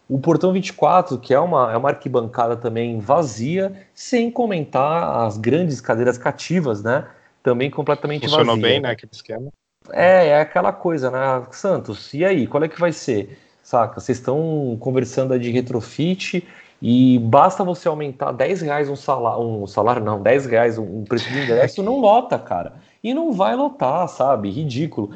O 0.08 0.18
Portão 0.18 0.52
24, 0.52 1.18
que 1.18 1.32
é 1.32 1.40
uma, 1.40 1.72
é 1.72 1.76
uma 1.76 1.90
arquibancada 1.90 2.56
também 2.56 2.98
vazia, 2.98 3.72
sem 3.94 4.30
comentar 4.30 5.24
as 5.26 5.38
grandes 5.38 5.80
cadeiras 5.80 6.18
cativas, 6.18 6.82
né? 6.82 7.06
Também 7.42 7.70
completamente 7.70 8.22
Funcionou 8.22 8.56
vazia. 8.56 8.62
bem, 8.62 8.80
né? 8.80 8.90
Aquele 8.90 9.12
esquema. 9.12 9.50
É, 9.90 10.28
é 10.28 10.40
aquela 10.40 10.72
coisa, 10.72 11.10
né? 11.10 11.46
Santos, 11.50 12.12
e 12.12 12.24
aí, 12.24 12.46
qual 12.46 12.62
é 12.62 12.68
que 12.68 12.78
vai 12.78 12.92
ser? 12.92 13.38
Saca? 13.62 14.00
Vocês 14.00 14.18
estão 14.18 14.76
conversando 14.80 15.38
de 15.38 15.50
retrofit 15.50 16.46
e 16.84 17.16
basta 17.20 17.62
você 17.62 17.86
aumentar 17.86 18.32
10 18.32 18.62
reais 18.62 18.88
um 18.88 18.96
salário, 18.96 19.40
um 19.40 19.68
salário 19.68 20.02
não, 20.02 20.20
10 20.20 20.46
reais 20.46 20.78
um 20.78 21.04
preço 21.04 21.30
de 21.30 21.38
ingresso, 21.38 21.80
não 21.80 22.00
lota, 22.00 22.36
cara. 22.36 22.72
E 23.04 23.14
não 23.14 23.32
vai 23.32 23.54
lotar, 23.54 24.08
sabe? 24.08 24.50
Ridículo. 24.50 25.10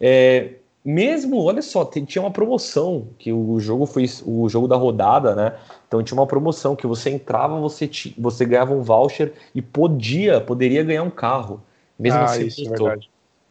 É, 0.00 0.54
mesmo, 0.84 1.40
olha 1.40 1.62
só, 1.62 1.84
tinha 1.84 2.20
uma 2.20 2.32
promoção, 2.32 3.06
que 3.16 3.32
o 3.32 3.60
jogo 3.60 3.86
foi 3.86 4.06
o 4.26 4.48
jogo 4.48 4.66
da 4.66 4.74
rodada, 4.74 5.36
né? 5.36 5.54
Então 5.86 6.02
tinha 6.02 6.18
uma 6.18 6.26
promoção 6.26 6.74
que 6.74 6.86
você 6.86 7.10
entrava, 7.10 7.60
você, 7.60 7.88
você 8.18 8.44
ganhava 8.44 8.74
um 8.74 8.82
voucher 8.82 9.34
e 9.54 9.62
podia, 9.62 10.40
poderia 10.40 10.82
ganhar 10.82 11.04
um 11.04 11.10
carro. 11.10 11.62
Mesmo 11.96 12.18
ah, 12.18 12.24
assim, 12.24 12.46
isso, 12.46 12.88
é 12.88 12.98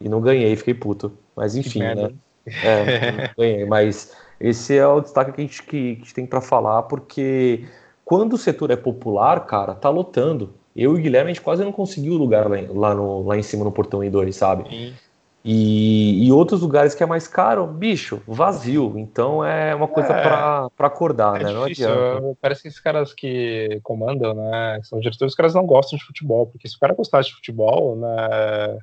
E 0.02 0.06
não 0.06 0.20
ganhei, 0.20 0.54
fiquei 0.54 0.74
puto. 0.74 1.10
Mas 1.34 1.56
enfim, 1.56 1.78
né? 1.78 2.10
É, 2.46 3.32
ganhei. 3.34 3.64
Mas 3.64 4.12
esse 4.44 4.76
é 4.76 4.86
o 4.86 5.00
destaque 5.00 5.32
que 5.32 5.40
a 5.40 5.44
gente, 5.44 5.62
que, 5.62 5.96
que 5.96 6.12
tem 6.12 6.26
para 6.26 6.40
falar, 6.40 6.82
porque 6.82 7.66
quando 8.04 8.34
o 8.34 8.38
setor 8.38 8.70
é 8.70 8.76
popular, 8.76 9.46
cara, 9.46 9.74
tá 9.74 9.88
lotando. 9.88 10.52
Eu 10.76 10.96
e 10.96 11.00
o 11.00 11.02
Guilherme, 11.02 11.30
a 11.30 11.34
gente 11.34 11.42
quase 11.42 11.64
não 11.64 11.72
conseguiu 11.72 12.14
lugar 12.14 12.46
lá, 12.50 12.56
lá, 12.68 12.94
no, 12.94 13.22
lá 13.22 13.38
em 13.38 13.42
cima 13.42 13.64
no 13.64 13.72
portão 13.72 14.00
I2, 14.00 14.32
sabe? 14.32 14.68
Sim. 14.68 14.94
E, 15.42 16.26
e 16.26 16.32
outros 16.32 16.60
lugares 16.60 16.94
que 16.94 17.02
é 17.02 17.06
mais 17.06 17.26
caro, 17.26 17.66
bicho, 17.66 18.22
vazio. 18.26 18.98
Então 18.98 19.42
é 19.44 19.74
uma 19.74 19.88
coisa 19.88 20.12
é, 20.12 20.22
para 20.22 20.70
acordar, 20.78 21.40
é 21.40 21.44
né? 21.44 21.52
Não 21.52 21.62
difícil. 21.62 21.90
adianta. 21.90 22.36
Parece 22.40 22.62
que 22.62 22.68
esses 22.68 22.80
caras 22.80 23.14
que 23.14 23.80
comandam, 23.82 24.34
né? 24.34 24.80
São 24.82 25.00
diretores, 25.00 25.32
os 25.32 25.36
caras 25.36 25.54
não 25.54 25.64
gostam 25.64 25.98
de 25.98 26.04
futebol, 26.04 26.46
porque 26.46 26.68
se 26.68 26.76
o 26.76 26.80
cara 26.80 26.94
gostasse 26.94 27.30
de 27.30 27.36
futebol, 27.36 27.96
né? 27.96 28.78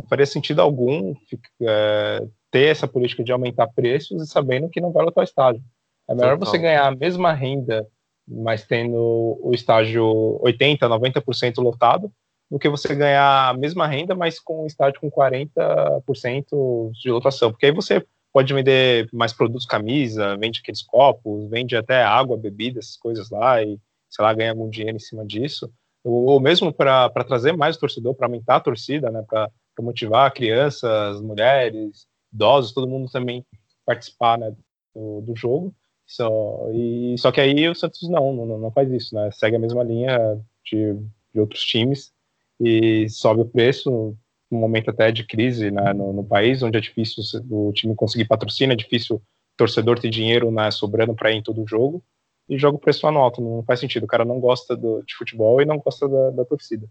Não 0.00 0.08
faria 0.08 0.26
sentido 0.26 0.60
algum 0.60 1.14
é, 1.62 2.22
ter 2.50 2.68
essa 2.68 2.86
política 2.86 3.24
de 3.24 3.32
aumentar 3.32 3.68
preços 3.68 4.22
e 4.22 4.26
sabendo 4.26 4.68
que 4.68 4.80
não 4.80 4.92
vai 4.92 5.04
lotar 5.04 5.22
o 5.22 5.24
estádio. 5.24 5.62
É 6.08 6.14
melhor 6.14 6.38
Total. 6.38 6.52
você 6.52 6.58
ganhar 6.58 6.86
a 6.86 6.94
mesma 6.94 7.32
renda, 7.32 7.86
mas 8.26 8.64
tendo 8.64 9.38
o 9.42 9.52
estádio 9.52 10.04
80%, 10.42 10.78
90% 10.78 11.62
lotado, 11.62 12.10
do 12.50 12.58
que 12.58 12.68
você 12.68 12.94
ganhar 12.94 13.48
a 13.48 13.54
mesma 13.54 13.86
renda, 13.86 14.14
mas 14.14 14.38
com 14.38 14.62
um 14.62 14.66
estádio 14.66 15.00
com 15.00 15.10
40% 15.10 16.92
de 16.92 17.10
lotação. 17.10 17.50
Porque 17.50 17.66
aí 17.66 17.72
você 17.72 18.04
pode 18.32 18.52
vender 18.54 19.08
mais 19.12 19.32
produtos, 19.32 19.66
camisa, 19.66 20.36
vende 20.36 20.60
aqueles 20.60 20.82
copos, 20.82 21.48
vende 21.48 21.74
até 21.76 22.02
água, 22.02 22.36
bebida, 22.36 22.78
essas 22.78 22.96
coisas 22.96 23.30
lá, 23.30 23.62
e, 23.62 23.78
sei 24.08 24.24
lá, 24.24 24.32
ganha 24.32 24.50
algum 24.50 24.68
dinheiro 24.68 24.96
em 24.96 25.00
cima 25.00 25.26
disso. 25.26 25.70
Ou, 26.04 26.26
ou 26.26 26.40
mesmo 26.40 26.72
para 26.72 27.08
trazer 27.26 27.56
mais 27.56 27.76
torcedor, 27.76 28.14
para 28.14 28.26
aumentar 28.26 28.56
a 28.56 28.60
torcida, 28.60 29.10
né, 29.10 29.24
para 29.26 29.50
motivar 29.80 30.32
crianças, 30.32 31.20
mulheres, 31.20 32.06
idosos, 32.36 32.72
todo 32.72 32.86
mundo 32.86 33.10
também 33.10 33.44
participar 33.84 34.38
né, 34.38 34.54
do, 34.94 35.22
do 35.22 35.34
jogo. 35.34 35.74
Só, 36.06 36.68
e, 36.72 37.16
só 37.18 37.32
que 37.32 37.40
aí 37.40 37.68
o 37.68 37.74
Santos 37.74 38.08
não, 38.08 38.32
não, 38.32 38.58
não 38.58 38.70
faz 38.70 38.90
isso, 38.92 39.14
né? 39.14 39.28
Segue 39.32 39.56
a 39.56 39.58
mesma 39.58 39.82
linha 39.82 40.40
de, 40.64 40.94
de 41.34 41.40
outros 41.40 41.62
times 41.62 42.12
e 42.60 43.08
sobe 43.08 43.40
o 43.40 43.46
preço 43.46 44.16
num 44.50 44.58
momento 44.58 44.90
até 44.90 45.10
de 45.10 45.24
crise 45.24 45.70
né, 45.70 45.92
no, 45.92 46.12
no, 46.12 46.24
país, 46.24 46.62
onde 46.62 46.78
é 46.78 46.80
difícil 46.80 47.22
o 47.50 47.72
time 47.72 47.94
conseguir 47.96 48.26
patrocínio, 48.26 48.72
é 48.72 48.76
difícil 48.76 49.16
o 49.16 49.22
torcedor 49.56 49.98
ter 49.98 50.08
dinheiro 50.08 50.50
né, 50.52 50.70
sobrando 50.70 51.14
para 51.14 51.32
ir 51.32 51.36
em 51.36 51.42
todo 51.42 51.66
jogo, 51.66 52.02
e 52.48 52.56
joga 52.56 52.76
o 52.76 52.80
preço 52.80 53.10
nota, 53.10 53.40
não 53.40 53.64
faz 53.64 53.80
sentido. 53.80 54.04
O 54.04 54.08
cara 54.08 54.24
não 54.24 54.38
gosta 54.38 54.76
do, 54.76 55.02
de 55.02 55.16
futebol 55.16 55.60
e 55.60 55.64
não 55.64 55.78
gosta 55.78 56.08
da, 56.08 56.30
da 56.30 56.44
torcida. 56.44 56.86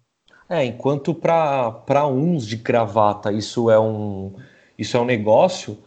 É, 0.50 0.66
enquanto 0.66 1.14
para 1.14 2.06
uns 2.08 2.46
de 2.46 2.58
gravata 2.58 3.32
isso 3.32 3.72
é 3.72 3.80
um, 3.80 4.36
isso 4.78 4.98
é 4.98 5.00
um 5.00 5.06
negócio, 5.06 5.78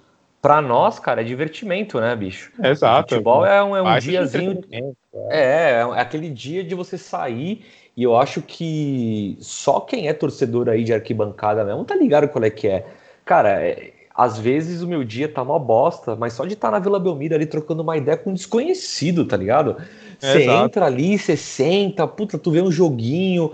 para 0.41 0.63
nós, 0.63 0.99
cara, 0.99 1.21
é 1.21 1.25
divertimento, 1.25 2.01
né, 2.01 2.15
bicho? 2.15 2.53
exato. 2.63 3.11
Futebol 3.11 3.45
é 3.45 3.63
um, 3.63 3.77
é 3.77 3.83
um 3.83 3.99
diazinho. 3.99 4.61
É. 4.71 4.83
é, 5.31 5.71
é 5.81 5.83
aquele 6.01 6.31
dia 6.31 6.63
de 6.63 6.75
você 6.75 6.97
sair 6.97 7.65
e 7.97 8.03
eu 8.03 8.17
acho 8.17 8.41
que 8.41 9.37
só 9.41 9.81
quem 9.81 10.07
é 10.07 10.13
torcedor 10.13 10.69
aí 10.69 10.85
de 10.85 10.95
arquibancada 10.95 11.65
mesmo 11.65 11.85
tá 11.85 11.97
ligado 11.97 12.29
qual 12.29 12.45
é 12.45 12.51
que 12.51 12.69
é. 12.69 12.87
Cara, 13.25 13.61
é, 13.61 13.93
às 14.15 14.39
vezes 14.39 14.83
o 14.83 14.87
meu 14.87 15.03
dia 15.03 15.29
tá 15.29 15.43
uma 15.43 15.59
bosta, 15.59 16.15
mas 16.15 16.33
só 16.33 16.45
de 16.45 16.55
estar 16.55 16.69
tá 16.69 16.73
na 16.73 16.79
Vila 16.79 17.01
Belmiro 17.01 17.35
ali 17.35 17.47
trocando 17.47 17.83
uma 17.83 17.97
ideia 17.97 18.17
com 18.17 18.31
um 18.31 18.35
desconhecido, 18.35 19.25
tá 19.25 19.37
ligado? 19.37 19.77
Você 20.19 20.49
é, 20.49 20.57
entra 20.57 20.87
ali, 20.87 21.19
você 21.19 21.37
senta, 21.37 22.07
puta, 22.07 22.39
tu 22.39 22.51
vê 22.51 22.61
um 22.61 22.71
joguinho. 22.71 23.51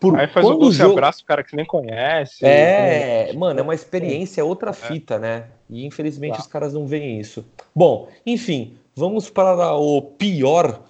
Por... 0.00 0.18
Aí 0.18 0.28
faz 0.28 0.46
Quando 0.46 0.66
um 0.66 0.72
jogo... 0.72 0.92
abraço 0.92 1.22
o 1.22 1.26
cara 1.26 1.42
que 1.42 1.56
nem 1.56 1.64
conhece. 1.64 2.44
É, 2.44 3.32
mano, 3.32 3.58
é 3.58 3.62
uma 3.62 3.74
experiência, 3.74 4.40
é 4.40 4.44
outra 4.44 4.72
fita, 4.72 5.18
né? 5.18 5.46
E 5.68 5.84
infelizmente 5.84 6.34
tá. 6.34 6.40
os 6.40 6.46
caras 6.46 6.72
não 6.72 6.86
veem 6.86 7.18
isso. 7.18 7.44
Bom, 7.74 8.08
enfim, 8.24 8.76
vamos 8.94 9.28
para 9.28 9.74
o 9.74 10.00
pior 10.00 10.82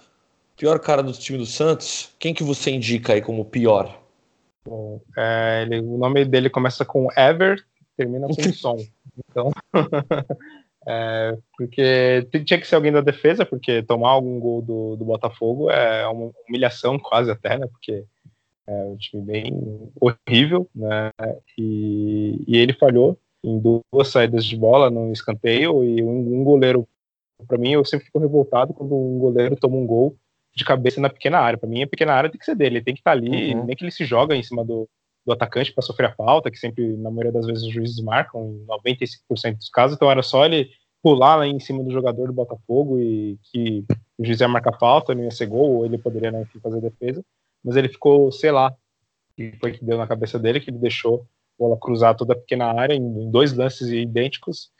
Pior 0.59 0.77
cara 0.77 1.01
do 1.01 1.13
time 1.13 1.37
do 1.37 1.45
Santos, 1.45 2.13
quem 2.19 2.33
que 2.33 2.43
você 2.43 2.69
indica 2.69 3.13
aí 3.13 3.21
como 3.21 3.45
pior? 3.45 3.97
Bom, 4.65 4.99
é, 5.17 5.61
ele, 5.65 5.79
o 5.79 5.97
nome 5.97 6.25
dele 6.25 6.49
começa 6.49 6.83
com 6.83 7.07
Ever, 7.15 7.63
termina 7.95 8.27
com 8.27 8.33
som. 8.51 8.75
Então, 9.17 9.53
é, 10.85 11.37
porque 11.57 12.27
tinha 12.45 12.59
que 12.59 12.67
ser 12.67 12.75
alguém 12.75 12.91
da 12.91 12.99
defesa, 12.99 13.45
porque 13.45 13.81
tomar 13.83 14.09
algum 14.09 14.37
gol 14.37 14.61
do, 14.61 14.97
do 14.97 15.05
Botafogo 15.05 15.71
é 15.71 16.05
uma 16.09 16.29
humilhação 16.45 16.99
quase 16.99 17.31
até, 17.31 17.57
né? 17.57 17.65
Porque 17.65 18.03
É 18.69 18.83
um 18.83 18.97
time 18.97 19.23
bem 19.23 19.91
horrível, 19.99 20.69
né? 20.75 21.11
E, 21.57 22.43
e 22.47 22.55
ele 22.55 22.73
falhou 22.73 23.17
em 23.43 23.59
duas 23.59 24.09
saídas 24.09 24.45
de 24.45 24.55
bola 24.55 24.91
no 24.91 25.11
escanteio 25.11 25.83
e 25.83 26.03
um, 26.03 26.39
um 26.39 26.43
goleiro. 26.43 26.87
Para 27.47 27.57
mim, 27.57 27.71
eu 27.71 27.83
sempre 27.83 28.05
fico 28.05 28.19
revoltado 28.19 28.71
quando 28.71 28.95
um 28.95 29.17
goleiro 29.17 29.55
toma 29.55 29.75
um 29.75 29.87
gol 29.87 30.15
de 30.55 30.63
cabeça 30.63 31.01
na 31.01 31.09
pequena 31.09 31.39
área. 31.39 31.57
Para 31.57 31.67
mim, 31.69 31.81
a 31.81 31.87
pequena 31.87 32.13
área 32.13 32.29
tem 32.29 32.37
que 32.37 32.45
ser 32.45 32.55
dele, 32.55 32.77
ele 32.77 32.85
tem 32.85 32.93
que 32.93 32.99
estar 32.99 33.11
tá 33.11 33.17
ali, 33.17 33.55
uhum. 33.55 33.65
nem 33.65 33.75
que 33.75 33.83
ele 33.83 33.91
se 33.91 34.05
joga 34.05 34.35
em 34.35 34.43
cima 34.43 34.63
do, 34.63 34.87
do 35.25 35.33
atacante 35.33 35.73
para 35.73 35.81
sofrer 35.81 36.09
a 36.09 36.15
falta, 36.15 36.51
que 36.51 36.59
sempre, 36.59 36.95
na 36.97 37.09
maioria 37.09 37.31
das 37.31 37.47
vezes, 37.47 37.63
os 37.63 37.73
juízes 37.73 38.03
marcam, 38.03 38.45
em 38.45 38.65
95% 38.67 39.57
dos 39.57 39.69
casos. 39.69 39.95
Então, 39.95 40.11
era 40.11 40.21
só 40.21 40.45
ele 40.45 40.69
pular 41.01 41.37
lá 41.37 41.47
em 41.47 41.59
cima 41.59 41.83
do 41.83 41.91
jogador 41.91 42.27
do 42.27 42.33
Botafogo 42.33 42.99
e 42.99 43.39
que 43.51 43.85
o 44.17 44.25
juiz 44.25 44.39
ia 44.41 44.47
marcar 44.47 44.77
falta, 44.77 45.15
não 45.15 45.23
ia 45.23 45.31
ser 45.31 45.47
gol, 45.47 45.77
ou 45.77 45.85
ele 45.85 45.97
poderia, 45.97 46.31
né, 46.31 46.41
enfim, 46.41 46.59
fazer 46.59 46.81
defesa. 46.81 47.23
Mas 47.63 47.75
ele 47.75 47.89
ficou, 47.89 48.31
sei 48.31 48.51
lá, 48.51 48.73
que 49.35 49.53
foi 49.59 49.71
que 49.71 49.83
deu 49.83 49.97
na 49.97 50.07
cabeça 50.07 50.37
dele, 50.37 50.59
que 50.59 50.69
ele 50.69 50.77
deixou 50.77 51.25
a 51.59 51.63
bola 51.63 51.77
cruzar 51.79 52.15
toda 52.15 52.33
a 52.33 52.37
pequena 52.37 52.65
área 52.65 52.93
em, 52.93 53.31
dois 53.31 53.53
lances 53.53 53.89
idênticos 53.89 54.71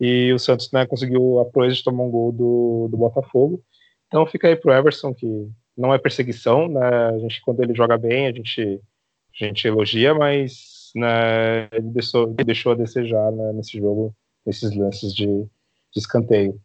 e 0.00 0.32
o 0.32 0.38
Santos 0.38 0.70
né, 0.72 0.86
conseguiu 0.86 1.40
a 1.40 1.44
proeza 1.44 1.76
de 1.76 1.84
tomar 1.84 2.04
um 2.04 2.10
gol 2.10 2.32
do, 2.32 2.88
do 2.90 2.96
Botafogo. 2.96 3.62
Então 4.06 4.26
fica 4.26 4.48
aí 4.48 4.56
pro 4.56 4.72
Everson, 4.72 5.12
que 5.12 5.48
não 5.76 5.92
é 5.94 5.98
perseguição, 5.98 6.68
né? 6.68 6.88
A 7.14 7.18
gente, 7.18 7.40
quando 7.42 7.62
ele 7.62 7.74
joga 7.74 7.96
bem, 7.96 8.26
a 8.26 8.32
gente, 8.32 8.80
a 9.40 9.44
gente 9.44 9.66
elogia, 9.66 10.14
mas 10.14 10.90
né, 10.94 11.68
ele 11.72 11.88
deixou, 11.90 12.26
deixou 12.26 12.72
a 12.72 12.74
desejar 12.74 13.30
né, 13.30 13.52
nesse 13.52 13.78
jogo, 13.78 14.14
nesses 14.44 14.74
lances 14.74 15.14
de, 15.14 15.26
de 15.26 15.48
escanteio. 15.96 16.60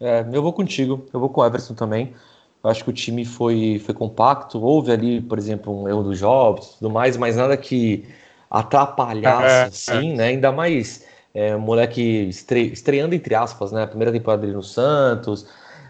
É, 0.00 0.26
eu 0.32 0.42
vou 0.42 0.52
contigo, 0.52 1.06
eu 1.12 1.20
vou 1.20 1.28
com 1.28 1.40
o 1.40 1.46
Everson 1.46 1.74
também. 1.74 2.14
Eu 2.62 2.70
acho 2.70 2.84
que 2.84 2.90
o 2.90 2.92
time 2.92 3.24
foi, 3.24 3.80
foi 3.84 3.94
compacto. 3.94 4.62
Houve 4.62 4.92
ali, 4.92 5.20
por 5.20 5.38
exemplo, 5.38 5.82
um 5.82 5.88
erro 5.88 6.02
do 6.02 6.14
Jobs 6.14 6.76
tudo 6.78 6.90
mais, 6.90 7.16
mas 7.16 7.36
nada 7.36 7.56
que 7.56 8.06
atrapalhasse, 8.50 9.90
é, 9.90 9.96
assim, 9.96 10.12
é. 10.12 10.16
né? 10.16 10.24
Ainda 10.26 10.52
mais 10.52 11.04
é, 11.34 11.56
moleque 11.56 12.28
estre, 12.28 12.72
estreando, 12.72 13.14
entre 13.14 13.34
aspas, 13.34 13.72
né? 13.72 13.82
A 13.82 13.86
primeira 13.86 14.12
temporada 14.12 14.42
dele 14.42 14.54
no 14.54 14.62
Santos, 14.62 15.46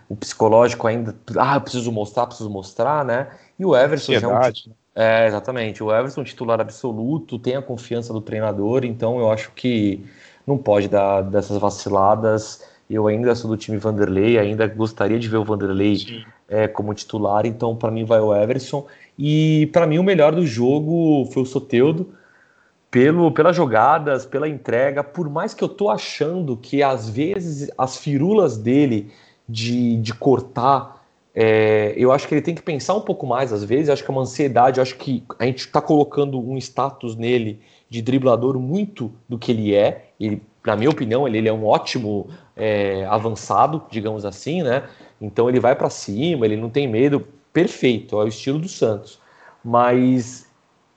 o 0.09 0.17
psicológico 0.17 0.87
ainda. 0.87 1.15
Ah, 1.37 1.59
preciso 1.61 1.91
mostrar, 1.91 2.27
preciso 2.27 2.49
mostrar, 2.49 3.05
né? 3.05 3.29
E 3.59 3.65
o 3.65 3.77
Everson 3.77 4.13
já 4.15 4.29
é, 4.29 4.31
um, 4.31 4.73
é 4.95 5.27
exatamente. 5.27 5.83
O 5.83 5.95
Everson, 5.95 6.25
titular 6.25 6.61
absoluto, 6.61 7.39
tem 7.39 7.57
a 7.57 7.63
confiança 7.63 8.13
do 8.13 8.21
treinador, 8.21 8.85
então 8.85 9.19
eu 9.19 9.31
acho 9.31 9.51
que 9.53 10.05
não 10.47 10.57
pode 10.57 10.89
dar 10.89 11.23
dessas 11.23 11.59
vaciladas. 11.59 12.65
Eu 12.89 13.07
ainda 13.07 13.35
sou 13.35 13.51
do 13.51 13.57
time 13.57 13.79
Vanderlei, 13.79 14.39
ainda 14.39 14.67
gostaria 14.67 15.19
de 15.19 15.29
ver 15.29 15.39
o 15.39 15.45
Vanderlei 15.45 16.25
é, 16.53 16.69
como 16.69 16.93
titular, 16.93 17.47
então 17.47 17.75
para 17.75 17.91
mim 17.91 18.05
vai 18.05 18.21
o 18.21 18.35
Everson. 18.35 18.87
E 19.19 19.71
para 19.73 19.87
mim 19.87 19.99
o 19.99 20.05
melhor 20.05 20.35
do 20.35 20.47
jogo 20.47 21.27
foi 21.33 21.43
o 21.43 21.47
Soteudo, 21.47 22.11
pelo, 22.91 23.33
pelas 23.33 23.57
jogadas, 23.57 24.27
pela 24.27 24.47
entrega, 24.47 25.03
por 25.03 25.31
mais 25.31 25.55
que 25.55 25.65
eu 25.65 25.69
tô 25.69 25.89
achando 25.89 26.55
que 26.55 26.83
às 26.83 27.09
vezes 27.09 27.71
as 27.79 27.97
firulas 27.97 28.59
dele 28.59 29.11
de, 29.49 29.97
de 29.97 30.13
cortar, 30.13 31.03
é, 31.35 31.95
eu 31.97 32.13
acho 32.13 32.29
que 32.29 32.35
ele 32.35 32.43
tem 32.43 32.55
que 32.55 32.61
pensar 32.61 32.95
um 32.95 33.01
pouco 33.01 33.27
mais 33.27 33.51
às 33.51 33.65
vezes, 33.65 33.89
acho 33.89 34.05
que 34.05 34.11
é 34.11 34.13
uma 34.13 34.21
ansiedade, 34.21 34.79
acho 34.79 34.97
que 34.97 35.25
a 35.39 35.47
gente 35.47 35.61
está 35.61 35.81
colocando 35.81 36.39
um 36.39 36.59
status 36.59 37.17
nele 37.17 37.61
de 37.89 38.03
driblador 38.03 38.59
muito 38.59 39.11
do 39.27 39.39
que 39.39 39.53
ele 39.53 39.75
é, 39.75 40.11
ele, 40.21 40.43
na 40.65 40.77
minha 40.77 40.91
opinião, 40.91 41.27
ele, 41.27 41.39
ele 41.39 41.49
é 41.49 41.53
um 41.53 41.65
ótimo 41.65 42.29
é, 42.55 43.07
avançado, 43.07 43.83
digamos 43.91 44.27
assim, 44.27 44.63
né? 44.63 44.85
Então 45.23 45.49
ele 45.49 45.61
vai 45.61 45.77
para 45.77 45.89
cima, 45.89 46.45
ele 46.45 46.57
não 46.57 46.69
tem 46.69 46.89
medo, 46.89 47.25
perfeito, 47.53 48.21
é 48.21 48.25
o 48.25 48.29
estilo 48.29 48.59
do 48.59 48.69
Santos. 48.69 49.21
Mas 49.65 50.51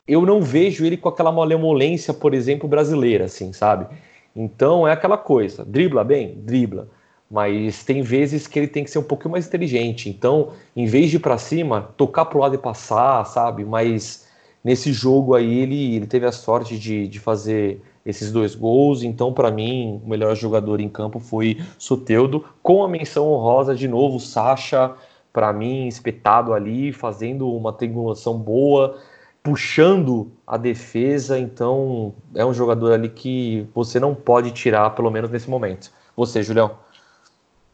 eu 0.07 0.25
não 0.25 0.41
vejo 0.41 0.83
ele 0.83 0.97
com 0.97 1.07
aquela 1.07 1.31
malemolência, 1.31 2.13
por 2.13 2.33
exemplo, 2.33 2.67
brasileira, 2.67 3.25
assim, 3.25 3.53
sabe? 3.53 3.87
Então 4.35 4.87
é 4.87 4.91
aquela 4.91 5.17
coisa, 5.17 5.63
dribla 5.63 6.03
bem, 6.03 6.35
dribla, 6.43 6.89
mas 7.29 7.83
tem 7.83 8.01
vezes 8.01 8.47
que 8.47 8.57
ele 8.57 8.67
tem 8.67 8.83
que 8.83 8.89
ser 8.89 8.99
um 8.99 9.03
pouquinho 9.03 9.31
mais 9.31 9.47
inteligente. 9.47 10.09
Então, 10.09 10.53
em 10.75 10.85
vez 10.85 11.09
de 11.11 11.17
ir 11.17 11.19
para 11.19 11.37
cima, 11.37 11.93
tocar 11.95 12.25
pro 12.25 12.39
lado 12.39 12.55
e 12.55 12.57
passar, 12.57 13.23
sabe? 13.25 13.63
Mas 13.63 14.27
nesse 14.63 14.91
jogo 14.91 15.35
aí 15.35 15.59
ele, 15.59 15.95
ele 15.95 16.07
teve 16.07 16.25
a 16.25 16.31
sorte 16.31 16.77
de, 16.77 17.07
de 17.07 17.19
fazer 17.19 17.81
esses 18.05 18.31
dois 18.31 18.53
gols. 18.53 19.01
Então, 19.01 19.33
para 19.33 19.49
mim, 19.49 19.99
o 20.03 20.09
melhor 20.09 20.35
jogador 20.35 20.79
em 20.79 20.87
campo 20.87 21.19
foi 21.19 21.59
Soteudo, 21.77 22.45
com 22.61 22.83
a 22.83 22.87
menção 22.87 23.27
honrosa 23.27 23.75
de 23.75 23.87
novo, 23.87 24.19
Sacha, 24.19 24.93
para 25.33 25.51
mim, 25.51 25.87
espetado 25.87 26.53
ali, 26.53 26.93
fazendo 26.93 27.51
uma 27.51 27.73
triangulação 27.73 28.37
boa, 28.37 28.99
puxando 29.43 30.31
a 30.45 30.55
defesa. 30.55 31.39
Então, 31.39 32.13
é 32.35 32.45
um 32.45 32.53
jogador 32.53 32.93
ali 32.93 33.09
que 33.09 33.67
você 33.73 33.99
não 33.99 34.13
pode 34.13 34.51
tirar, 34.51 34.91
pelo 34.91 35.09
menos 35.09 35.29
nesse 35.29 35.49
momento. 35.49 35.91
Você, 36.15 36.43
Julião? 36.43 36.77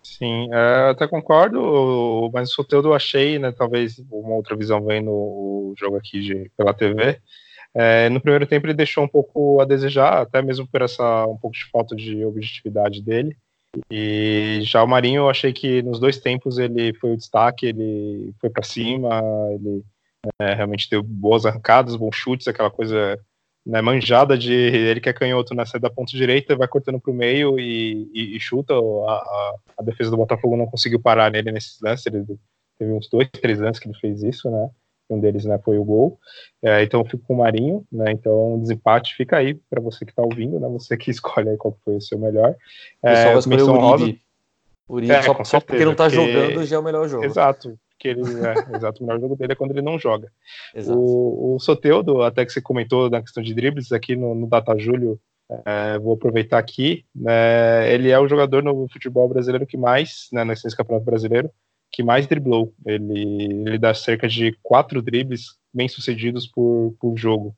Sim, 0.01 0.49
é, 0.51 0.89
até 0.89 1.07
concordo, 1.07 2.29
mas 2.33 2.49
o 2.49 2.53
Soteudo 2.53 2.89
eu 2.89 2.93
achei, 2.93 3.37
né, 3.37 3.51
talvez 3.51 3.99
uma 4.11 4.35
outra 4.35 4.55
visão 4.55 4.83
vendo 4.83 5.11
o 5.11 5.73
jogo 5.77 5.95
aqui 5.97 6.21
de, 6.21 6.51
pela 6.57 6.73
TV, 6.73 7.19
é, 7.73 8.09
no 8.09 8.19
primeiro 8.19 8.45
tempo 8.45 8.65
ele 8.65 8.73
deixou 8.73 9.03
um 9.03 9.07
pouco 9.07 9.61
a 9.61 9.65
desejar, 9.65 10.21
até 10.21 10.41
mesmo 10.41 10.67
por 10.67 10.81
essa 10.81 11.25
um 11.25 11.37
pouco 11.37 11.55
de 11.55 11.65
falta 11.71 11.95
de 11.95 12.23
objetividade 12.25 13.01
dele. 13.01 13.35
E 13.89 14.59
já 14.63 14.83
o 14.83 14.87
Marinho, 14.87 15.21
eu 15.21 15.29
achei 15.29 15.53
que 15.53 15.81
nos 15.81 15.99
dois 15.99 16.17
tempos 16.17 16.57
ele 16.57 16.93
foi 16.95 17.13
o 17.13 17.17
destaque, 17.17 17.67
ele 17.67 18.33
foi 18.39 18.49
para 18.49 18.63
cima, 18.63 19.21
ele 19.53 19.83
é, 20.39 20.53
realmente 20.53 20.89
deu 20.89 21.01
boas 21.01 21.45
arrancadas, 21.45 21.95
bons 21.95 22.15
chutes, 22.15 22.47
aquela 22.47 22.69
coisa 22.69 23.17
né, 23.65 23.81
manjada 23.81 24.37
de 24.37 24.51
ele 24.51 24.99
que 24.99 25.07
é 25.07 25.13
canhoto 25.13 25.53
na 25.53 25.65
saída 25.65 25.87
da 25.87 25.93
ponta 25.93 26.11
direita, 26.11 26.55
vai 26.55 26.67
cortando 26.67 26.99
para 26.99 27.11
o 27.11 27.15
meio 27.15 27.57
e, 27.59 28.09
e, 28.13 28.35
e 28.35 28.39
chuta. 28.39 28.73
A, 28.73 28.77
a, 28.77 29.55
a, 29.79 29.83
defesa 29.83 30.11
do 30.11 30.17
Botafogo 30.17 30.57
não 30.57 30.65
conseguiu 30.65 30.99
parar 30.99 31.31
nele 31.31 31.51
nesses 31.51 31.79
lances, 31.81 32.05
ele 32.05 32.25
teve 32.77 32.91
uns 32.91 33.07
dois, 33.09 33.29
três 33.29 33.61
anos 33.61 33.79
que 33.79 33.87
ele 33.87 33.97
fez 33.99 34.21
isso, 34.23 34.49
né? 34.49 34.69
Um 35.15 35.19
deles 35.19 35.45
né, 35.45 35.59
foi 35.63 35.77
o 35.77 35.83
gol. 35.83 36.19
É, 36.61 36.83
então 36.83 37.01
eu 37.01 37.05
fico 37.05 37.23
com 37.25 37.33
o 37.35 37.37
Marinho, 37.37 37.85
né? 37.91 38.11
Então 38.11 38.55
o 38.55 38.59
desempate 38.59 39.15
fica 39.15 39.37
aí 39.37 39.55
para 39.69 39.81
você 39.81 40.05
que 40.05 40.11
está 40.11 40.21
ouvindo, 40.21 40.59
né? 40.59 40.67
Você 40.69 40.95
que 40.97 41.09
escolhe 41.11 41.49
aí 41.49 41.57
qual 41.57 41.77
foi 41.83 41.95
o 41.95 42.01
seu 42.01 42.17
melhor. 42.17 42.55
É, 43.03 43.35
o 43.35 43.49
menção 43.49 43.77
o 43.77 43.91
Uribe. 43.91 44.21
Uribe 44.87 45.11
é, 45.11 45.21
só, 45.21 45.33
certeza, 45.33 45.49
só, 45.49 45.59
porque 45.59 45.85
não 45.85 45.93
está 45.93 46.09
porque... 46.09 46.15
jogando 46.15 46.65
já 46.65 46.75
é 46.75 46.79
o 46.79 46.83
melhor 46.83 47.07
jogo. 47.07 47.25
Exato. 47.25 47.79
Porque 47.91 48.07
ele, 48.07 48.21
é, 48.21 48.75
exato, 48.75 49.03
o 49.03 49.05
melhor 49.05 49.21
jogo 49.21 49.35
dele 49.35 49.53
é 49.53 49.55
quando 49.55 49.71
ele 49.71 49.81
não 49.81 49.99
joga. 49.99 50.31
O, 50.87 51.55
o 51.55 51.59
Soteudo, 51.59 52.23
até 52.23 52.45
que 52.45 52.51
você 52.51 52.61
comentou 52.61 53.09
na 53.09 53.21
questão 53.21 53.43
de 53.43 53.53
dribles, 53.53 53.91
aqui 53.91 54.15
no, 54.15 54.33
no 54.33 54.47
Data 54.47 54.75
Júlio, 54.77 55.19
é, 55.65 55.99
vou 55.99 56.13
aproveitar 56.13 56.57
aqui, 56.57 57.05
né, 57.13 57.93
ele 57.93 58.09
é 58.09 58.17
o 58.17 58.27
jogador 58.27 58.63
no 58.63 58.87
futebol 58.87 59.27
brasileiro 59.27 59.67
que 59.67 59.77
mais, 59.77 60.29
né, 60.31 60.45
nesse 60.45 60.75
campeonato 60.75 61.05
brasileiro, 61.05 61.51
que 61.91 62.03
mais 62.03 62.25
driblou. 62.27 62.73
Ele, 62.85 63.63
ele 63.67 63.77
dá 63.77 63.93
cerca 63.93 64.27
de 64.27 64.57
quatro 64.63 65.01
dribles 65.01 65.57
bem 65.73 65.87
sucedidos 65.87 66.47
por, 66.47 66.95
por 66.99 67.17
jogo, 67.17 67.55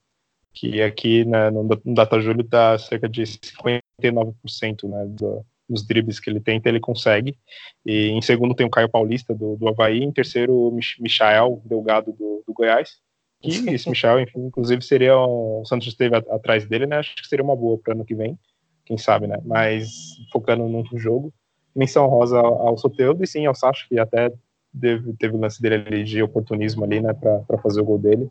que 0.53 0.81
aqui 0.81 1.23
né, 1.25 1.49
no, 1.49 1.63
no 1.63 1.93
Data 1.93 2.19
Júlio 2.19 2.43
dá 2.43 2.77
cerca 2.77 3.07
de 3.07 3.23
59% 3.23 4.89
né, 4.89 5.05
do, 5.07 5.45
dos 5.67 5.86
dribles 5.86 6.19
que 6.19 6.29
ele 6.29 6.39
tenta, 6.39 6.69
ele 6.69 6.79
consegue. 6.79 7.38
E 7.86 8.09
em 8.09 8.21
segundo 8.21 8.55
tem 8.55 8.65
o 8.65 8.69
Caio 8.69 8.89
Paulista 8.89 9.34
do, 9.34 9.55
do 9.55 9.67
Havaí, 9.67 10.03
em 10.03 10.11
terceiro 10.11 10.53
o 10.53 10.77
Michael 10.99 11.61
Delgado 11.65 12.11
do, 12.11 12.43
do 12.45 12.53
Goiás. 12.53 12.97
E 13.41 13.49
esse 13.73 13.89
Michel, 13.89 14.19
enfim, 14.19 14.45
inclusive 14.45 14.81
seria 14.81 15.17
o 15.17 15.63
Santos 15.65 15.88
esteve 15.88 16.15
atrás 16.15 16.65
dele, 16.65 16.86
né? 16.86 16.97
Acho 16.97 17.15
que 17.15 17.27
seria 17.27 17.43
uma 17.43 17.55
boa 17.55 17.77
para 17.77 17.93
ano 17.93 18.05
que 18.05 18.15
vem, 18.15 18.38
quem 18.86 18.97
sabe, 18.97 19.27
né? 19.27 19.38
Mas 19.45 19.91
focando 20.31 20.67
no 20.67 20.86
jogo, 20.97 21.34
menção 21.76 22.07
rosa 22.07 22.39
ao 22.39 22.78
Soteldo 22.78 23.24
e 23.24 23.28
sim 23.28 23.45
ao 23.45 23.55
Sacha, 23.55 23.86
que 23.88 23.99
até 23.99 24.32
teve, 24.80 25.13
teve 25.13 25.36
o 25.36 25.39
lance 25.39 25.61
dele 25.61 25.76
ali 25.76 26.03
de 26.03 26.21
oportunismo 26.21 26.84
ali, 26.84 27.01
né, 27.01 27.13
para 27.13 27.57
fazer 27.59 27.82
o 27.82 27.86
gol 27.86 27.99
dele. 27.99 28.30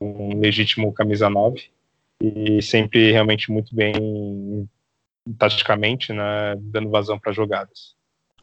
Um 0.00 0.38
legítimo 0.38 0.92
camisa 0.92 1.28
9. 1.28 1.64
E 2.20 2.60
sempre 2.62 3.12
realmente 3.12 3.50
muito 3.50 3.74
bem 3.74 4.68
taticamente, 5.38 6.12
né, 6.12 6.56
dando 6.58 6.90
vazão 6.90 7.18
para 7.18 7.32
jogadas. 7.32 7.96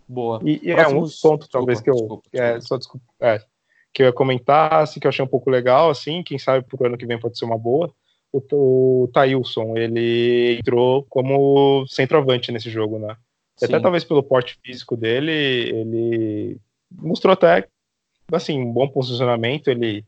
Boa. 0.07 0.39
E, 0.43 0.59
e 0.63 0.71
é 0.71 0.87
um 0.87 1.05
ponto, 1.21 1.49
talvez, 1.49 1.81
que 1.81 1.89
eu. 1.89 1.95
Desculpa, 1.95 2.21
desculpa. 2.29 2.47
É, 2.47 2.61
só 2.61 2.77
desculpa. 2.77 3.05
É, 3.19 3.41
que 3.93 4.03
eu 4.03 4.07
ia 4.07 4.13
comentar, 4.13 4.83
assim, 4.83 4.99
que 4.99 5.07
eu 5.07 5.09
achei 5.09 5.23
um 5.23 5.27
pouco 5.27 5.49
legal, 5.49 5.89
assim, 5.89 6.21
quem 6.21 6.37
sabe 6.37 6.65
pro 6.65 6.85
ano 6.85 6.97
que 6.97 7.05
vem 7.05 7.19
pode 7.19 7.37
ser 7.37 7.45
uma 7.45 7.57
boa. 7.57 7.91
O, 8.31 8.41
o 8.51 9.07
Thailson, 9.13 9.77
ele 9.77 10.57
entrou 10.59 11.05
como 11.09 11.87
centroavante 11.87 12.51
nesse 12.51 12.69
jogo, 12.69 12.99
né? 12.99 13.15
Sim. 13.57 13.65
Até 13.65 13.79
talvez 13.79 14.03
pelo 14.03 14.23
porte 14.23 14.59
físico 14.63 14.97
dele, 14.97 15.31
ele 15.31 16.57
mostrou 16.91 17.33
até 17.33 17.67
assim, 18.31 18.59
um 18.59 18.71
bom 18.71 18.87
posicionamento, 18.87 19.67
ele 19.67 20.05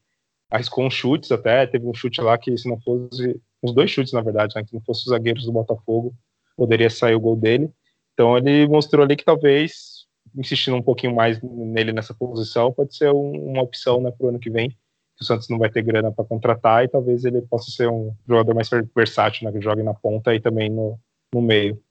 arriscou 0.49 0.85
uns 0.85 0.93
chutes 0.93 1.31
até, 1.31 1.67
teve 1.67 1.85
um 1.85 1.93
chute 1.93 2.21
lá 2.21 2.37
que 2.37 2.57
se 2.57 2.67
não 2.67 2.79
fosse, 2.79 3.39
uns 3.61 3.73
dois 3.73 3.91
chutes 3.91 4.13
na 4.13 4.21
verdade, 4.21 4.55
né, 4.55 4.63
que 4.63 4.73
não 4.73 4.81
fosse 4.81 5.01
os 5.01 5.09
zagueiros 5.09 5.45
do 5.45 5.51
Botafogo, 5.51 6.15
poderia 6.55 6.89
sair 6.89 7.15
o 7.15 7.19
gol 7.19 7.35
dele. 7.35 7.69
Então 8.13 8.37
ele 8.37 8.67
mostrou 8.67 9.03
ali 9.03 9.15
que 9.15 9.25
talvez 9.25 10.07
insistindo 10.35 10.75
um 10.75 10.81
pouquinho 10.81 11.15
mais 11.15 11.41
nele 11.41 11.93
nessa 11.93 12.13
posição 12.13 12.71
pode 12.71 12.95
ser 12.95 13.11
um, 13.11 13.51
uma 13.51 13.61
opção 13.61 14.01
né, 14.01 14.11
para 14.11 14.25
o 14.25 14.29
ano 14.29 14.39
que 14.39 14.49
vem. 14.49 14.69
que 14.69 15.21
o 15.21 15.25
Santos 15.25 15.49
não 15.49 15.57
vai 15.57 15.69
ter 15.69 15.81
grana 15.81 16.11
para 16.11 16.25
contratar 16.25 16.83
e 16.83 16.87
talvez 16.87 17.25
ele 17.25 17.41
possa 17.41 17.71
ser 17.71 17.89
um 17.89 18.13
jogador 18.27 18.53
mais 18.53 18.69
versátil, 18.95 19.45
né, 19.45 19.51
que 19.51 19.61
jogue 19.61 19.83
na 19.83 19.93
ponta 19.93 20.33
e 20.33 20.39
também 20.39 20.69
no, 20.69 20.99
no 21.33 21.41
meio. 21.41 21.81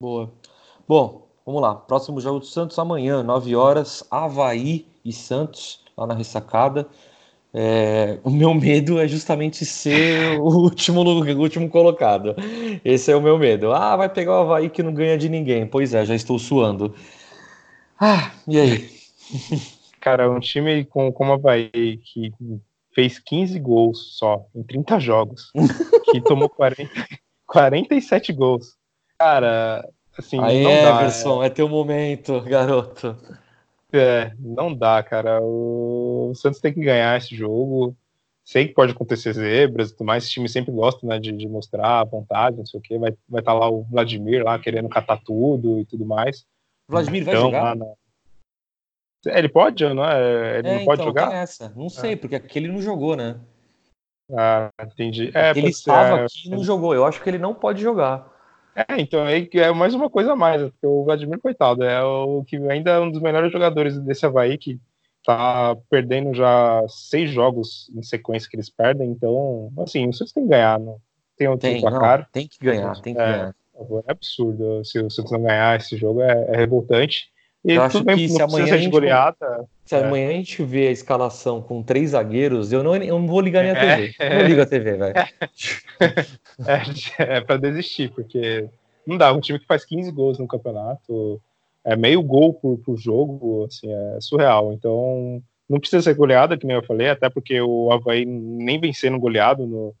Boa. 0.00 0.32
Bom, 0.86 1.26
vamos 1.46 1.62
lá. 1.62 1.74
Próximo 1.74 2.20
jogo 2.20 2.40
do 2.40 2.46
Santos 2.46 2.78
amanhã, 2.78 3.22
9 3.22 3.56
horas, 3.56 4.04
Havaí 4.10 4.86
e 5.04 5.12
Santos, 5.12 5.82
lá 5.96 6.06
na 6.06 6.14
ressacada. 6.14 6.86
É, 7.56 8.18
o 8.24 8.30
meu 8.30 8.52
medo 8.52 8.98
é 8.98 9.06
justamente 9.06 9.64
ser 9.64 10.38
o 10.40 10.44
último, 10.64 11.02
o 11.02 11.40
último 11.40 11.70
colocado. 11.70 12.34
Esse 12.84 13.12
é 13.12 13.16
o 13.16 13.22
meu 13.22 13.38
medo. 13.38 13.72
Ah, 13.72 13.96
vai 13.96 14.08
pegar 14.08 14.32
o 14.32 14.42
Havaí 14.42 14.68
que 14.68 14.82
não 14.82 14.92
ganha 14.92 15.16
de 15.16 15.28
ninguém. 15.28 15.66
Pois 15.66 15.94
é, 15.94 16.04
já 16.04 16.14
estou 16.14 16.38
suando. 16.38 16.94
Ah, 17.98 18.32
e 18.46 18.58
aí? 18.58 18.90
Cara, 20.00 20.30
um 20.30 20.40
time 20.40 20.84
com, 20.84 21.10
como 21.12 21.30
o 21.30 21.34
Havaí 21.34 21.70
que 21.98 22.32
fez 22.94 23.18
15 23.18 23.58
gols 23.58 24.18
só 24.18 24.44
em 24.54 24.62
30 24.62 25.00
jogos, 25.00 25.50
que 26.10 26.20
tomou 26.20 26.48
40, 26.48 26.90
47 27.46 28.32
gols. 28.34 28.76
Cara, 29.18 29.88
assim, 30.18 30.40
aí, 30.40 30.62
não 30.62 30.70
Everson, 30.70 31.38
dá, 31.38 31.44
é... 31.44 31.46
é 31.46 31.50
teu 31.50 31.68
momento, 31.68 32.40
garoto. 32.46 33.16
É, 33.92 34.32
não 34.38 34.74
dá, 34.74 35.02
cara. 35.02 35.40
O 35.40 36.32
Santos 36.34 36.60
tem 36.60 36.72
que 36.72 36.80
ganhar 36.80 37.16
esse 37.16 37.34
jogo. 37.36 37.96
Sei 38.44 38.68
que 38.68 38.74
pode 38.74 38.92
acontecer 38.92 39.32
zebras 39.32 39.90
e 39.90 39.92
tudo 39.92 40.06
mais. 40.06 40.24
Esse 40.24 40.32
time 40.32 40.48
sempre 40.48 40.72
gosta 40.72 41.06
né, 41.06 41.18
de, 41.18 41.32
de 41.32 41.48
mostrar 41.48 42.00
a 42.00 42.04
vontade, 42.04 42.58
não 42.58 42.66
sei 42.66 42.78
o 42.78 42.82
quê. 42.82 42.98
Vai 42.98 43.10
estar 43.10 43.22
vai 43.28 43.42
tá 43.42 43.52
lá 43.54 43.70
o 43.70 43.84
Vladimir 43.84 44.44
lá 44.44 44.58
querendo 44.58 44.88
catar 44.88 45.22
tudo 45.24 45.80
e 45.80 45.86
tudo 45.86 46.04
mais. 46.04 46.44
O 46.88 46.92
Vladimir 46.92 47.22
então, 47.22 47.32
vai 47.32 47.42
jogar? 47.42 47.76
Lá, 47.76 47.94
é, 49.26 49.38
ele 49.38 49.48
pode, 49.48 49.84
não 49.94 50.04
é? 50.04 50.58
Ele 50.58 50.68
é, 50.68 50.78
não 50.78 50.84
pode 50.84 51.00
então, 51.00 51.06
jogar? 51.06 51.32
essa. 51.32 51.72
Não 51.74 51.88
sei, 51.88 52.12
é. 52.12 52.16
porque 52.16 52.34
aquele 52.34 52.68
não 52.68 52.82
jogou, 52.82 53.16
né? 53.16 53.40
Ah, 54.32 54.70
entendi. 54.82 55.30
É, 55.34 55.50
ele 55.50 55.68
estava 55.68 56.16
ser, 56.16 56.24
aqui 56.24 56.48
e 56.48 56.50
não 56.50 56.64
jogou. 56.64 56.94
Eu 56.94 57.04
acho 57.04 57.22
que 57.22 57.28
ele 57.30 57.38
não 57.38 57.54
pode 57.54 57.80
jogar. 57.80 58.33
É, 58.74 59.00
então 59.00 59.26
é, 59.26 59.48
é 59.52 59.72
mais 59.72 59.94
uma 59.94 60.10
coisa 60.10 60.32
a 60.32 60.36
mais, 60.36 60.62
porque 60.62 60.86
o 60.86 61.04
Vladimir, 61.04 61.38
coitado, 61.38 61.84
é 61.84 62.02
o 62.02 62.44
que 62.44 62.56
ainda 62.56 62.90
é 62.90 63.00
um 63.00 63.10
dos 63.10 63.22
melhores 63.22 63.52
jogadores 63.52 63.98
desse 64.00 64.26
Havaí, 64.26 64.58
que 64.58 64.80
tá 65.24 65.76
perdendo 65.88 66.34
já 66.34 66.82
seis 66.88 67.30
jogos 67.30 67.90
em 67.94 68.02
sequência 68.02 68.48
que 68.48 68.56
eles 68.56 68.68
perdem, 68.68 69.10
então, 69.10 69.72
assim, 69.78 70.10
Santos 70.12 70.32
tem 70.32 70.42
que 70.42 70.50
ganhar, 70.50 70.78
não 70.78 70.98
tem 71.36 71.48
outro 71.48 71.68
tem, 71.68 71.80
placar. 71.80 72.28
Tem 72.30 72.46
que 72.46 72.58
ganhar, 72.60 73.00
tem 73.00 73.14
que 73.14 73.20
é, 73.20 73.24
ganhar. 73.24 73.54
É 74.06 74.12
absurdo, 74.12 74.84
se 74.84 74.98
o 75.00 75.10
Santos 75.10 75.32
não 75.32 75.42
ganhar 75.42 75.76
esse 75.76 75.96
jogo 75.96 76.20
é, 76.20 76.46
é 76.48 76.56
revoltante. 76.56 77.32
E 77.64 77.72
eu 77.72 77.82
acho 77.82 78.04
bem, 78.04 78.16
que 78.16 78.28
se 78.28 78.42
amanhã, 78.42 78.74
a 78.74 78.76
gente, 78.76 78.90
goleada, 78.90 79.66
se 79.86 79.94
é. 79.94 80.04
amanhã 80.04 80.28
a 80.28 80.32
gente 80.32 80.62
vê 80.62 80.88
a 80.88 80.90
escalação 80.90 81.62
com 81.62 81.82
três 81.82 82.10
zagueiros, 82.10 82.72
eu 82.72 82.82
não, 82.82 82.94
eu 82.94 83.18
não 83.18 83.26
vou 83.26 83.40
ligar 83.40 83.62
minha 83.62 83.74
é, 83.74 83.96
TV. 83.96 84.14
É, 84.18 84.38
não 84.38 84.48
ligo 84.48 84.60
a 84.60 84.66
TV, 84.66 84.92
velho. 84.96 85.14
É, 87.18 87.36
é 87.36 87.40
para 87.40 87.56
desistir, 87.56 88.10
porque 88.10 88.68
não 89.06 89.16
dá. 89.16 89.32
Um 89.32 89.40
time 89.40 89.58
que 89.58 89.66
faz 89.66 89.84
15 89.84 90.10
gols 90.10 90.38
no 90.38 90.46
campeonato, 90.46 91.40
é 91.82 91.96
meio 91.96 92.22
gol 92.22 92.52
por, 92.52 92.76
por 92.78 92.98
jogo, 92.98 93.64
assim, 93.64 93.90
é 93.90 94.18
surreal. 94.20 94.72
Então, 94.74 95.42
não 95.68 95.80
precisa 95.80 96.02
ser 96.02 96.14
goleada, 96.14 96.58
que 96.58 96.66
nem 96.66 96.76
eu 96.76 96.84
falei, 96.84 97.08
até 97.08 97.30
porque 97.30 97.58
o 97.62 97.90
Havaí 97.90 98.26
nem 98.26 98.78
vem 98.78 98.92
sendo 98.92 99.18
goleado 99.18 99.66
no, 99.66 99.94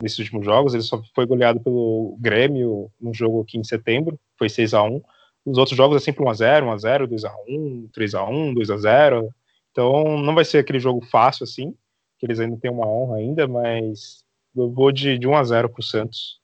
nesses 0.00 0.18
últimos 0.20 0.44
jogos, 0.44 0.72
ele 0.72 0.84
só 0.84 1.02
foi 1.14 1.26
goleado 1.26 1.58
pelo 1.58 2.16
Grêmio 2.20 2.90
no 3.00 3.12
jogo 3.12 3.40
aqui 3.40 3.58
em 3.58 3.64
setembro, 3.64 4.18
foi 4.36 4.48
6 4.48 4.74
a 4.74 4.82
1 4.84 5.02
os 5.50 5.58
outros 5.58 5.76
jogos 5.76 5.96
é 5.96 6.04
sempre 6.04 6.24
1x0, 6.24 6.64
1x0, 6.64 7.08
2x1, 7.08 7.90
3x1, 7.90 8.54
2x0. 8.54 9.28
Então 9.72 10.18
não 10.18 10.34
vai 10.34 10.44
ser 10.44 10.58
aquele 10.58 10.80
jogo 10.80 11.04
fácil 11.04 11.44
assim, 11.44 11.74
que 12.18 12.26
eles 12.26 12.40
ainda 12.40 12.56
têm 12.56 12.70
uma 12.70 12.86
honra 12.86 13.16
ainda, 13.16 13.46
mas 13.46 14.24
eu 14.56 14.70
vou 14.70 14.92
de, 14.92 15.18
de 15.18 15.26
1x0 15.26 15.68
pro 15.68 15.82
Santos. 15.82 16.38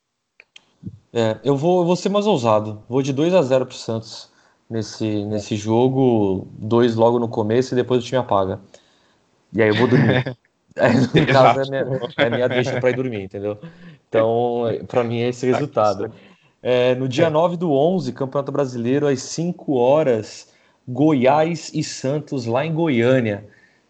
É, 1.13 1.37
eu 1.43 1.55
vou, 1.55 1.81
eu 1.81 1.85
vou 1.85 1.95
ser 1.95 2.09
mais 2.09 2.27
ousado. 2.27 2.83
Vou 2.89 3.01
de 3.01 3.13
2 3.13 3.33
x 3.33 3.45
0 3.47 3.65
pro 3.65 3.75
Santos 3.75 4.29
nesse, 4.69 5.23
nesse 5.25 5.55
jogo, 5.55 6.47
dois 6.57 6.95
logo 6.95 7.19
no 7.19 7.29
começo 7.29 7.73
e 7.73 7.75
depois 7.75 8.03
o 8.03 8.05
time 8.05 8.19
apaga. 8.19 8.59
E 9.53 9.61
aí 9.61 9.69
eu 9.69 9.75
vou 9.75 9.87
dormir. 9.87 10.35
Aí, 10.77 10.93
no 10.93 11.27
caso, 11.27 11.61
é 11.61 11.69
minha, 11.69 12.01
é 12.17 12.29
minha 12.29 12.49
deixa 12.49 12.81
para 12.81 12.89
ir 12.89 12.97
dormir, 12.97 13.21
entendeu? 13.23 13.57
Então, 14.09 14.63
para 14.89 15.05
mim 15.05 15.21
é 15.21 15.29
esse 15.29 15.49
tá 15.49 15.53
resultado. 15.53 16.11
É, 16.67 16.95
no 16.95 17.07
dia 17.07 17.27
é. 17.27 17.29
9 17.29 17.57
do 17.57 17.71
11, 17.71 18.11
Campeonato 18.11 18.51
Brasileiro, 18.51 19.05
às 19.05 19.21
5 19.21 19.75
horas, 19.75 20.51
Goiás 20.87 21.69
e 21.75 21.83
Santos, 21.83 22.47
lá 22.47 22.65
em 22.65 22.73
Goiânia. 22.73 23.45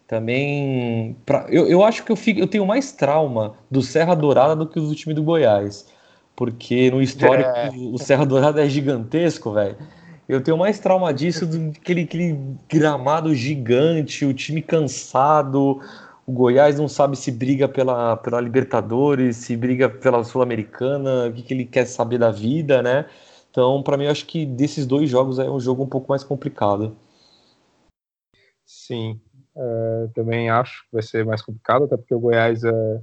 Também. 0.05 1.15
Pra, 1.25 1.45
eu, 1.47 1.67
eu 1.67 1.81
acho 1.85 2.03
que 2.03 2.11
eu, 2.11 2.17
fico, 2.17 2.41
eu 2.41 2.47
tenho 2.47 2.65
mais 2.65 2.91
trauma 2.91 3.55
do 3.71 3.81
Serra 3.81 4.13
Dourada 4.13 4.57
do 4.57 4.67
que 4.67 4.77
do 4.77 4.93
time 4.93 5.15
do 5.15 5.23
Goiás. 5.23 5.87
Porque 6.35 6.91
no 6.91 7.01
histórico 7.01 7.49
é. 7.49 7.71
o 7.73 7.97
Serra 7.97 8.25
Dourada 8.25 8.61
é 8.61 8.67
gigantesco, 8.67 9.53
velho. 9.53 9.77
Eu 10.27 10.41
tenho 10.41 10.57
mais 10.57 10.77
trauma 10.77 11.13
disso 11.13 11.45
do 11.45 11.71
que 11.71 11.79
aquele, 11.79 12.01
aquele 12.01 12.39
gramado 12.67 13.33
gigante, 13.33 14.25
o 14.25 14.33
time 14.33 14.61
cansado, 14.61 15.79
o 16.25 16.31
Goiás 16.31 16.79
não 16.79 16.87
sabe 16.87 17.15
se 17.15 17.31
briga 17.31 17.67
pela, 17.67 18.17
pela 18.17 18.41
Libertadores, 18.41 19.37
se 19.37 19.55
briga 19.55 19.89
pela 19.89 20.23
Sul-Americana, 20.23 21.27
o 21.27 21.33
que, 21.33 21.43
que 21.43 21.53
ele 21.53 21.65
quer 21.65 21.85
saber 21.85 22.17
da 22.17 22.31
vida, 22.31 22.81
né? 22.81 23.07
Então, 23.51 23.81
para 23.83 23.95
mim, 23.95 24.05
eu 24.05 24.11
acho 24.11 24.25
que 24.25 24.45
desses 24.45 24.85
dois 24.85 25.09
jogos 25.09 25.37
é 25.39 25.49
um 25.49 25.59
jogo 25.59 25.83
um 25.83 25.87
pouco 25.87 26.09
mais 26.09 26.23
complicado. 26.23 26.97
Sim, 28.65 29.21
é, 29.55 30.09
também 30.15 30.49
acho 30.49 30.83
que 30.85 30.93
vai 30.93 31.03
ser 31.03 31.23
mais 31.23 31.41
complicado, 31.41 31.85
até 31.85 31.95
porque 31.95 32.15
o 32.15 32.19
Goiás, 32.19 32.63
é, 32.63 33.01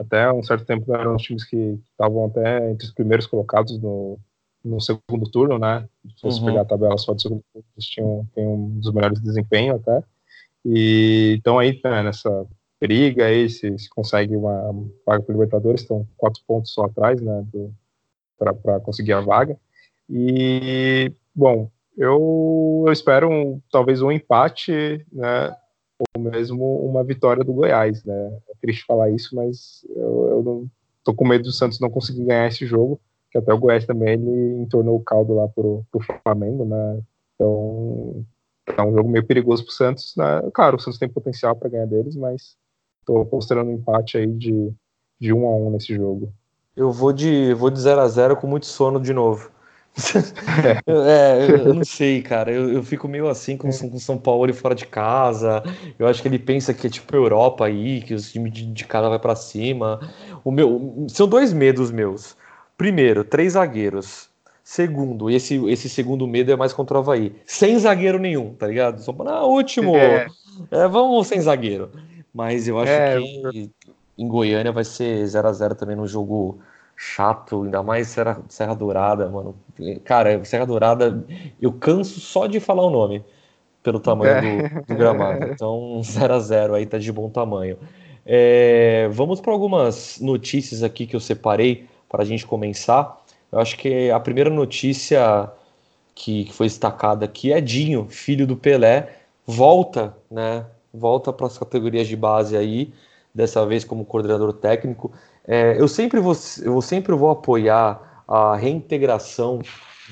até 0.00 0.32
um 0.32 0.42
certo 0.42 0.64
tempo, 0.64 0.92
era 0.94 1.08
um 1.08 1.16
dos 1.16 1.22
times 1.22 1.44
que 1.44 1.78
estavam 1.90 2.24
até 2.24 2.70
entre 2.70 2.86
os 2.86 2.94
primeiros 2.94 3.26
colocados 3.26 3.78
no, 3.78 4.18
no 4.64 4.80
segundo 4.80 5.30
turno, 5.30 5.58
né? 5.58 5.86
Se 6.16 6.22
você 6.22 6.40
uhum. 6.40 6.46
pegar 6.46 6.62
a 6.62 6.66
tabela 6.66 6.96
só 6.96 7.12
do 7.12 7.20
segundo 7.20 7.42
turno, 7.52 7.68
eles 7.76 7.86
tinham, 7.86 8.26
um 8.36 8.78
dos 8.80 8.92
melhores 8.92 9.20
desempenhos 9.20 9.78
até. 9.80 10.02
E 10.64 11.36
então 11.38 11.58
aí, 11.58 11.78
né, 11.84 12.02
nessa 12.02 12.46
briga 12.82 13.26
aí, 13.26 13.48
se, 13.48 13.78
se 13.78 13.88
consegue 13.88 14.36
uma 14.36 14.72
vaga 15.06 15.22
para 15.22 15.32
Libertadores, 15.32 15.82
estão 15.82 16.04
quatro 16.16 16.42
pontos 16.44 16.72
só 16.72 16.86
atrás, 16.86 17.22
né, 17.22 17.46
para 18.36 18.80
conseguir 18.80 19.12
a 19.12 19.20
vaga. 19.20 19.56
E, 20.10 21.12
bom, 21.32 21.70
eu, 21.96 22.82
eu 22.84 22.92
espero 22.92 23.30
um, 23.30 23.60
talvez 23.70 24.02
um 24.02 24.10
empate, 24.10 25.06
né, 25.12 25.56
ou 26.16 26.22
mesmo 26.22 26.84
uma 26.84 27.04
vitória 27.04 27.44
do 27.44 27.52
Goiás, 27.52 28.02
né. 28.02 28.40
É 28.50 28.52
triste 28.60 28.84
falar 28.84 29.10
isso, 29.10 29.36
mas 29.36 29.86
eu, 29.94 30.28
eu 30.28 30.42
não 30.42 30.70
tô 31.04 31.14
com 31.14 31.24
medo 31.24 31.44
do 31.44 31.52
Santos 31.52 31.78
não 31.78 31.88
conseguir 31.88 32.24
ganhar 32.24 32.48
esse 32.48 32.66
jogo, 32.66 33.00
que 33.30 33.38
até 33.38 33.54
o 33.54 33.58
Goiás 33.58 33.86
também 33.86 34.14
ele 34.14 34.60
entornou 34.60 34.96
o 34.96 35.04
caldo 35.04 35.34
lá 35.34 35.46
pro, 35.46 35.84
pro 35.92 36.04
Flamengo, 36.24 36.64
né. 36.64 37.00
Então, 37.36 38.26
é 38.76 38.82
um 38.82 38.92
jogo 38.92 39.08
meio 39.08 39.24
perigoso 39.24 39.64
pro 39.64 39.72
Santos, 39.72 40.14
né. 40.16 40.50
Claro, 40.52 40.78
o 40.78 40.80
Santos 40.80 40.98
tem 40.98 41.08
potencial 41.08 41.54
para 41.54 41.68
ganhar 41.68 41.86
deles, 41.86 42.16
mas 42.16 42.60
Tô 43.04 43.24
considerando 43.24 43.70
um 43.70 43.74
empate 43.74 44.16
aí 44.16 44.26
de, 44.26 44.72
de 45.20 45.32
1 45.32 45.46
a 45.46 45.56
1 45.56 45.70
nesse 45.70 45.94
jogo. 45.94 46.32
Eu 46.76 46.90
vou 46.90 47.12
de 47.12 47.52
vou 47.54 47.70
de 47.70 47.80
0 47.80 48.00
a 48.00 48.08
0 48.08 48.36
com 48.36 48.46
muito 48.46 48.66
sono 48.66 49.00
de 49.00 49.12
novo. 49.12 49.50
é, 50.86 51.50
eu 51.50 51.74
não 51.74 51.84
sei, 51.84 52.22
cara. 52.22 52.50
Eu, 52.50 52.72
eu 52.72 52.82
fico 52.82 53.06
meio 53.06 53.28
assim 53.28 53.56
com, 53.56 53.68
com 53.68 53.98
São 53.98 54.16
Paulo 54.16 54.48
e 54.48 54.54
fora 54.54 54.74
de 54.74 54.86
casa. 54.86 55.62
Eu 55.98 56.06
acho 56.06 56.22
que 56.22 56.28
ele 56.28 56.38
pensa 56.38 56.72
que 56.72 56.86
é 56.86 56.90
tipo 56.90 57.14
Europa 57.14 57.66
aí, 57.66 58.00
que 58.00 58.14
os 58.14 58.32
times 58.32 58.52
de, 58.52 58.66
de 58.66 58.84
casa 58.86 59.08
vai 59.08 59.18
para 59.18 59.36
cima. 59.36 60.00
O 60.42 60.50
meu, 60.50 61.06
são 61.08 61.28
dois 61.28 61.52
medos 61.52 61.90
meus. 61.90 62.36
Primeiro, 62.76 63.22
três 63.22 63.52
zagueiros. 63.52 64.30
Segundo, 64.64 65.28
esse, 65.28 65.56
esse 65.68 65.88
segundo 65.88 66.26
medo 66.26 66.52
é 66.52 66.56
mais 66.56 66.72
contra 66.72 66.96
o 66.96 67.00
Havaí. 67.00 67.34
Sem 67.44 67.78
zagueiro 67.78 68.18
nenhum, 68.18 68.54
tá 68.54 68.66
ligado? 68.66 69.02
Só 69.02 69.12
para 69.12 69.30
ah, 69.30 69.46
último. 69.46 69.96
É. 69.96 70.26
É, 70.70 70.88
vamos 70.88 71.26
sem 71.26 71.40
zagueiro. 71.40 71.90
Mas 72.32 72.66
eu 72.66 72.78
acho 72.78 72.90
é, 72.90 73.20
que 73.50 73.70
em 74.16 74.28
Goiânia 74.28 74.72
vai 74.72 74.84
ser 74.84 75.26
0 75.26 75.48
a 75.48 75.52
0 75.52 75.74
também 75.74 75.96
no 75.96 76.06
jogo 76.06 76.58
chato, 76.96 77.64
ainda 77.64 77.82
mais 77.82 78.08
Serra, 78.08 78.40
Serra 78.48 78.74
Dourada, 78.74 79.28
mano. 79.28 79.54
Cara, 80.04 80.42
Serra 80.44 80.64
Dourada, 80.64 81.24
eu 81.60 81.72
canso 81.72 82.20
só 82.20 82.46
de 82.46 82.60
falar 82.60 82.84
o 82.84 82.90
nome 82.90 83.24
pelo 83.82 83.98
tamanho 83.98 84.32
é. 84.32 84.68
do, 84.68 84.86
do, 84.86 84.94
gramado. 84.94 85.46
Então, 85.46 86.00
0 86.04 86.34
a 86.34 86.38
0 86.38 86.74
aí 86.74 86.86
tá 86.86 86.98
de 86.98 87.10
bom 87.10 87.28
tamanho. 87.28 87.76
É, 88.24 89.08
vamos 89.10 89.40
para 89.40 89.52
algumas 89.52 90.20
notícias 90.20 90.82
aqui 90.82 91.06
que 91.06 91.16
eu 91.16 91.20
separei 91.20 91.86
para 92.08 92.22
a 92.22 92.24
gente 92.24 92.46
começar. 92.46 93.20
Eu 93.50 93.58
acho 93.58 93.76
que 93.76 94.10
a 94.10 94.20
primeira 94.20 94.48
notícia 94.48 95.50
que, 96.14 96.44
que 96.44 96.52
foi 96.52 96.66
destacada 96.66 97.24
aqui 97.24 97.52
é 97.52 97.60
Dinho, 97.60 98.06
filho 98.08 98.46
do 98.46 98.56
Pelé, 98.56 99.08
volta, 99.44 100.16
né, 100.30 100.64
volta 100.92 101.32
para 101.32 101.46
as 101.46 101.58
categorias 101.58 102.06
de 102.06 102.16
base 102.16 102.56
aí, 102.56 102.92
dessa 103.34 103.64
vez 103.66 103.84
como 103.84 104.04
coordenador 104.04 104.52
técnico. 104.52 105.12
É, 105.46 105.80
eu, 105.80 105.88
sempre 105.88 106.20
vou, 106.20 106.36
eu 106.62 106.80
sempre 106.80 107.14
vou 107.14 107.30
apoiar 107.30 108.24
a 108.28 108.56
reintegração 108.56 109.60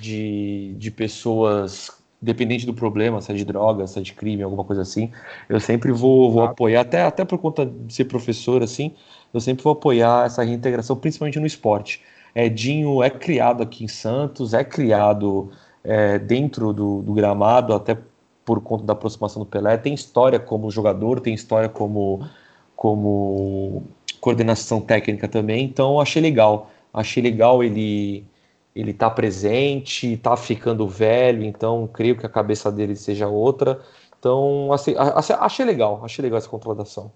de, 0.01 0.74
de 0.78 0.91
pessoas 0.91 2.01
independente 2.22 2.66
do 2.66 2.74
problema, 2.74 3.20
se 3.22 3.33
é 3.33 3.35
de 3.35 3.45
droga, 3.45 3.87
se 3.87 3.99
é 3.99 4.03
de 4.03 4.12
crime, 4.12 4.43
alguma 4.43 4.62
coisa 4.62 4.83
assim, 4.83 5.11
eu 5.49 5.59
sempre 5.59 5.91
vou, 5.91 6.31
vou 6.31 6.43
apoiar, 6.43 6.83
até, 6.83 7.03
até 7.03 7.24
por 7.24 7.39
conta 7.39 7.64
de 7.64 7.95
ser 7.95 8.05
professor, 8.05 8.62
assim, 8.62 8.95
eu 9.33 9.41
sempre 9.41 9.64
vou 9.64 9.72
apoiar 9.72 10.26
essa 10.26 10.43
reintegração, 10.43 10.97
principalmente 10.97 11.41
no 11.41 11.47
esporte. 11.47 12.03
Edinho 12.35 13.03
é 13.03 13.11
criado 13.11 13.62
aqui 13.62 13.85
em 13.85 13.89
Santos, 13.89 14.53
é 14.53 14.62
criado 14.62 15.51
é, 15.83 16.18
dentro 16.18 16.72
do, 16.72 17.03
do, 17.03 17.12
gramado, 17.12 17.72
até 17.72 17.97
por 18.45 18.62
conta 18.62 18.84
da 18.84 18.93
aproximação 18.93 19.43
do 19.43 19.49
Pelé, 19.49 19.76
tem 19.76 19.95
história 19.95 20.38
como 20.41 20.70
jogador, 20.70 21.20
tem 21.20 21.34
história 21.34 21.68
como, 21.68 22.26
como 22.74 23.84
coordenação 24.20 24.80
técnica 24.80 25.28
também, 25.28 25.64
então 25.64 26.01
achei 26.01 26.20
legal. 26.20 26.70
Achei 26.93 27.22
legal 27.22 27.62
ele 27.62 28.26
ele 28.74 28.95
tá 28.95 29.11
presente, 29.11 30.16
tá 30.16 30.36
ficando 30.36 30.88
velho, 30.88 31.45
então 31.45 31.88
creio 31.88 32.16
que 32.16 32.24
a 32.24 32.28
cabeça 32.28 32.70
dele 32.70 32.95
seja 32.95 33.28
outra. 33.28 33.82
Então, 34.18 34.72
assim, 34.72 34.95
achei 34.97 35.64
legal, 35.64 36.05
achei 36.05 36.22
legal 36.22 36.38
essa 36.38 36.49
contratação. 36.49 37.12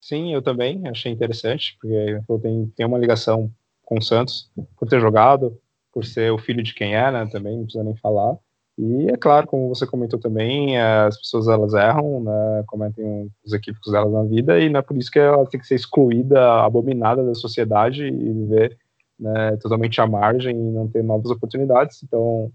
Sim, 0.00 0.32
eu 0.32 0.40
também 0.40 0.86
achei 0.86 1.10
interessante, 1.10 1.76
porque 1.80 2.20
tem, 2.40 2.68
tem 2.76 2.86
uma 2.86 2.98
ligação 2.98 3.50
com 3.84 3.98
o 3.98 4.02
Santos, 4.02 4.50
por 4.76 4.88
ter 4.88 5.00
jogado, 5.00 5.60
por 5.92 6.04
ser 6.04 6.30
o 6.30 6.38
filho 6.38 6.62
de 6.62 6.74
quem 6.74 6.94
é, 6.94 7.10
né, 7.10 7.26
também, 7.32 7.56
não 7.56 7.64
precisa 7.64 7.82
nem 7.82 7.96
falar. 7.96 8.38
E 8.78 9.10
é 9.10 9.16
claro, 9.16 9.48
como 9.48 9.68
você 9.68 9.84
comentou 9.84 10.20
também, 10.20 10.78
as 10.80 11.18
pessoas 11.18 11.48
elas 11.48 11.74
erram, 11.74 12.22
né, 12.22 12.62
cometem 12.68 13.28
os 13.44 13.52
equívocos 13.52 13.90
delas 13.90 14.12
na 14.12 14.22
vida, 14.22 14.60
e 14.60 14.68
não 14.68 14.78
é 14.78 14.82
por 14.82 14.96
isso 14.96 15.10
que 15.10 15.18
ela 15.18 15.44
tem 15.46 15.58
que 15.58 15.66
ser 15.66 15.74
excluída, 15.74 16.62
abominada 16.62 17.24
da 17.24 17.34
sociedade 17.34 18.06
e 18.06 18.32
viver 18.32 18.78
né, 19.18 19.56
totalmente 19.56 20.00
à 20.00 20.06
margem 20.06 20.54
e 20.54 20.70
não 20.70 20.86
ter 20.86 21.02
novas 21.02 21.28
oportunidades. 21.28 22.02
Então, 22.04 22.52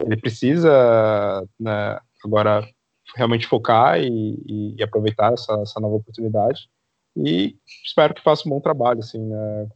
ele 0.00 0.16
precisa 0.16 1.46
né, 1.60 1.98
agora 2.24 2.66
realmente 3.14 3.46
focar 3.46 4.00
e, 4.00 4.74
e, 4.78 4.82
aproveitar 4.82 5.34
essa, 5.34 5.52
essa, 5.60 5.78
nova 5.78 5.96
oportunidade. 5.96 6.68
E 7.14 7.56
espero 7.84 8.14
que 8.14 8.22
faça 8.22 8.46
um 8.46 8.50
bom 8.50 8.60
trabalho. 8.60 9.00
Assim, 9.00 9.18
né, 9.18 9.68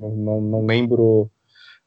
não, 0.00 0.40
não, 0.40 0.66
lembro 0.66 1.30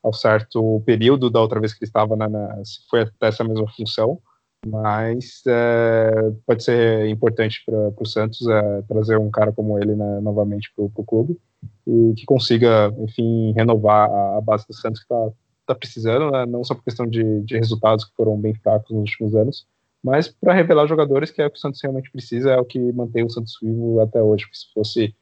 ao 0.06 0.14
certo 0.14 0.84
período 0.86 1.32
da 1.32 1.42
outra 1.42 1.60
vez 1.60 1.74
que 1.74 1.84
ele 1.84 1.90
estava, 1.90 2.16
na, 2.16 2.30
na 2.30 2.62
foi 2.92 3.02
até 3.02 3.28
essa 3.28 3.44
mesma 3.44 3.68
função, 3.76 4.22
mas 4.68 5.42
é, 5.48 6.32
pode 6.46 6.64
ser 6.64 7.08
importante 7.08 7.64
para 7.66 7.92
o 7.98 8.06
Santos 8.06 8.48
é, 8.48 8.82
trazer 8.84 9.18
um 9.18 9.32
cara 9.32 9.52
como 9.52 9.80
ele 9.80 9.96
né, 9.96 10.20
novamente 10.22 10.72
para 10.76 10.86
o 10.86 11.04
clube 11.04 11.40
e 11.88 12.14
que 12.16 12.26
consiga, 12.26 12.94
enfim, 13.00 13.52
renovar 13.54 14.08
a, 14.08 14.38
a 14.38 14.42
base 14.42 14.68
do 14.68 14.76
Santos 14.76 15.00
que 15.00 15.06
está 15.12 15.32
tá 15.66 15.74
precisando, 15.74 16.30
né, 16.30 16.46
não 16.46 16.64
só 16.64 16.76
por 16.76 16.84
questão 16.84 17.08
de, 17.08 17.42
de, 17.42 17.58
resultados 17.58 18.06
que 18.06 18.16
foram 18.16 18.40
bem 18.40 18.54
fracos 18.54 18.92
nos 18.92 19.10
últimos 19.10 19.36
anos, 19.36 19.68
mas 20.04 20.28
para 20.28 20.54
revelar 20.54 20.86
jogadores 20.86 21.32
que 21.32 21.42
é 21.42 21.48
o 21.48 21.50
que 21.50 21.58
o 21.58 21.60
Santos 21.60 21.82
realmente 21.82 22.12
precisa, 22.12 22.52
é 22.52 22.60
o 22.60 22.66
que 22.66 22.80
mantém 22.92 23.24
o 23.24 23.30
Santos 23.30 23.58
vivo 23.60 24.00
até 24.00 24.22
hoje, 24.22 24.46
se 24.54 24.72
fosse 24.72 25.16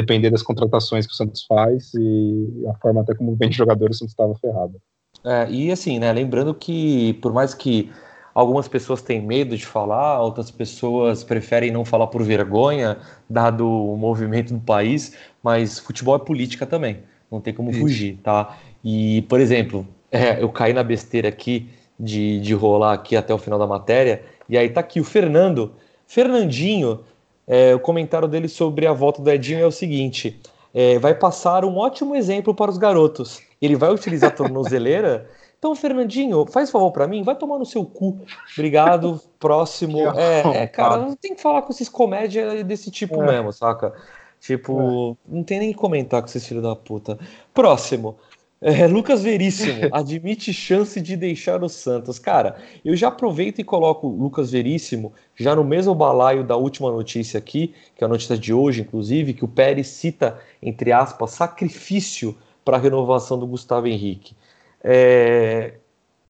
depender 0.00 0.30
das 0.30 0.42
contratações 0.42 1.06
que 1.06 1.12
o 1.12 1.16
Santos 1.16 1.44
faz 1.44 1.92
e 1.94 2.64
a 2.68 2.74
forma 2.74 3.02
até 3.02 3.14
como 3.14 3.34
vende 3.34 3.56
jogadores, 3.56 3.96
o 3.96 3.98
Santos 4.00 4.12
estava 4.12 4.34
ferrado. 4.36 4.80
É, 5.24 5.50
e 5.50 5.70
assim, 5.70 5.98
né, 5.98 6.12
lembrando 6.12 6.54
que 6.54 7.14
por 7.14 7.32
mais 7.32 7.54
que 7.54 7.90
Algumas 8.38 8.68
pessoas 8.68 9.02
têm 9.02 9.20
medo 9.20 9.56
de 9.56 9.66
falar, 9.66 10.22
outras 10.22 10.48
pessoas 10.48 11.24
preferem 11.24 11.72
não 11.72 11.84
falar 11.84 12.06
por 12.06 12.22
vergonha, 12.22 12.98
dado 13.28 13.68
o 13.68 13.96
movimento 13.96 14.54
do 14.54 14.60
país, 14.60 15.12
mas 15.42 15.80
futebol 15.80 16.14
é 16.14 16.20
política 16.20 16.64
também, 16.64 16.98
não 17.32 17.40
tem 17.40 17.52
como 17.52 17.70
Isso. 17.70 17.80
fugir, 17.80 18.16
tá? 18.22 18.56
E, 18.84 19.22
por 19.22 19.40
exemplo, 19.40 19.84
é, 20.08 20.40
eu 20.40 20.48
caí 20.50 20.72
na 20.72 20.84
besteira 20.84 21.28
aqui 21.28 21.68
de, 21.98 22.40
de 22.40 22.54
rolar 22.54 22.92
aqui 22.92 23.16
até 23.16 23.34
o 23.34 23.38
final 23.38 23.58
da 23.58 23.66
matéria, 23.66 24.22
e 24.48 24.56
aí 24.56 24.68
tá 24.68 24.78
aqui 24.78 25.00
o 25.00 25.04
Fernando, 25.04 25.72
Fernandinho, 26.06 27.00
é, 27.48 27.74
o 27.74 27.80
comentário 27.80 28.28
dele 28.28 28.46
sobre 28.46 28.86
a 28.86 28.92
volta 28.92 29.22
do 29.22 29.30
Edinho 29.30 29.60
é 29.60 29.66
o 29.66 29.72
seguinte: 29.72 30.38
é, 30.74 30.98
vai 30.98 31.14
passar 31.14 31.64
um 31.64 31.78
ótimo 31.78 32.14
exemplo 32.14 32.54
para 32.54 32.70
os 32.70 32.76
garotos. 32.76 33.40
Ele 33.60 33.74
vai 33.74 33.90
utilizar 33.90 34.28
a 34.28 34.34
tornozeleira 34.34 35.28
então, 35.58 35.74
Fernandinho, 35.74 36.46
faz 36.46 36.70
favor 36.70 36.92
para 36.92 37.08
mim, 37.08 37.22
vai 37.22 37.34
tomar 37.34 37.58
no 37.58 37.66
seu 37.66 37.84
cu. 37.84 38.20
Obrigado, 38.52 39.20
próximo. 39.40 39.98
É, 40.16 40.62
é, 40.62 40.66
cara, 40.66 40.98
não 40.98 41.16
tem 41.16 41.34
que 41.34 41.42
falar 41.42 41.62
com 41.62 41.72
esses 41.72 41.88
comédia 41.88 42.62
desse 42.62 42.90
tipo 42.90 43.22
é. 43.22 43.26
mesmo, 43.26 43.52
saca? 43.52 43.92
Tipo, 44.40 45.16
é. 45.28 45.34
não 45.36 45.42
tem 45.42 45.58
nem 45.58 45.72
que 45.72 45.78
comentar 45.78 46.20
com 46.20 46.28
esses 46.28 46.46
filhos 46.46 46.62
da 46.62 46.76
puta. 46.76 47.18
Próximo. 47.52 48.16
É, 48.60 48.86
Lucas 48.88 49.22
Veríssimo 49.22 49.88
admite 49.92 50.52
chance 50.52 51.00
de 51.00 51.16
deixar 51.16 51.62
o 51.62 51.68
Santos. 51.68 52.18
Cara, 52.18 52.56
eu 52.84 52.96
já 52.96 53.08
aproveito 53.08 53.60
e 53.60 53.64
coloco 53.64 54.08
o 54.08 54.16
Lucas 54.16 54.50
Veríssimo 54.50 55.12
já 55.36 55.54
no 55.54 55.64
mesmo 55.64 55.94
balaio 55.94 56.44
da 56.44 56.56
última 56.56 56.90
notícia 56.90 57.38
aqui, 57.38 57.74
que 57.96 58.02
é 58.02 58.06
a 58.06 58.08
notícia 58.08 58.36
de 58.36 58.52
hoje, 58.52 58.82
inclusive, 58.82 59.34
que 59.34 59.44
o 59.44 59.48
Pérez 59.48 59.88
cita, 59.88 60.38
entre 60.62 60.92
aspas, 60.92 61.30
sacrifício 61.30 62.36
para 62.64 62.76
a 62.76 62.80
renovação 62.80 63.38
do 63.38 63.46
Gustavo 63.46 63.86
Henrique. 63.86 64.34
É, 64.82 65.74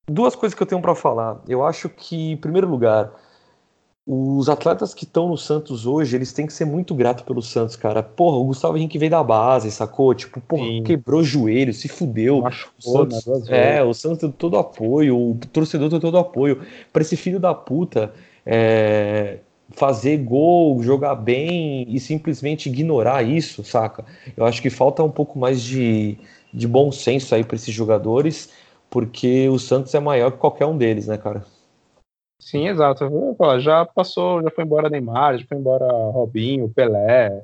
duas 0.06 0.34
coisas 0.34 0.56
que 0.56 0.62
eu 0.62 0.66
tenho 0.66 0.80
para 0.80 0.94
falar. 0.94 1.42
Eu 1.48 1.64
acho 1.64 1.88
que, 1.88 2.32
em 2.32 2.36
primeiro 2.36 2.68
lugar, 2.68 3.10
os 4.10 4.48
atletas 4.48 4.94
que 4.94 5.04
estão 5.04 5.28
no 5.28 5.36
Santos 5.36 5.84
hoje, 5.84 6.16
eles 6.16 6.32
têm 6.32 6.46
que 6.46 6.52
ser 6.54 6.64
muito 6.64 6.94
gratos 6.94 7.24
pelo 7.24 7.42
Santos, 7.42 7.76
cara. 7.76 8.02
Porra, 8.02 8.38
o 8.38 8.44
Gustavo 8.44 8.78
Henrique 8.78 8.96
veio 8.96 9.10
da 9.10 9.22
base, 9.22 9.70
sacou? 9.70 10.14
Tipo, 10.14 10.40
porra, 10.40 10.64
Sim. 10.64 10.82
quebrou 10.82 11.20
o 11.20 11.24
joelho, 11.24 11.74
se 11.74 11.88
fudeu. 11.88 12.40
Machucou, 12.40 13.02
o 13.02 13.10
Santos, 13.10 13.48
né, 13.48 13.76
é, 13.76 13.84
o 13.84 13.92
Santos 13.92 14.20
deu 14.20 14.32
todo 14.32 14.56
apoio, 14.56 15.14
o 15.14 15.38
torcedor 15.52 15.90
deu 15.90 16.00
todo 16.00 16.16
apoio. 16.16 16.62
Pra 16.90 17.02
esse 17.02 17.16
filho 17.16 17.38
da 17.38 17.52
puta 17.54 18.14
é, 18.46 19.40
fazer 19.72 20.16
gol, 20.16 20.82
jogar 20.82 21.14
bem 21.14 21.84
e 21.86 22.00
simplesmente 22.00 22.70
ignorar 22.70 23.22
isso, 23.22 23.62
saca? 23.62 24.06
Eu 24.34 24.46
acho 24.46 24.62
que 24.62 24.70
falta 24.70 25.02
um 25.02 25.10
pouco 25.10 25.38
mais 25.38 25.60
de 25.60 26.18
de 26.52 26.66
bom 26.66 26.90
senso 26.90 27.34
aí 27.34 27.44
para 27.44 27.56
esses 27.56 27.74
jogadores, 27.74 28.50
porque 28.88 29.48
o 29.48 29.58
Santos 29.58 29.94
é 29.94 30.00
maior 30.00 30.32
que 30.32 30.38
qualquer 30.38 30.66
um 30.66 30.76
deles, 30.76 31.06
né, 31.06 31.18
cara? 31.18 31.44
Sim, 32.40 32.68
exato. 32.68 33.04
Já 33.60 33.84
passou, 33.84 34.42
já 34.42 34.50
foi 34.50 34.64
embora 34.64 34.88
Neymar, 34.88 35.38
já 35.38 35.46
foi 35.46 35.58
embora 35.58 35.86
Robinho, 35.86 36.68
Pelé, 36.68 37.42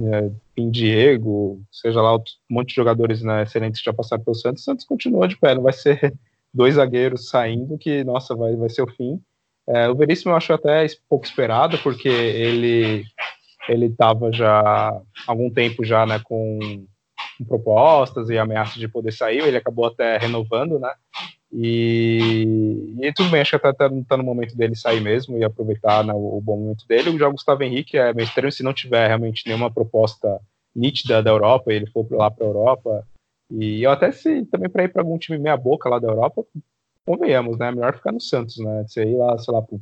né, 0.00 0.30
Diego, 0.70 1.60
seja 1.70 2.00
lá, 2.00 2.16
um 2.16 2.22
monte 2.48 2.70
de 2.70 2.74
jogadores 2.76 3.22
né, 3.22 3.42
excelentes 3.42 3.80
que 3.80 3.86
já 3.86 3.92
passaram 3.92 4.22
pelo 4.22 4.36
Santos. 4.36 4.64
Santos 4.64 4.84
continua 4.84 5.28
de 5.28 5.36
pé, 5.36 5.54
não 5.54 5.62
vai 5.62 5.72
ser 5.72 6.14
dois 6.54 6.74
zagueiros 6.74 7.28
saindo 7.28 7.76
que, 7.78 8.04
nossa, 8.04 8.34
vai, 8.34 8.54
vai 8.56 8.68
ser 8.68 8.82
o 8.82 8.90
fim. 8.90 9.20
É, 9.66 9.88
o 9.88 9.94
Veríssimo 9.94 10.32
eu 10.32 10.36
acho 10.36 10.52
até 10.52 10.86
pouco 11.08 11.26
esperado, 11.26 11.78
porque 11.78 12.08
ele 12.08 13.04
ele 13.68 13.86
estava 13.86 14.32
já 14.32 14.60
há 14.60 15.02
algum 15.26 15.50
tempo 15.50 15.84
já 15.84 16.06
né, 16.06 16.18
com 16.24 16.86
com 17.38 17.44
propostas 17.44 18.28
e 18.28 18.36
ameaças 18.36 18.74
de 18.74 18.88
poder 18.88 19.12
sair, 19.12 19.38
ele 19.38 19.56
acabou 19.56 19.86
até 19.86 20.18
renovando, 20.18 20.78
né? 20.78 20.92
E, 21.52 22.94
e 23.00 23.12
tudo 23.14 23.30
bem, 23.30 23.40
acho 23.40 23.58
que 23.58 23.66
até 23.66 23.72
tá, 23.72 23.90
tá, 24.06 24.16
no 24.16 24.24
momento 24.24 24.54
dele 24.54 24.76
sair 24.76 25.00
mesmo 25.00 25.38
e 25.38 25.44
aproveitar 25.44 26.04
né, 26.04 26.12
o, 26.12 26.36
o, 26.36 26.40
bom 26.40 26.58
momento 26.58 26.86
dele. 26.86 27.10
O 27.10 27.18
João 27.18 27.32
Gustavo 27.32 27.62
Henrique 27.62 27.96
é 27.96 28.12
meio 28.12 28.26
estranho 28.26 28.52
se 28.52 28.62
não 28.62 28.74
tiver 28.74 29.06
realmente 29.06 29.46
nenhuma 29.46 29.70
proposta 29.70 30.40
nítida 30.76 31.22
da 31.22 31.30
Europa, 31.30 31.72
ele 31.72 31.86
for 31.86 32.06
lá 32.10 32.30
para 32.30 32.44
a 32.44 32.48
Europa. 32.48 33.06
E 33.50 33.82
eu 33.82 33.90
até 33.90 34.12
se 34.12 34.44
também 34.46 34.68
para 34.68 34.84
ir 34.84 34.92
para 34.92 35.00
algum 35.00 35.16
time 35.16 35.38
meia 35.38 35.56
boca 35.56 35.88
lá 35.88 35.98
da 35.98 36.08
Europa, 36.08 36.44
convenhamos, 37.06 37.56
né? 37.56 37.70
Melhor 37.70 37.94
ficar 37.94 38.12
no 38.12 38.20
Santos, 38.20 38.58
né? 38.58 38.84
Você 38.86 39.04
ir 39.04 39.16
lá, 39.16 39.38
sei 39.38 39.54
lá, 39.54 39.62
pro 39.62 39.80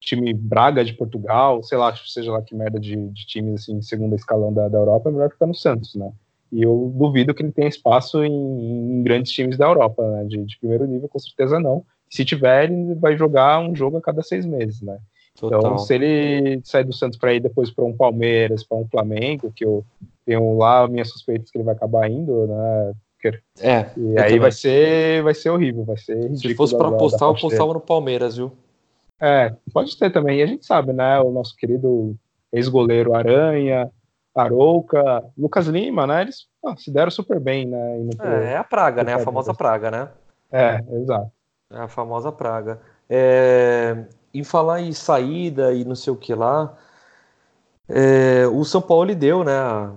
time 0.00 0.32
Braga 0.32 0.82
de 0.82 0.94
Portugal, 0.94 1.62
sei 1.62 1.76
lá, 1.76 1.94
seja 1.94 2.32
lá 2.32 2.40
que 2.40 2.54
merda 2.54 2.80
de, 2.80 2.96
de 2.96 3.26
times 3.26 3.62
assim, 3.62 3.82
segundo 3.82 4.14
escalão 4.14 4.52
da, 4.52 4.68
da 4.68 4.78
Europa, 4.78 5.10
é 5.10 5.12
melhor 5.12 5.30
ficar 5.30 5.46
no 5.46 5.54
Santos, 5.54 5.94
né? 5.94 6.10
E 6.52 6.62
eu 6.62 6.92
duvido 6.94 7.34
que 7.34 7.42
ele 7.42 7.52
tenha 7.52 7.68
espaço 7.68 8.24
em, 8.24 8.32
em 8.32 9.02
grandes 9.02 9.32
times 9.32 9.56
da 9.56 9.66
Europa, 9.66 10.02
né? 10.08 10.24
De, 10.24 10.44
de, 10.44 10.58
primeiro 10.58 10.86
nível, 10.86 11.08
com 11.08 11.18
certeza 11.18 11.58
não. 11.58 11.84
Se 12.08 12.24
tiver, 12.24 12.70
ele 12.70 12.94
vai 12.94 13.16
jogar 13.16 13.58
um 13.60 13.74
jogo 13.74 13.96
a 13.96 14.02
cada 14.02 14.22
seis 14.22 14.46
meses, 14.46 14.80
né? 14.80 14.98
Total. 15.38 15.58
Então, 15.58 15.78
se 15.78 15.94
ele 15.94 16.60
sair 16.64 16.84
do 16.84 16.92
Santos 16.92 17.18
para 17.18 17.34
ir 17.34 17.40
depois 17.40 17.70
para 17.70 17.84
um 17.84 17.92
Palmeiras, 17.92 18.64
para 18.64 18.78
um 18.78 18.86
Flamengo, 18.86 19.52
que 19.54 19.64
eu 19.64 19.84
tenho 20.24 20.56
lá 20.56 20.88
minhas 20.88 21.10
suspeitas 21.10 21.50
que 21.50 21.58
ele 21.58 21.64
vai 21.64 21.74
acabar 21.74 22.10
indo, 22.10 22.46
né? 22.46 22.92
É. 23.60 23.90
E 23.96 24.18
aí 24.20 24.38
vai 24.38 24.52
ser, 24.52 25.22
vai 25.22 25.34
ser 25.34 25.50
horrível, 25.50 25.84
vai 25.84 25.96
ser 25.96 26.36
Se 26.36 26.54
fosse 26.54 26.76
para 26.76 26.88
apostar, 26.88 27.28
eu 27.28 27.34
apostava 27.34 27.74
no 27.74 27.80
Palmeiras, 27.80 28.36
viu? 28.36 28.52
É, 29.20 29.54
pode 29.72 29.96
ter 29.96 30.10
também. 30.10 30.38
E 30.38 30.42
a 30.42 30.46
gente 30.46 30.64
sabe, 30.64 30.92
né? 30.92 31.18
O 31.20 31.30
nosso 31.30 31.56
querido 31.56 32.14
ex-goleiro 32.52 33.14
Aranha, 33.14 33.90
Arouca, 34.36 35.24
Lucas 35.36 35.66
Lima, 35.66 36.06
né? 36.06 36.22
Eles 36.22 36.46
ah, 36.64 36.76
se 36.76 36.90
deram 36.90 37.10
super 37.10 37.40
bem, 37.40 37.66
né? 37.66 38.08
Pro, 38.16 38.28
é, 38.28 38.52
é, 38.52 38.56
a 38.56 38.64
praga, 38.64 39.02
né? 39.02 39.14
A 39.14 39.18
famosa 39.18 39.54
praga, 39.54 39.90
né? 39.90 40.08
É, 40.52 40.82
exato. 40.92 41.30
É 41.70 41.78
a 41.78 41.88
famosa 41.88 42.30
praga. 42.30 42.80
É, 43.08 44.04
em 44.32 44.44
falar 44.44 44.80
em 44.80 44.92
saída 44.92 45.72
e 45.72 45.84
não 45.84 45.94
sei 45.94 46.12
o 46.12 46.16
que 46.16 46.34
lá, 46.34 46.76
é, 47.88 48.46
o 48.46 48.64
São 48.64 48.82
Paulo 48.82 49.14
deu, 49.14 49.44
né? 49.44 49.52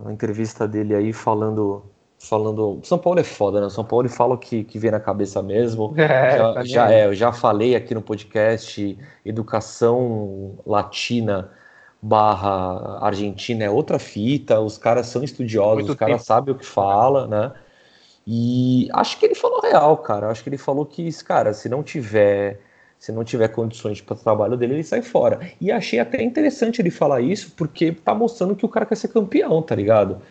A 0.06 0.12
entrevista 0.12 0.68
dele 0.68 0.96
aí 0.96 1.12
falando 1.12 1.84
falando. 2.20 2.80
São 2.84 2.98
Paulo 2.98 3.20
é 3.20 3.24
foda, 3.24 3.62
né? 3.62 3.70
São 3.70 3.84
Paulo 3.84 4.10
fala 4.10 4.36
o 4.36 4.38
que, 4.38 4.64
que 4.64 4.78
vem 4.78 4.92
na 4.92 5.00
cabeça 5.00 5.42
mesmo. 5.42 5.94
É, 5.98 6.38
já, 6.38 6.54
tá 6.54 6.64
já 6.64 6.92
é, 6.92 7.06
eu 7.06 7.14
já 7.14 7.32
falei 7.32 7.76
aqui 7.76 7.96
no 7.96 8.02
podcast, 8.02 8.98
educação 9.26 10.60
latina 10.66 11.50
barra 12.02 13.00
Argentina 13.02 13.66
é 13.66 13.70
outra 13.70 14.00
fita, 14.00 14.60
os 14.60 14.78
caras 14.78 15.08
são 15.08 15.24
estudiosos, 15.24 15.80
Muito 15.80 15.89
os 15.91 15.95
caras 15.95 16.24
sabem 16.24 16.54
o 16.54 16.58
que 16.58 16.66
fala, 16.66 17.28
né? 17.28 17.52
E 18.26 18.88
acho 18.93 19.18
que 19.18 19.26
ele 19.26 19.36
falou 19.36 19.60
real, 19.60 19.97
cara. 19.97 20.30
Acho 20.30 20.43
que 20.43 20.50
ele 20.50 20.58
falou 20.58 20.86
que, 20.86 21.12
cara, 21.24 21.54
se 21.54 21.68
não 21.68 21.82
tiver, 21.82 22.62
se 22.97 23.12
não 23.12 23.24
tiver 23.24 23.47
condições 23.50 24.02
para 24.02 24.14
o 24.14 24.18
trabalho 24.18 24.56
dele, 24.56 24.76
ele 24.76 24.84
sai 24.84 25.02
fora. 25.02 25.39
E 25.60 25.72
achei 25.72 26.00
até 26.00 26.22
interessante 26.22 26.82
ele 26.82 26.91
falar 26.91 27.22
isso, 27.22 27.52
porque 27.58 27.91
tá 27.91 28.14
mostrando 28.14 28.56
que 28.56 28.66
o 28.66 28.70
cara 28.70 28.86
quer 28.86 28.95
ser 28.95 29.08
campeão, 29.08 29.62
tá 29.62 29.76
ligado? 29.76 30.22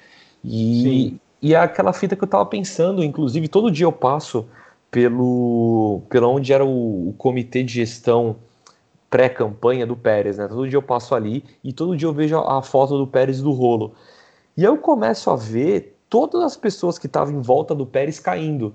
E, 0.45 1.17
e 1.43 1.55
é 1.55 1.59
aquela 1.59 1.93
fita 1.93 2.15
que 2.15 2.23
eu 2.23 2.29
tava 2.29 2.47
pensando, 2.47 3.03
inclusive, 3.03 3.49
todo 3.49 3.71
dia 3.71 3.87
eu 3.87 3.93
passo 3.93 4.49
pelo, 4.91 6.03
pelo 6.09 6.31
onde 6.31 6.53
era 6.53 6.65
o, 6.65 7.09
o 7.09 7.13
comitê 7.15 7.63
de 7.63 7.75
gestão 7.75 8.37
pré-campanha 9.11 9.87
do 9.87 9.97
Pérez, 9.97 10.39
né? 10.39 10.49
Todo 10.49 10.69
dia 10.69 10.77
eu 10.77 10.83
passo 10.83 11.15
ali 11.15 11.45
e 11.63 11.73
todo 11.73 11.97
dia 11.97 12.09
eu 12.09 12.13
vejo 12.13 12.39
a 12.39 12.63
foto 12.63 12.99
do 12.99 13.07
Pérez 13.07 13.41
do 13.41 13.53
rolo. 13.53 13.95
E 14.57 14.63
aí 14.63 14.67
eu 14.67 14.79
começo 14.79 15.31
a 15.31 15.37
ver 15.37 15.97
todas 16.09 16.43
as 16.43 16.57
pessoas 16.57 16.99
que 16.99 17.07
estavam 17.07 17.35
em 17.35 17.41
volta 17.41 17.75
do 17.75 17.87
Pérez 17.87 18.19
caindo 18.19 18.75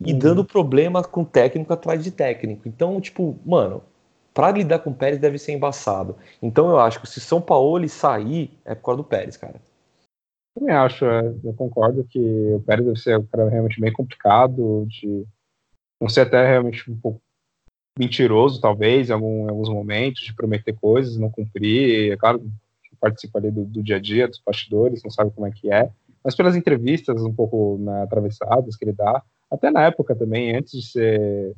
e 0.00 0.12
uhum. 0.12 0.18
dando 0.18 0.44
problema 0.44 1.02
com 1.02 1.24
técnico 1.24 1.72
atrás 1.72 2.02
de 2.02 2.10
técnico. 2.10 2.66
Então, 2.66 3.00
tipo, 3.00 3.38
mano, 3.44 3.82
para 4.34 4.50
lidar 4.50 4.80
com 4.80 4.90
o 4.90 4.94
Pérez 4.94 5.18
deve 5.18 5.38
ser 5.38 5.52
embaçado. 5.52 6.16
Então 6.40 6.70
eu 6.70 6.78
acho 6.80 7.00
que 7.00 7.08
se 7.08 7.20
São 7.20 7.40
Paulo 7.40 7.86
sair, 7.88 8.50
é 8.64 8.74
por 8.74 8.84
causa 8.84 9.02
do 9.02 9.08
Pérez, 9.08 9.36
cara. 9.36 9.60
Também 10.54 10.74
acho, 10.74 11.04
é, 11.04 11.34
eu 11.44 11.54
concordo 11.54 12.04
que 12.04 12.18
o 12.18 12.60
Pérez 12.60 12.84
deve 12.84 12.98
ser 12.98 13.18
um 13.18 13.26
cara 13.26 13.48
realmente 13.48 13.80
bem 13.80 13.92
complicado, 13.92 14.86
de 14.86 15.24
não 16.00 16.08
ser 16.08 16.22
até 16.22 16.46
realmente 16.46 16.90
um 16.90 16.96
pouco 16.96 17.20
mentiroso, 17.98 18.60
talvez, 18.60 19.10
em, 19.10 19.12
algum, 19.12 19.46
em 19.46 19.50
alguns 19.50 19.68
momentos, 19.68 20.22
de 20.22 20.34
prometer 20.34 20.72
coisas, 20.74 21.16
não 21.16 21.30
cumprir. 21.30 22.12
É 22.12 22.16
claro 22.16 22.42
participa 23.02 23.40
ali 23.40 23.50
do, 23.50 23.64
do, 23.64 23.82
dia 23.82 23.96
a 23.96 24.00
dia, 24.00 24.28
dos 24.28 24.40
bastidores, 24.46 25.02
não 25.02 25.10
sabe 25.10 25.32
como 25.32 25.44
é 25.44 25.50
que 25.50 25.72
é. 25.72 25.90
Mas 26.22 26.36
pelas 26.36 26.54
entrevistas 26.54 27.20
um 27.20 27.34
pouco 27.34 27.76
né, 27.80 28.04
atravessadas 28.04 28.76
que 28.76 28.84
ele 28.84 28.92
dá, 28.92 29.20
até 29.50 29.72
na 29.72 29.82
época 29.82 30.14
também, 30.14 30.54
antes 30.56 30.72
de 30.72 30.86
ser 30.86 31.52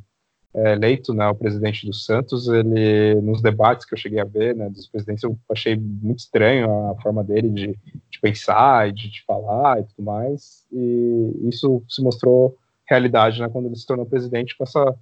é, 0.55 0.73
eleito 0.73 1.13
né, 1.13 1.29
o 1.29 1.35
presidente 1.35 1.87
do 1.87 1.93
Santos, 1.93 2.49
ele, 2.49 3.17
nos 3.17 3.43
debates 3.43 3.85
que 3.85 3.93
eu 3.93 3.99
cheguei 3.99 4.21
a 4.21 4.25
ver 4.25 4.57
né, 4.57 4.71
dos 4.71 4.89
presidentes, 4.89 5.23
eu 5.23 5.39
achei 5.51 5.77
muito 5.77 6.21
estranho 6.21 6.89
a 6.91 7.01
forma 7.03 7.23
dele 7.23 7.51
de, 7.51 7.79
de 8.11 8.21
pensar 8.23 8.91
de, 8.91 9.11
de, 9.11 9.23
falar 9.27 9.81
e 9.81 9.85
tudo 9.85 10.03
mais. 10.03 10.65
E 10.73 11.49
isso 11.49 11.83
se 11.89 12.03
mostrou 12.03 12.57
realidade 12.89 13.39
né, 13.39 13.51
quando 13.51 13.67
ele 13.67 13.77
se 13.77 13.87
tornou 13.87 14.07
presidente 14.07 14.57
com 14.57 14.65
essa 14.65 14.95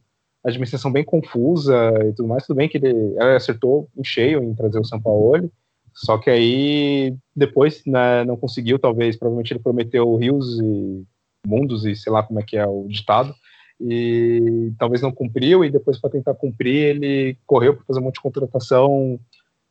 administração 0.45 0.91
bem 0.91 1.05
confusa 1.05 1.93
e 2.09 2.13
tudo 2.13 2.29
mais. 2.29 2.47
Tudo 2.47 2.57
bem 2.57 2.69
que 2.69 2.79
ele, 2.79 3.19
acertou 3.19 3.89
em 3.97 4.05
cheio 4.05 4.43
em 4.43 4.55
trazer 4.55 4.79
o 4.79 4.85
São 4.85 5.01
Paulo, 5.01 5.51
só 5.95 6.19
que 6.19 6.31
aí 6.31 7.15
depois 7.35 7.83
né, 7.87 8.25
não 8.25 8.37
conseguiu, 8.37 8.79
talvez, 8.79 9.17
provavelmente 9.17 9.53
ele 9.53 9.63
prometeu 9.63 10.15
rios 10.17 10.59
e 10.61 11.05
mundos 11.47 11.85
e 11.85 11.95
sei 11.95 12.13
lá 12.13 12.23
como 12.23 12.41
é 12.41 12.43
que 12.43 12.57
é 12.57 12.67
o 12.67 12.87
ditado, 12.89 13.35
e 13.81 14.73
talvez 14.79 15.03
não 15.03 15.13
cumpriu, 15.13 15.65
e 15.65 15.71
depois 15.71 15.99
para 15.99 16.11
tentar 16.11 16.35
cumprir 16.35 16.87
ele 16.87 17.37
correu 17.47 17.75
para 17.75 17.85
fazer 17.85 18.01
um 18.01 18.05
monte 18.05 18.15
de 18.15 18.23
contratação, 18.23 19.19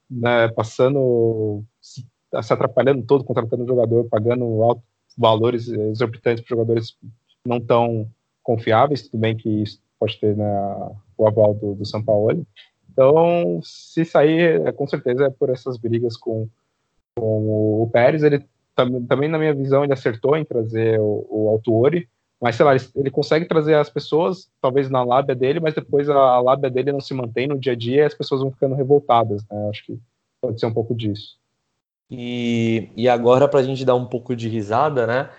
né, 0.09 0.47
passando, 0.49 1.63
se, 1.81 2.05
se 2.41 2.53
atrapalhando 2.53 3.03
todo, 3.03 3.23
contratando 3.23 3.65
jogador, 3.65 4.07
pagando 4.09 4.43
altos 4.63 4.83
valores 5.17 5.67
exorbitantes 5.67 6.43
para 6.43 6.55
jogadores 6.55 6.97
não 7.45 7.59
tão 7.59 8.07
confiáveis, 8.43 9.03
tudo 9.03 9.19
bem 9.19 9.35
que 9.35 9.49
isso 9.49 9.79
pode 10.01 10.19
ter 10.19 10.35
né, 10.35 10.45
o 11.15 11.27
aval 11.27 11.53
do, 11.53 11.75
do 11.75 11.85
São 11.85 12.03
Paulo. 12.03 12.43
Então, 12.91 13.59
se 13.61 14.03
sair, 14.03 14.65
é, 14.65 14.71
com 14.71 14.87
certeza 14.87 15.25
é 15.25 15.29
por 15.29 15.51
essas 15.51 15.77
brigas 15.77 16.17
com, 16.17 16.49
com 17.15 17.83
o 17.83 17.89
Pérez. 17.93 18.23
Ele 18.23 18.43
tam, 18.75 19.05
também, 19.05 19.29
na 19.29 19.37
minha 19.37 19.53
visão, 19.53 19.83
ele 19.83 19.93
acertou 19.93 20.35
em 20.35 20.43
trazer 20.43 20.99
o, 20.99 21.27
o 21.29 21.49
Autuori, 21.49 22.09
mas 22.41 22.55
sei 22.55 22.65
lá, 22.65 22.75
ele, 22.75 22.83
ele, 22.95 23.11
consegue 23.11 23.45
trazer 23.45 23.75
as 23.75 23.91
pessoas, 23.91 24.49
talvez 24.59 24.89
na 24.89 25.03
lábia 25.03 25.35
dele, 25.35 25.59
mas 25.59 25.75
depois 25.75 26.09
a, 26.09 26.15
a, 26.15 26.41
lábia 26.41 26.71
dele 26.71 26.91
não 26.91 26.99
se 26.99 27.13
mantém 27.13 27.47
no 27.47 27.59
dia 27.59 27.73
a 27.73 27.75
dia 27.75 28.01
e 28.01 28.05
as 28.05 28.15
pessoas 28.15 28.41
vão 28.41 28.51
ficando 28.51 28.73
revoltadas. 28.73 29.43
Né? 29.49 29.69
Acho 29.69 29.85
que 29.85 29.99
pode 30.41 30.59
ser 30.59 30.65
um 30.65 30.73
pouco 30.73 30.95
disso. 30.95 31.37
E, 32.09 32.89
e 32.97 33.07
agora, 33.07 33.47
para 33.47 33.59
a 33.59 33.63
gente 33.63 33.85
dar 33.85 33.95
um 33.95 34.05
pouco 34.05 34.35
de 34.35 34.49
risada, 34.49 35.05
né? 35.05 35.29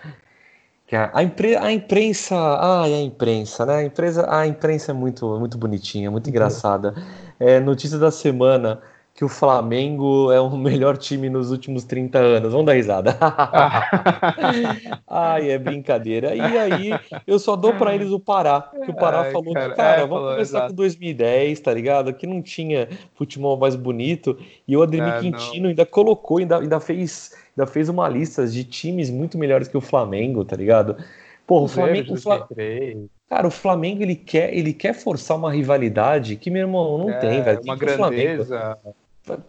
A, 0.95 1.23
impre, 1.23 1.55
a 1.55 1.71
imprensa, 1.71 2.35
ai, 2.35 2.93
a 2.93 3.01
imprensa, 3.01 3.65
né? 3.65 3.75
A, 3.77 3.83
empresa, 3.83 4.27
a 4.29 4.47
imprensa 4.47 4.91
é 4.91 4.93
muito, 4.93 5.39
muito 5.39 5.57
bonitinha, 5.57 6.11
muito 6.11 6.29
engraçada. 6.29 6.93
É, 7.39 7.59
notícia 7.59 7.97
da 7.97 8.11
semana 8.11 8.81
que 9.15 9.23
o 9.23 9.29
Flamengo 9.29 10.31
é 10.31 10.41
o 10.41 10.49
melhor 10.57 10.97
time 10.97 11.29
nos 11.29 11.51
últimos 11.51 11.83
30 11.83 12.17
anos. 12.17 12.51
Vamos 12.51 12.65
dar 12.65 12.73
risada. 12.73 13.17
Ai, 15.07 15.51
é 15.51 15.57
brincadeira. 15.57 16.33
E 16.35 16.41
aí, 16.41 16.91
eu 17.27 17.37
só 17.37 17.55
dou 17.55 17.73
para 17.75 17.93
eles 17.93 18.09
o 18.11 18.19
Pará, 18.19 18.71
que 18.83 18.89
o 18.89 18.95
Pará 18.95 19.21
Ai, 19.21 19.31
falou 19.31 19.53
cara, 19.53 19.75
cara 19.75 20.01
é, 20.01 20.07
vamos 20.07 20.31
começar 20.31 20.41
exato. 20.41 20.67
com 20.69 20.75
2010, 20.75 21.59
tá 21.59 21.73
ligado? 21.73 22.13
Que 22.13 22.25
não 22.25 22.41
tinha 22.41 22.89
futebol 23.13 23.57
mais 23.57 23.75
bonito. 23.75 24.37
E 24.67 24.75
o 24.75 24.81
Ademir 24.81 25.13
é, 25.13 25.19
Quintino 25.19 25.63
não. 25.63 25.69
ainda 25.69 25.85
colocou, 25.85 26.39
ainda, 26.39 26.57
ainda 26.57 26.79
fez 26.79 27.31
ainda 27.55 27.71
fez 27.71 27.87
uma 27.87 28.09
lista 28.09 28.47
de 28.47 28.63
times 28.63 29.11
muito 29.11 29.37
melhores 29.37 29.67
que 29.67 29.77
o 29.77 29.81
Flamengo, 29.81 30.43
tá 30.43 30.55
ligado? 30.55 30.97
Pô, 31.45 31.61
o 31.61 31.67
Flamengo. 31.67 32.15
O. 32.15 33.09
Cara, 33.29 33.47
o 33.47 33.51
Flamengo 33.51 34.01
ele 34.01 34.15
quer, 34.15 34.53
ele 34.53 34.73
quer 34.73 34.93
forçar 34.93 35.37
uma 35.37 35.51
rivalidade 35.51 36.35
que, 36.35 36.49
meu 36.49 36.61
irmão, 36.61 36.97
não 36.97 37.09
é, 37.09 37.19
tem, 37.19 37.41
velho. 37.41 37.61
Uma 37.63 37.75
grandeza. 37.75 38.77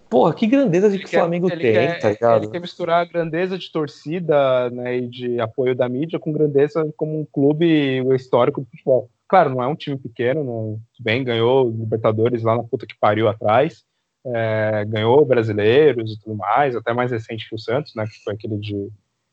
Porra, 0.09 0.33
que 0.33 0.47
grandeza 0.47 0.89
de 0.89 0.99
que 0.99 1.07
o 1.07 1.09
Flamengo 1.09 1.49
tem, 1.49 1.59
quer, 1.59 1.99
tá 1.99 2.11
ligado? 2.11 2.45
Ele 2.45 2.53
quer 2.53 2.61
misturar 2.61 3.03
a 3.03 3.05
grandeza 3.05 3.59
de 3.59 3.70
torcida 3.72 4.70
né, 4.70 4.99
e 4.99 5.09
de 5.09 5.41
apoio 5.41 5.75
da 5.75 5.89
mídia 5.89 6.18
com 6.18 6.33
grandeza 6.33 6.93
como 6.97 7.20
um 7.20 7.25
clube 7.25 7.99
histórico 8.14 8.61
do 8.61 8.66
futebol. 8.68 9.11
Claro, 9.27 9.51
não 9.51 9.62
é 9.62 9.66
um 9.66 9.75
time 9.75 9.97
pequeno, 9.97 10.45
não, 10.45 10.81
bem, 11.01 11.25
ganhou 11.25 11.68
Libertadores 11.68 12.43
lá 12.45 12.57
na 12.57 12.62
puta 12.62 12.87
que 12.87 12.97
pariu 12.97 13.27
atrás, 13.29 13.85
é, 14.25 14.85
ganhou 14.87 15.25
brasileiros 15.25 16.12
e 16.12 16.20
tudo 16.20 16.37
mais, 16.37 16.77
até 16.77 16.93
mais 16.93 17.11
recente 17.11 17.49
que 17.49 17.55
o 17.55 17.59
Santos, 17.59 17.95
né, 17.97 18.05
que 18.07 18.22
foi 18.22 18.35
aquele 18.35 18.57
de, 18.59 18.89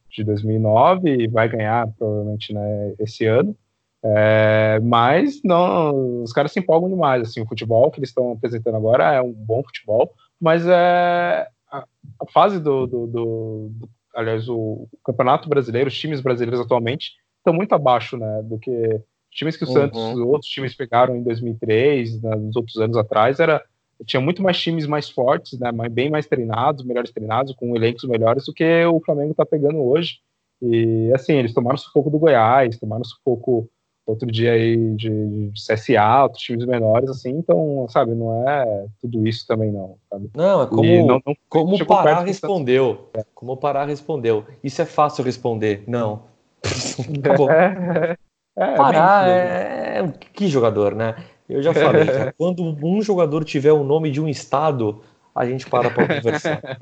de 0.10 0.24
2009, 0.24 1.24
e 1.24 1.28
vai 1.28 1.48
ganhar 1.48 1.88
provavelmente 1.98 2.52
né, 2.52 2.96
esse 2.98 3.28
ano. 3.28 3.56
É, 4.04 4.80
mas 4.82 5.40
não, 5.44 6.24
os 6.24 6.34
caras 6.34 6.52
se 6.52 6.60
empolgam 6.60 6.90
demais. 6.90 7.22
Assim, 7.22 7.42
o 7.42 7.48
futebol 7.48 7.92
que 7.92 8.00
eles 8.00 8.10
estão 8.10 8.32
apresentando 8.32 8.76
agora 8.76 9.14
é 9.14 9.22
um 9.22 9.32
bom 9.32 9.64
futebol, 9.64 10.14
mas 10.42 10.66
é 10.66 11.48
a, 11.72 11.86
a 12.20 12.32
fase 12.34 12.60
do, 12.60 12.88
do, 12.88 13.08
do, 13.08 13.72
do, 13.72 13.90
aliás, 14.16 14.50
o, 14.50 14.88
o, 14.92 14.98
campeonato 15.06 15.48
brasileiro, 15.48 15.88
os 15.88 15.98
times 15.98 16.20
brasileiros 16.20 16.60
atualmente 16.60 17.12
estão 17.38 17.54
muito 17.54 17.74
abaixo, 17.74 18.18
né, 18.18 18.42
do 18.44 18.58
que 18.58 19.00
times 19.30 19.56
que 19.56 19.64
o 19.64 19.68
uhum. 19.68 19.74
Santos, 19.74 20.00
outros 20.00 20.52
times 20.52 20.76
pegaram 20.76 21.16
em 21.16 21.24
2003, 21.24 22.22
né, 22.22 22.36
nos 22.36 22.56
outros 22.56 22.78
anos 22.78 22.98
atrás, 22.98 23.40
era 23.40 23.64
tinha 24.04 24.20
muito 24.20 24.42
mais 24.42 24.60
times 24.60 24.88
mais 24.88 25.10
fortes, 25.12 25.60
né, 25.60 25.72
bem 25.90 26.10
mais 26.10 26.26
treinados, 26.26 26.84
melhores 26.84 27.12
treinados, 27.12 27.54
com 27.54 27.76
elencos 27.76 28.04
melhores 28.06 28.46
do 28.46 28.54
que 28.54 28.84
o 28.86 29.00
Flamengo 29.00 29.32
está 29.32 29.46
pegando 29.46 29.78
hoje. 29.78 30.18
E 30.60 31.12
assim, 31.14 31.34
eles 31.34 31.54
tomaram 31.54 31.78
sufoco 31.78 32.10
do 32.10 32.18
Goiás, 32.18 32.80
tomaram 32.80 33.04
sufoco 33.04 33.70
outro 34.12 34.32
dia 34.32 34.54
aí 34.54 34.78
de, 34.96 35.10
de 35.50 35.54
CSA, 35.54 36.24
outros 36.24 36.44
times 36.44 36.66
menores, 36.66 37.10
assim, 37.10 37.32
então, 37.32 37.86
sabe, 37.90 38.14
não 38.14 38.48
é 38.48 38.86
tudo 39.02 39.28
isso 39.28 39.46
também 39.48 39.72
não, 39.72 39.98
sabe? 40.10 40.30
Não, 40.36 40.62
é 40.62 40.68
como, 40.68 41.08
não, 41.08 41.22
não, 41.26 41.36
como 41.50 41.76
o 41.76 41.86
Pará 41.86 42.22
respondeu, 42.22 43.10
é. 43.14 43.24
como 43.34 43.54
o 43.54 43.58
Pará 43.58 43.86
respondeu, 43.86 44.46
isso 44.64 44.82
é 44.82 44.86
fácil 44.86 45.24
responder, 45.24 45.84
não. 45.88 46.24
é, 47.50 48.16
é, 48.56 48.76
Pará 48.76 49.28
é, 49.28 50.08
que 50.34 50.48
jogador, 50.48 50.94
né? 50.94 51.16
Eu 51.50 51.62
já 51.62 51.74
falei, 51.74 52.06
cara, 52.06 52.34
quando 52.38 52.64
um 52.64 53.02
jogador 53.02 53.44
tiver 53.44 53.74
o 53.74 53.84
nome 53.84 54.10
de 54.10 54.22
um 54.22 54.28
estado, 54.28 55.02
a 55.36 55.46
gente 55.46 55.70
para 55.70 55.90
para 55.90 56.16
conversar. 56.16 56.62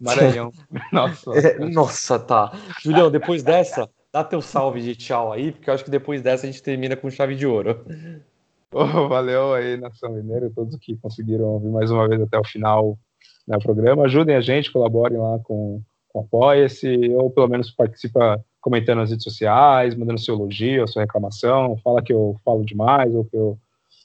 Maranhão. 0.00 0.50
Nossa. 0.90 1.30
É, 1.38 1.58
nossa, 1.58 2.18
tá. 2.18 2.52
Julião, 2.82 3.10
depois 3.10 3.42
dessa, 3.42 3.88
dá 4.12 4.24
teu 4.24 4.40
salve 4.40 4.80
de 4.80 4.96
tchau 4.96 5.32
aí, 5.32 5.52
porque 5.52 5.70
eu 5.70 5.74
acho 5.74 5.84
que 5.84 5.90
depois 5.90 6.22
dessa 6.22 6.46
a 6.46 6.50
gente 6.50 6.62
termina 6.62 6.96
com 6.96 7.10
chave 7.10 7.34
de 7.34 7.46
ouro. 7.46 7.84
Oh, 8.72 9.08
valeu 9.08 9.52
aí, 9.52 9.76
Nação 9.76 10.12
Mineira, 10.12 10.48
todos 10.54 10.76
que 10.76 10.96
conseguiram 10.98 11.44
ouvir 11.44 11.70
mais 11.70 11.90
uma 11.90 12.06
vez 12.06 12.22
até 12.22 12.38
o 12.38 12.44
final 12.44 12.96
do 13.44 13.52
né, 13.52 13.58
programa. 13.58 14.04
Ajudem 14.04 14.36
a 14.36 14.40
gente, 14.40 14.70
colaborem 14.70 15.18
lá 15.18 15.40
com, 15.40 15.82
com 16.08 16.20
Apoia-se, 16.20 17.12
ou 17.16 17.28
pelo 17.32 17.48
menos 17.48 17.72
participa 17.72 18.40
comentando 18.60 18.98
nas 18.98 19.10
redes 19.10 19.24
sociais, 19.24 19.96
mandando 19.96 20.20
seu 20.20 20.36
elogio, 20.36 20.86
sua 20.86 21.02
reclamação, 21.02 21.76
fala 21.82 22.00
que 22.00 22.12
eu 22.12 22.40
falo 22.44 22.64
demais, 22.64 23.12
ou 23.12 23.24
que 23.24 23.36
eu 23.36 23.58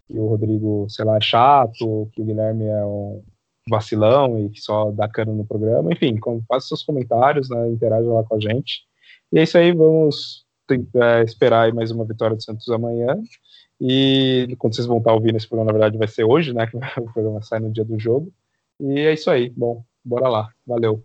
que 0.08 0.18
o 0.20 0.28
Rodrigo, 0.28 0.86
sei 0.90 1.04
lá, 1.04 1.18
é 1.18 1.22
chato, 1.22 2.10
que 2.14 2.22
o 2.22 2.26
Guilherme 2.26 2.66
é 2.66 2.86
um 2.86 3.24
vacilão 3.70 4.38
e 4.40 4.50
que 4.50 4.62
só 4.62 4.92
dá 4.92 5.08
cano 5.08 5.34
no 5.34 5.46
programa. 5.46 5.92
Enfim, 5.92 6.20
faça 6.48 6.68
seus 6.68 6.84
comentários, 6.84 7.50
né, 7.50 7.70
interaja 7.70 8.08
lá 8.08 8.24
com 8.24 8.36
a 8.36 8.40
gente. 8.40 8.84
E 9.36 9.40
é 9.40 9.44
isso 9.44 9.58
aí, 9.58 9.74
vamos 9.74 10.46
tentar 10.66 11.22
esperar 11.26 11.74
mais 11.74 11.92
uma 11.92 12.06
vitória 12.06 12.38
do 12.38 12.42
Santos 12.42 12.70
amanhã. 12.70 13.22
E 13.82 14.56
quando 14.58 14.74
vocês 14.74 14.88
vão 14.88 15.00
estar 15.00 15.12
ouvindo 15.12 15.36
esse 15.36 15.46
programa, 15.46 15.74
na 15.74 15.78
verdade, 15.78 15.98
vai 15.98 16.08
ser 16.08 16.24
hoje, 16.24 16.54
né? 16.54 16.66
Que 16.66 16.78
o 17.02 17.12
programa 17.12 17.42
sai 17.42 17.60
no 17.60 17.70
dia 17.70 17.84
do 17.84 18.00
jogo. 18.00 18.32
E 18.80 18.98
é 19.02 19.12
isso 19.12 19.30
aí. 19.30 19.50
Bom, 19.50 19.84
bora 20.06 20.30
lá. 20.30 20.50
Valeu. 20.66 21.04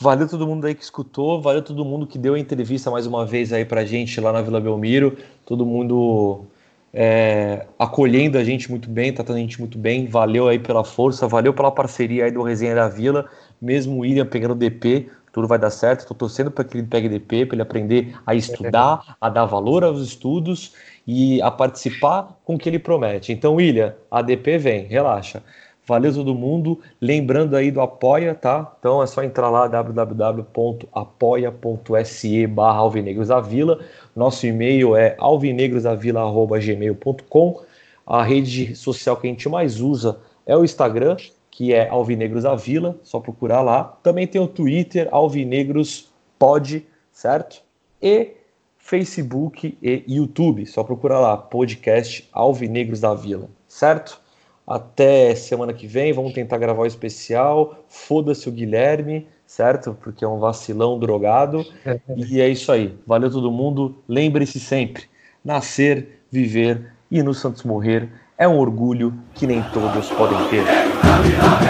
Valeu 0.00 0.26
todo 0.26 0.46
mundo 0.46 0.66
aí 0.66 0.74
que 0.74 0.82
escutou, 0.82 1.38
valeu 1.42 1.60
todo 1.60 1.84
mundo 1.84 2.06
que 2.06 2.16
deu 2.16 2.32
a 2.32 2.38
entrevista 2.38 2.90
mais 2.90 3.06
uma 3.06 3.26
vez 3.26 3.52
aí 3.52 3.66
pra 3.66 3.84
gente 3.84 4.18
lá 4.18 4.32
na 4.32 4.40
Vila 4.40 4.58
Belmiro, 4.58 5.18
todo 5.44 5.66
mundo 5.66 6.46
é, 6.94 7.66
acolhendo 7.78 8.38
a 8.38 8.44
gente 8.44 8.70
muito 8.70 8.88
bem, 8.88 9.12
tratando 9.12 9.36
a 9.36 9.40
gente 9.40 9.60
muito 9.60 9.76
bem, 9.76 10.06
valeu 10.06 10.48
aí 10.48 10.58
pela 10.58 10.82
força, 10.82 11.28
valeu 11.28 11.52
pela 11.52 11.70
parceria 11.70 12.24
aí 12.24 12.30
do 12.30 12.42
Resenha 12.42 12.74
da 12.74 12.88
Vila, 12.88 13.28
mesmo 13.60 13.96
o 13.96 13.98
William 13.98 14.24
pegando 14.24 14.54
DP, 14.54 15.10
tudo 15.36 15.46
vai 15.46 15.58
dar 15.58 15.68
certo, 15.68 16.06
tô 16.06 16.14
torcendo 16.14 16.50
para 16.50 16.64
que 16.64 16.78
ele 16.78 16.86
pegue 16.86 17.10
DP, 17.10 17.44
para 17.44 17.56
ele 17.56 17.62
aprender 17.62 18.16
a 18.24 18.34
estudar, 18.34 19.16
a 19.20 19.28
dar 19.28 19.44
valor 19.44 19.84
aos 19.84 20.00
estudos 20.00 20.72
e 21.06 21.42
a 21.42 21.50
participar 21.50 22.38
com 22.42 22.54
o 22.54 22.58
que 22.58 22.66
ele 22.66 22.78
promete. 22.78 23.34
Então, 23.34 23.56
William, 23.56 23.94
a 24.10 24.22
DP 24.22 24.56
vem, 24.56 24.86
relaxa. 24.86 25.42
Valeu 25.86 26.14
todo 26.14 26.34
mundo. 26.34 26.80
Lembrando 26.98 27.54
aí 27.54 27.70
do 27.70 27.82
Apoia, 27.82 28.34
tá? 28.34 28.74
Então 28.78 29.02
é 29.02 29.06
só 29.06 29.22
entrar 29.22 29.50
lá 29.50 29.68
www.apoia.se 29.68 32.46
barra 32.46 32.78
alvinegrosavila. 32.78 33.80
Nosso 34.16 34.46
e-mail 34.46 34.96
é 34.96 35.16
alvinegrosavila.gmail.com 35.18 37.60
A 38.06 38.22
rede 38.22 38.74
social 38.74 39.18
que 39.18 39.26
a 39.26 39.30
gente 39.30 39.50
mais 39.50 39.82
usa 39.82 40.18
é 40.46 40.56
o 40.56 40.64
Instagram, 40.64 41.18
que 41.56 41.72
é 41.72 41.88
alvinegrosavila, 41.88 43.00
só 43.02 43.18
procurar 43.18 43.62
lá. 43.62 43.82
Também 44.02 44.26
tem 44.26 44.38
o 44.38 44.46
Twitter, 44.46 45.08
alvinegrospod, 45.10 46.86
certo? 47.10 47.62
E 48.00 48.32
Facebook 48.76 49.78
e 49.82 50.04
YouTube, 50.06 50.66
só 50.66 50.84
procurar 50.84 51.18
lá, 51.18 51.34
podcast 51.34 52.28
Alvinegros 52.30 53.00
da 53.00 53.14
Vila, 53.14 53.48
certo? 53.66 54.20
Até 54.66 55.34
semana 55.34 55.72
que 55.72 55.86
vem, 55.86 56.12
vamos 56.12 56.34
tentar 56.34 56.58
gravar 56.58 56.82
o 56.82 56.86
especial. 56.86 57.86
Foda-se 57.88 58.50
o 58.50 58.52
Guilherme, 58.52 59.26
certo? 59.46 59.96
Porque 60.02 60.26
é 60.26 60.28
um 60.28 60.38
vacilão 60.38 60.98
drogado. 60.98 61.64
e 62.14 62.38
é 62.38 62.50
isso 62.50 62.70
aí. 62.70 62.94
Valeu 63.06 63.30
todo 63.30 63.50
mundo. 63.50 63.96
Lembre-se 64.06 64.60
sempre: 64.60 65.04
nascer, 65.42 66.20
viver 66.30 66.92
e 67.10 67.22
no 67.22 67.32
Santos 67.32 67.62
morrer 67.62 68.10
é 68.36 68.46
um 68.46 68.58
orgulho 68.58 69.14
que 69.34 69.46
nem 69.46 69.62
todos 69.72 70.10
podem 70.10 70.36
ter. 70.50 70.85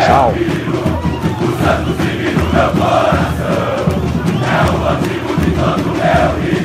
Tchau. 0.05 0.33
O 0.33 1.47
santo 1.63 1.91
meu 2.53 2.71
coração 2.71 3.91
é 4.43 4.61
o 4.71 4.75
antigo 4.89 5.31
de 5.41 5.51
todo 5.53 5.87
meu 5.95 6.31
rio. 6.43 6.56